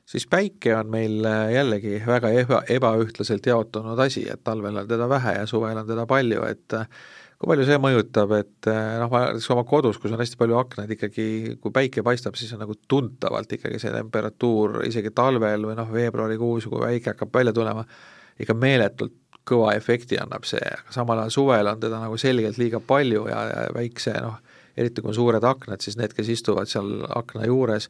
siis 0.06 0.26
päike 0.30 0.74
on 0.76 0.90
meil 0.90 1.24
äh, 1.26 1.52
jällegi 1.56 2.00
väga 2.06 2.30
eba, 2.42 2.62
ebaühtlaselt 2.70 3.46
jaotunud 3.46 3.98
asi, 4.06 4.26
et 4.30 4.42
talvel 4.46 4.82
on 4.82 4.88
teda 4.88 5.08
vähe 5.10 5.38
ja 5.40 5.46
suvel 5.50 5.78
on 5.78 5.86
teda 5.88 6.06
palju, 6.10 6.44
et 6.46 6.76
äh, 6.78 6.86
kui 7.36 7.50
palju 7.50 7.66
see 7.68 7.78
mõjutab, 7.82 8.32
et 8.38 8.70
äh, 8.70 8.96
noh, 9.02 9.10
ma 9.12 9.26
näiteks 9.26 9.50
oma 9.52 9.66
kodus, 9.68 9.98
kus 10.00 10.14
on 10.14 10.22
hästi 10.22 10.38
palju 10.40 10.58
aknaid, 10.60 10.94
ikkagi 10.96 11.28
kui 11.60 11.74
päike 11.74 12.04
paistab, 12.06 12.38
siis 12.38 12.54
on 12.56 12.62
nagu 12.64 12.78
tuntavalt 12.88 13.52
ikkagi 13.58 13.82
see 13.82 13.92
temperatuur 13.94 14.82
isegi 14.88 15.12
talvel 15.16 15.68
või 15.68 15.76
noh, 15.78 15.92
veebruarikuus, 15.92 16.70
kui 16.70 16.84
päike 16.86 17.14
hakkab 17.14 17.34
välja 17.40 17.54
tulema, 17.56 17.84
ikka 18.40 18.56
meeletult 18.56 19.18
kõva 19.46 19.76
efekti 19.78 20.18
annab 20.18 20.46
see, 20.48 20.62
aga 20.62 20.94
samal 20.94 21.20
ajal 21.22 21.34
suvel 21.34 21.70
on 21.70 21.82
teda 21.82 22.00
nagu 22.02 22.16
selgelt 22.18 22.58
liiga 22.58 22.80
palju 22.82 23.28
ja, 23.30 23.44
ja 23.50 23.66
väikse 23.74 24.16
noh, 24.22 24.40
eriti 24.76 25.02
kui 25.02 25.12
on 25.12 25.18
suured 25.18 25.44
aknad, 25.46 25.82
siis 25.84 25.96
need, 25.98 26.14
kes 26.16 26.30
istuvad 26.34 26.70
seal 26.70 27.04
akna 27.14 27.46
juures, 27.46 27.86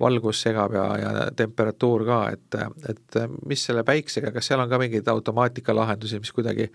valgus 0.00 0.40
segab 0.42 0.74
ja, 0.74 0.86
ja 0.98 1.10
temperatuur 1.36 2.04
ka, 2.06 2.22
et, 2.32 2.56
et 2.88 3.20
mis 3.46 3.64
selle 3.68 3.84
päiksega, 3.86 4.32
kas 4.34 4.48
seal 4.50 4.62
on 4.62 4.70
ka 4.70 4.80
mingeid 4.80 5.08
automaatikalahendusi, 5.08 6.20
mis 6.22 6.32
kuidagi 6.34 6.70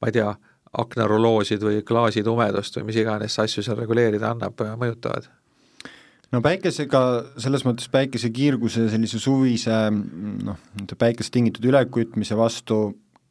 ma 0.00 0.10
ei 0.10 0.16
tea, 0.16 0.32
aknaruloosid 0.78 1.62
või 1.62 1.82
klaasitumedust 1.84 2.78
või 2.78 2.88
mis 2.88 2.98
iganes 3.02 3.36
asju 3.38 3.64
seal 3.64 3.76
reguleerida 3.76 4.32
annab, 4.32 4.60
mõjutavad? 4.80 5.28
no 6.32 6.40
päikesega, 6.40 7.02
selles 7.44 7.66
mõttes 7.68 7.90
päikesekiirguse 7.92 8.88
sellise 8.92 9.20
suvise 9.20 9.82
noh, 9.92 10.56
nende 10.78 10.96
päikesest 10.98 11.34
tingitud 11.34 11.68
ülekütmise 11.68 12.38
vastu 12.38 12.80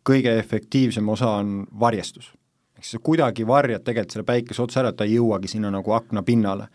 kõige 0.06 0.36
efektiivsem 0.38 1.10
osa 1.10 1.34
on 1.42 1.66
varjestus. 1.80 2.32
ehk 2.78 2.86
siis 2.86 3.00
sa 3.00 3.04
kuidagi 3.10 3.48
varjad 3.48 3.84
tegelikult 3.86 4.14
selle 4.14 4.26
päikese 4.26 4.62
otsa 4.62 4.82
ära, 4.82 4.94
et 4.94 5.02
ta 5.02 5.10
ei 5.10 5.18
jõuagi 5.18 5.50
sinna 5.50 5.74
nagu 5.74 5.98
akna 5.98 6.24
pinnale 6.24 6.70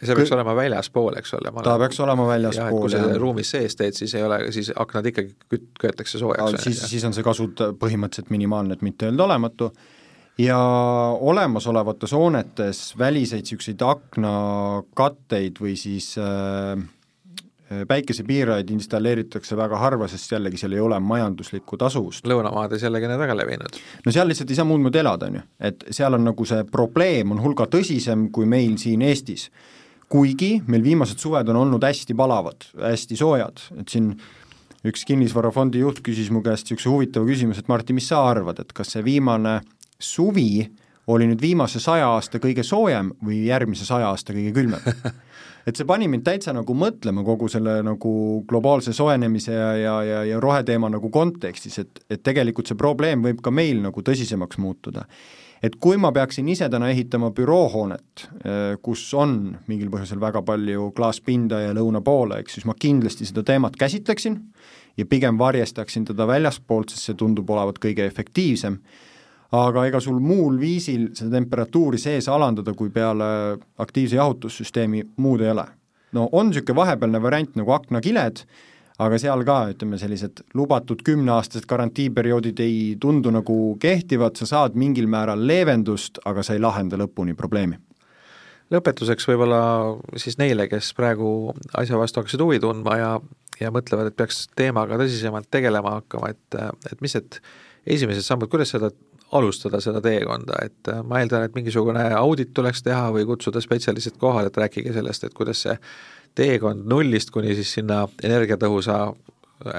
see 0.00 0.16
peaks 0.16 0.32
Kõ... 0.32 0.38
olema 0.38 0.56
väljaspool, 0.56 1.16
eks 1.20 1.34
ole? 1.38 1.52
ta 1.52 1.62
olen... 1.62 1.84
peaks 1.84 2.00
olema 2.00 2.26
väljaspool, 2.30 2.88
jah. 2.88 3.04
kui 3.04 3.14
sa 3.14 3.22
ruumis 3.22 3.54
sees 3.56 3.76
teed, 3.78 3.96
siis 3.98 4.14
ei 4.16 4.26
ole, 4.26 4.42
siis 4.54 4.72
aknad 4.76 5.08
ikkagi 5.12 5.34
küt-, 5.52 5.72
köetakse 5.80 6.20
soojaks. 6.22 6.62
siis, 6.64 6.84
siis 6.92 7.06
on 7.08 7.16
see 7.16 7.26
kasut 7.26 7.64
põhimõtteliselt 7.80 8.32
minimaalne, 8.32 8.78
et 8.78 8.86
mitte 8.86 9.10
öelda 9.10 9.26
olematu, 9.28 9.70
ja 10.40 10.60
olemasolevates 11.20 12.12
hoonetes 12.16 12.86
väliseid 12.98 13.44
niisuguseid 13.44 13.84
aknakatteid 13.84 15.60
või 15.60 15.76
siis 15.78 16.14
äh, 16.20 16.80
päikesepiirajaid 17.88 18.70
installeeritakse 18.74 19.56
väga 19.56 19.78
harva, 19.78 20.08
sest 20.10 20.32
jällegi 20.32 20.58
seal 20.58 20.74
ei 20.74 20.80
ole 20.82 20.98
majanduslikku 21.00 21.76
tasuvust. 21.78 22.26
lõunamaades 22.26 22.82
jällegi 22.82 23.10
need 23.10 23.20
väga 23.20 23.36
levinud. 23.36 23.82
no 24.06 24.12
seal 24.12 24.28
lihtsalt 24.28 24.50
ei 24.50 24.58
saa 24.58 24.68
muud 24.68 24.82
moodi 24.86 25.02
elada, 25.02 25.28
on 25.30 25.38
ju, 25.38 25.44
et 25.70 25.84
seal 25.90 26.16
on 26.18 26.24
nagu 26.24 26.46
see 26.48 26.64
probleem 26.72 27.36
on 27.36 27.42
hulga 27.44 27.68
tõsisem 27.70 28.30
kui 28.34 28.48
meil 28.48 28.78
siin 28.78 29.02
Eestis 29.06 29.50
kuigi 30.10 30.58
meil 30.66 30.82
viimased 30.84 31.22
suved 31.22 31.48
on 31.52 31.60
olnud 31.62 31.84
hästi 31.86 32.16
palavad, 32.18 32.66
hästi 32.80 33.18
soojad, 33.18 33.62
et 33.78 33.92
siin 33.92 34.12
üks 34.86 35.04
kinnisvarafondi 35.06 35.82
juht 35.84 36.00
küsis 36.04 36.32
mu 36.34 36.42
käest 36.44 36.66
niisuguse 36.66 36.90
huvitava 36.90 37.28
küsimuse, 37.28 37.62
et 37.62 37.70
Martti, 37.70 37.94
mis 37.96 38.08
sa 38.10 38.24
arvad, 38.30 38.62
et 38.62 38.72
kas 38.76 38.94
see 38.96 39.04
viimane 39.06 39.60
suvi 40.00 40.64
oli 41.10 41.26
nüüd 41.30 41.42
viimase 41.42 41.80
saja 41.82 42.08
aasta 42.14 42.40
kõige 42.42 42.64
soojem 42.66 43.12
või 43.24 43.44
järgmise 43.48 43.86
saja 43.88 44.10
aasta 44.10 44.36
kõige 44.36 44.54
külmem? 44.56 44.80
Et 45.68 45.76
see 45.76 45.84
pani 45.84 46.06
mind 46.08 46.24
täitsa 46.24 46.54
nagu 46.56 46.72
mõtlema 46.72 47.20
kogu 47.20 47.44
selle 47.52 47.74
nagu 47.84 48.10
globaalse 48.48 48.94
soojenemise 48.96 49.52
ja, 49.52 49.66
ja, 49.76 49.96
ja, 50.08 50.22
ja 50.24 50.38
roheteema 50.40 50.88
nagu 50.88 51.10
kontekstis, 51.12 51.76
et, 51.82 52.00
et 52.08 52.22
tegelikult 52.24 52.70
see 52.70 52.78
probleem 52.80 53.20
võib 53.20 53.42
ka 53.44 53.52
meil 53.52 53.82
nagu 53.84 54.02
tõsisemaks 54.02 54.56
muutuda 54.56 55.04
et 55.62 55.76
kui 55.80 55.98
ma 56.00 56.10
peaksin 56.12 56.48
ise 56.48 56.68
täna 56.72 56.88
ehitama 56.92 57.30
büroohoonet, 57.36 58.24
äh, 58.24 58.78
kus 58.82 59.02
on 59.14 59.56
mingil 59.68 59.90
põhjusel 59.92 60.20
väga 60.20 60.42
palju 60.46 60.90
klaaspinda 60.96 61.60
ja 61.66 61.74
lõuna 61.76 62.02
poole, 62.04 62.40
eks, 62.40 62.58
siis 62.58 62.68
ma 62.68 62.76
kindlasti 62.78 63.28
seda 63.28 63.44
teemat 63.46 63.76
käsitleksin 63.80 64.40
ja 64.96 65.06
pigem 65.06 65.38
varjestaksin 65.38 66.08
teda 66.08 66.26
väljaspoolt, 66.28 66.92
sest 66.92 67.10
see 67.10 67.18
tundub 67.20 67.50
olevat 67.50 67.80
kõige 67.82 68.06
efektiivsem, 68.08 68.80
aga 69.56 69.84
ega 69.88 70.00
sul 70.00 70.20
muul 70.22 70.58
viisil 70.60 71.10
seda 71.18 71.36
temperatuuri 71.38 71.98
sees 71.98 72.28
alandada, 72.30 72.74
kui 72.74 72.90
peale 72.94 73.58
aktiivse 73.82 74.16
jahutussüsteemi 74.16 75.04
muud 75.16 75.44
ei 75.44 75.52
ole. 75.52 75.66
no 76.12 76.28
on 76.32 76.48
niisugune 76.50 76.76
vahepealne 76.76 77.22
variant 77.22 77.56
nagu 77.56 77.72
aknakiled, 77.72 78.44
aga 79.00 79.18
seal 79.20 79.44
ka, 79.48 79.58
ütleme, 79.72 79.98
sellised 80.00 80.42
lubatud 80.58 81.02
kümneaastased 81.06 81.66
garantiiperioodid 81.70 82.60
ei 82.64 82.80
tundu 83.00 83.32
nagu 83.34 83.56
kehtivad, 83.80 84.36
sa 84.36 84.48
saad 84.48 84.76
mingil 84.78 85.08
määral 85.10 85.46
leevendust, 85.48 86.20
aga 86.28 86.44
sa 86.44 86.56
ei 86.56 86.62
lahenda 86.62 87.00
lõpuni 87.00 87.36
probleemi. 87.38 87.80
Lõpetuseks 88.70 89.26
võib-olla 89.26 89.62
siis 90.20 90.36
neile, 90.38 90.68
kes 90.70 90.92
praegu 90.94 91.50
asja 91.80 91.98
vastu 91.98 92.20
hakkasid 92.20 92.42
huvi 92.44 92.60
tundma 92.62 92.98
ja, 93.00 93.10
ja 93.58 93.72
mõtlevad, 93.74 94.12
et 94.12 94.18
peaks 94.20 94.44
teemaga 94.58 95.00
tõsisemalt 95.00 95.50
tegelema 95.50 95.96
hakkama, 95.96 96.30
et, 96.30 96.60
et 96.92 97.02
mis 97.02 97.16
need 97.18 97.40
esimesed 97.96 98.22
sammud, 98.26 98.50
kuidas 98.52 98.70
seda 98.76 98.92
alustada, 99.34 99.80
seda 99.82 100.02
teekonda, 100.02 100.58
et 100.66 100.90
ma 101.06 101.20
eeldan, 101.22 101.46
et 101.46 101.54
mingisugune 101.54 102.02
audit 102.18 102.50
tuleks 102.54 102.82
teha 102.86 103.10
või 103.14 103.26
kutsuda 103.28 103.62
spetsialistid 103.62 104.18
kohale, 104.22 104.50
et 104.50 104.58
rääkige 104.58 104.94
sellest, 104.94 105.26
et 105.26 105.34
kuidas 105.34 105.62
see 105.66 105.76
teekond 106.34 106.86
nullist 106.88 107.30
kuni 107.34 107.54
siis 107.58 107.72
sinna 107.78 108.04
energiatõhusa 108.24 109.02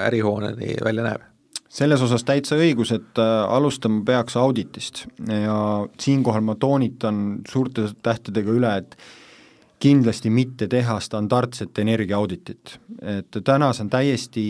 ärihooneni 0.06 0.76
välja 0.84 1.06
näeb? 1.06 1.28
selles 1.72 2.02
osas 2.04 2.20
täitsa 2.28 2.58
õigus, 2.60 2.90
et 2.92 3.16
äh, 3.16 3.30
alustama 3.48 4.02
peaks 4.04 4.36
auditist 4.36 5.06
ja 5.24 5.56
siinkohal 6.00 6.44
ma 6.44 6.52
toonitan 6.60 7.38
suurte 7.48 7.86
tähtedega 8.04 8.52
üle, 8.52 8.72
et 8.82 8.96
kindlasti 9.80 10.28
mitte 10.30 10.68
teha 10.68 10.98
standardset 11.00 11.78
energiaauditit. 11.80 12.76
et 13.00 13.38
täna 13.44 13.72
see 13.72 13.86
on 13.86 13.90
täiesti, 13.90 14.44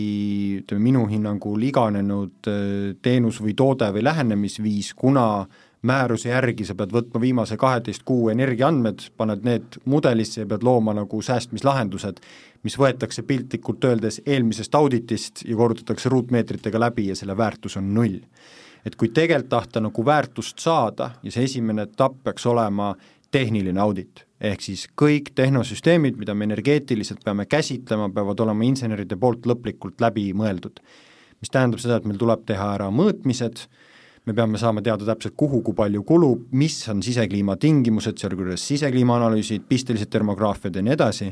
ütleme 0.59 0.83
minu 0.83 1.05
hinnangul 1.07 1.63
iganenud 1.63 2.51
äh, 2.51 2.91
teenus 3.01 3.39
või 3.41 3.55
toode 3.55 3.87
või 3.95 4.03
lähenemisviis, 4.03 4.91
kuna 4.93 5.27
äh, 5.45 5.62
määruse 5.83 6.29
järgi 6.29 6.65
sa 6.65 6.75
pead 6.79 6.93
võtma 6.95 7.21
viimase 7.21 7.57
kaheteist 7.59 8.05
kuu 8.07 8.29
energiaandmed, 8.31 9.09
paned 9.19 9.43
need 9.43 9.79
mudelisse 9.85 10.43
ja 10.43 10.47
pead 10.49 10.63
looma 10.63 10.95
nagu 10.95 11.21
säästmislahendused, 11.21 12.21
mis 12.63 12.77
võetakse 12.79 13.25
piltlikult 13.27 13.83
öeldes 13.83 14.21
eelmisest 14.25 14.75
auditist 14.75 15.43
ja 15.45 15.57
korrutatakse 15.59 16.09
ruutmeetritega 16.09 16.79
läbi 16.79 17.09
ja 17.09 17.15
selle 17.19 17.37
väärtus 17.37 17.77
on 17.77 17.93
null. 17.93 18.21
et 18.85 18.95
kui 18.99 19.07
tegelikult 19.15 19.49
tahta 19.49 19.79
nagu 19.79 20.05
väärtust 20.05 20.59
saada 20.59 21.11
ja 21.23 21.31
see 21.31 21.43
esimene 21.47 21.85
etapp 21.87 22.17
peaks 22.23 22.45
olema 22.45 22.89
tehniline 23.31 23.79
audit, 23.79 24.25
ehk 24.41 24.61
siis 24.61 24.89
kõik 25.01 25.31
tehnosüsteemid, 25.35 26.17
mida 26.19 26.35
me 26.35 26.43
energeetiliselt 26.43 27.23
peame 27.23 27.45
käsitlema, 27.45 28.09
peavad 28.13 28.43
olema 28.43 28.67
inseneride 28.67 29.15
poolt 29.15 29.47
lõplikult 29.47 30.03
läbi 30.03 30.33
mõeldud. 30.33 30.79
mis 31.41 31.49
tähendab 31.51 31.79
seda, 31.79 31.95
et 31.95 32.05
meil 32.05 32.19
tuleb 32.19 32.45
teha 32.47 32.69
ära 32.75 32.91
mõõtmised, 32.91 33.65
me 34.25 34.33
peame 34.33 34.57
saama 34.57 34.81
teada 34.81 35.05
täpselt, 35.07 35.35
kuhu, 35.37 35.61
kui 35.65 35.75
palju 35.77 36.03
kulub, 36.07 36.47
mis 36.55 36.77
on 36.91 37.03
sisekliima 37.03 37.57
tingimused, 37.59 38.17
sealjuures 38.21 38.67
sisekliima 38.69 39.17
analüüsid, 39.19 39.67
pistelised 39.69 40.11
termograafiad 40.13 40.79
ja 40.79 40.85
nii 40.85 40.95
edasi, 40.95 41.29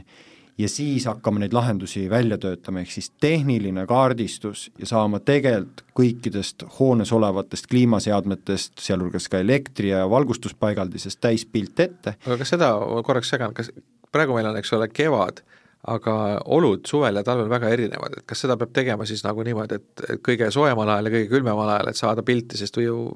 ja 0.59 0.69
siis 0.69 1.05
hakkame 1.09 1.41
neid 1.41 1.53
lahendusi 1.55 2.03
välja 2.09 2.37
töötama, 2.41 2.81
ehk 2.83 2.91
siis 2.91 3.09
tehniline 3.23 3.85
kaardistus 3.89 4.67
ja 4.79 4.89
saama 4.89 5.21
tegelikult 5.23 5.85
kõikidest 5.97 6.65
hoones 6.79 7.11
olevatest 7.15 7.67
kliimaseadmetest, 7.71 8.79
sealhulgas 8.79 9.27
ka 9.31 9.41
elektri- 9.43 9.91
ja 9.91 10.03
valgustuspaigaldisest 10.09 11.19
täispilt 11.21 11.79
ette. 11.79 12.15
aga 12.25 12.37
kas 12.37 12.53
seda, 12.55 12.73
korraks 13.03 13.29
segan, 13.29 13.53
kas 13.53 13.71
praegu 14.11 14.35
meil 14.35 14.51
on, 14.51 14.59
eks 14.59 14.73
ole, 14.73 14.87
kevad, 14.91 15.41
aga 15.87 16.15
olud 16.45 16.85
suvel 16.85 17.15
ja 17.17 17.23
talvel 17.25 17.49
väga 17.49 17.71
erinevad, 17.73 18.19
et 18.19 18.25
kas 18.29 18.43
seda 18.43 18.57
peab 18.57 18.73
tegema 18.73 19.05
siis 19.09 19.23
nagu 19.25 19.43
niimoodi, 19.43 19.79
et, 19.79 20.03
et 20.09 20.21
kõige 20.21 20.51
soojemal 20.53 20.89
ajal 20.93 21.09
ja 21.09 21.13
kõige 21.15 21.31
külmemal 21.31 21.73
ajal, 21.73 21.89
et 21.89 21.97
saada 21.97 22.23
pilti, 22.23 22.59
sest 22.59 22.77
ju 22.77 23.07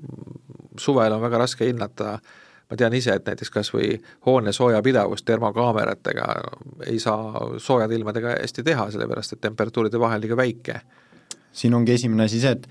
suvel 0.81 1.13
on 1.13 1.21
väga 1.21 1.43
raske 1.45 1.69
hinnata 1.69 2.17
ma 2.69 2.77
tean 2.77 2.95
ise, 2.97 3.13
et 3.13 3.27
näiteks 3.29 3.51
kas 3.53 3.69
või 3.73 3.91
hoone 4.25 4.53
soojapidavust 4.55 5.25
termokaameratega 5.25 6.25
ei 6.89 6.97
saa 6.99 7.51
soojade 7.61 7.95
ilmadega 7.99 8.33
hästi 8.39 8.65
teha, 8.65 8.89
sellepärast 8.95 9.35
et 9.35 9.43
temperatuuride 9.45 10.01
vahe 10.01 10.17
on 10.17 10.25
liiga 10.25 10.37
väike. 10.37 10.81
siin 11.55 11.73
ongi 11.73 11.91
esimene 11.91 12.23
asi 12.23 12.39
see, 12.39 12.51
et 12.51 12.67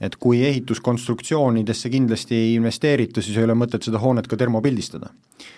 et 0.00 0.16
kui 0.20 0.42
ehituskonstruktsioonidesse 0.44 1.88
kindlasti 1.88 2.34
ei 2.36 2.54
investeerita, 2.54 3.22
siis 3.22 3.36
ei 3.38 3.44
ole 3.46 3.54
mõtet 3.56 3.86
seda 3.86 3.98
hoonet 3.98 4.26
ka 4.28 4.36
termopildistada. 4.36 5.08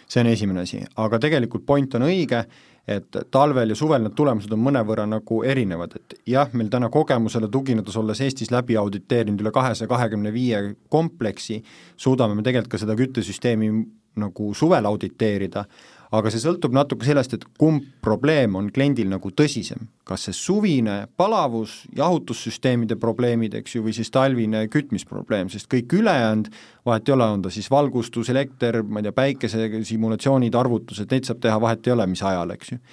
see 0.08 0.20
on 0.20 0.26
esimene 0.26 0.60
asi, 0.60 0.84
aga 0.96 1.18
tegelikult 1.18 1.66
point 1.66 1.94
on 1.94 2.02
õige, 2.02 2.44
et 2.88 3.18
talvel 3.30 3.74
ja 3.74 3.76
suvel 3.76 4.00
need 4.04 4.14
tulemused 4.16 4.52
on 4.54 4.62
mõnevõrra 4.64 5.04
nagu 5.08 5.42
erinevad, 5.44 5.98
et 5.98 6.16
jah, 6.28 6.48
meil 6.56 6.70
täna 6.72 6.88
kogemusele 6.92 7.50
tuginedes, 7.52 7.96
olles 8.00 8.22
Eestis 8.24 8.52
läbi 8.54 8.78
auditeerinud 8.80 9.44
üle 9.44 9.52
kahesaja 9.52 9.90
kahekümne 9.90 10.32
viie 10.32 10.62
kompleksi, 10.88 11.60
suudame 12.00 12.38
me 12.38 12.46
tegelikult 12.46 12.72
ka 12.72 12.80
seda 12.80 12.96
küttesüsteemi 12.98 13.70
nagu 14.18 14.52
suvel 14.56 14.88
auditeerida, 14.88 15.66
aga 16.14 16.30
see 16.32 16.40
sõltub 16.40 16.72
natuke 16.72 17.06
sellest, 17.06 17.34
et 17.36 17.44
kumb 17.60 17.84
probleem 18.04 18.56
on 18.56 18.70
kliendil 18.72 19.10
nagu 19.10 19.30
tõsisem, 19.34 19.88
kas 20.08 20.24
see 20.28 20.36
suvine 20.36 20.96
palavus, 21.20 21.82
jahutussüsteemide 21.96 22.96
probleemid, 23.00 23.58
eks 23.58 23.76
ju, 23.76 23.84
või 23.84 23.94
siis 23.96 24.10
talvine 24.14 24.64
kütmisprobleem, 24.72 25.52
sest 25.52 25.68
kõik 25.72 25.92
ülejäänud, 26.00 26.50
vahet 26.88 27.08
ei 27.08 27.16
ole, 27.16 27.30
on 27.36 27.44
ta 27.44 27.52
siis 27.52 27.68
valgustus, 27.72 28.32
elekter, 28.32 28.80
ma 28.82 29.02
ei 29.02 29.08
tea, 29.08 29.16
päikese 29.16 29.68
simulatsioonid, 29.90 30.56
arvutused, 30.56 31.10
neid 31.12 31.28
saab 31.28 31.42
teha, 31.44 31.60
vahet 31.60 31.88
ei 31.88 31.96
ole, 31.96 32.08
mis 32.10 32.24
ajal, 32.24 32.56
eks 32.56 32.76
ju. 32.76 32.84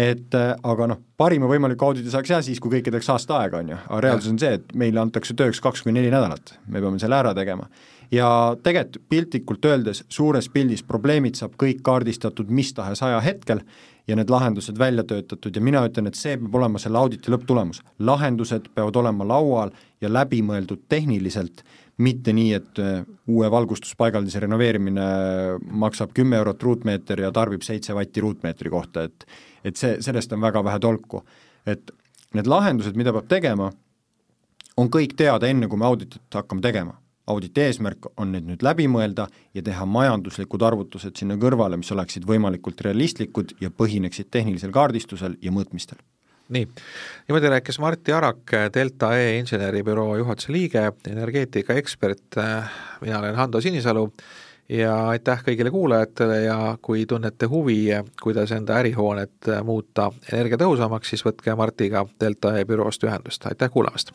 Et 0.00 0.36
äh, 0.38 0.52
aga 0.64 0.86
noh, 0.88 1.00
parima 1.20 1.48
võimaliku 1.50 1.90
auditi 1.90 2.12
saaks 2.12 2.30
jah 2.32 2.44
siis, 2.44 2.60
kui 2.62 2.72
kõikideks 2.72 3.08
aasta 3.12 3.40
aega, 3.40 3.60
on 3.60 3.72
ju, 3.72 3.80
aga 3.88 3.98
reaalsus 4.04 4.32
on 4.32 4.38
see, 4.40 4.52
et 4.56 4.76
meile 4.78 5.00
antakse 5.02 5.34
tööks 5.36 5.60
kaks 5.60 5.82
kuni 5.84 5.98
neli 5.98 6.12
nädalat, 6.12 6.54
me 6.68 6.80
peame 6.80 7.00
selle 7.02 7.18
ära 7.18 7.34
tegema 7.36 7.66
ja 8.10 8.56
tegelikult 8.62 9.08
piltlikult 9.08 9.64
öeldes 9.64 10.04
suures 10.08 10.48
pildis 10.50 10.82
probleemid 10.86 11.38
saab 11.38 11.54
kõik 11.60 11.82
kaardistatud 11.86 12.50
mis 12.50 12.72
tahes 12.74 13.02
ajahetkel 13.06 13.62
ja 14.08 14.16
need 14.18 14.30
lahendused 14.30 14.78
välja 14.78 15.04
töötatud 15.06 15.56
ja 15.56 15.62
mina 15.62 15.82
ütlen, 15.86 16.08
et 16.10 16.18
see 16.18 16.36
peab 16.38 16.54
olema 16.58 16.80
selle 16.82 16.98
auditi 16.98 17.30
lõpptulemus. 17.30 17.82
lahendused 17.98 18.70
peavad 18.74 18.96
olema 18.96 19.26
laual 19.28 19.70
ja 20.00 20.10
läbimõeldud 20.10 20.88
tehniliselt, 20.88 21.62
mitte 21.98 22.32
nii, 22.32 22.52
et 22.56 22.80
äh, 22.80 23.04
uue 23.28 23.50
valgustuspaigaldise 23.50 24.40
renoveerimine 24.40 25.06
maksab 25.84 26.14
kümme 26.16 26.40
eurot 26.40 26.62
ruutmeeter 26.62 27.20
ja 27.20 27.30
tarbib 27.32 27.62
seitse 27.62 27.94
vatti 27.94 28.20
ruutmeetri 28.20 28.70
kohta, 28.70 29.04
et 29.04 29.26
et 29.64 29.76
see, 29.76 29.98
sellest 30.00 30.32
on 30.32 30.40
väga 30.40 30.64
vähe 30.64 30.78
tolku. 30.80 31.22
et 31.66 31.90
need 32.34 32.46
lahendused, 32.46 32.96
mida 32.96 33.12
peab 33.12 33.28
tegema, 33.28 33.70
on 34.76 34.88
kõik 34.88 35.14
teada, 35.16 35.46
enne 35.46 35.68
kui 35.68 35.78
me 35.78 35.84
auditit 35.84 36.34
hakkame 36.34 36.60
tegema 36.60 36.94
auditi 37.30 37.64
eesmärk 37.64 38.10
on 38.16 38.34
need 38.34 38.46
nüüd 38.48 38.64
läbi 38.66 38.86
mõelda 38.90 39.28
ja 39.54 39.62
teha 39.66 39.86
majanduslikud 39.86 40.62
arvutused 40.66 41.16
sinna 41.18 41.38
kõrvale, 41.40 41.78
mis 41.80 41.92
oleksid 41.94 42.26
võimalikult 42.28 42.82
realistlikud 42.86 43.56
ja 43.62 43.70
põhineksid 43.70 44.30
tehnilisel 44.30 44.74
kaardistusel 44.74 45.38
ja 45.42 45.54
mõõtmistel. 45.54 46.00
Nii, 46.50 46.66
niimoodi 47.28 47.50
rääkis 47.52 47.78
Martti 47.78 48.12
Arak, 48.12 48.52
Delta 48.74 49.12
E 49.14 49.36
inseneribüroo 49.38 50.16
juhatuse 50.18 50.52
liige, 50.52 50.82
energeetikaekspert, 51.06 52.40
mina 53.04 53.18
olen 53.20 53.36
Hando 53.38 53.60
Sinisalu 53.62 54.08
ja 54.70 54.94
aitäh 55.08 55.44
kõigile 55.46 55.70
kuulajatele 55.70 56.40
ja 56.42 56.56
kui 56.82 57.06
tunnete 57.06 57.46
huvi, 57.50 57.84
kuidas 58.22 58.50
enda 58.54 58.80
ärihoonet 58.82 59.50
muuta 59.64 60.10
energiatõhusamaks, 60.32 61.14
siis 61.14 61.24
võtke 61.26 61.54
Martiga 61.58 62.04
Delta 62.20 62.56
E 62.58 62.66
büroost 62.66 63.06
ühendust, 63.06 63.46
aitäh 63.46 63.70
kuulamast! 63.70 64.10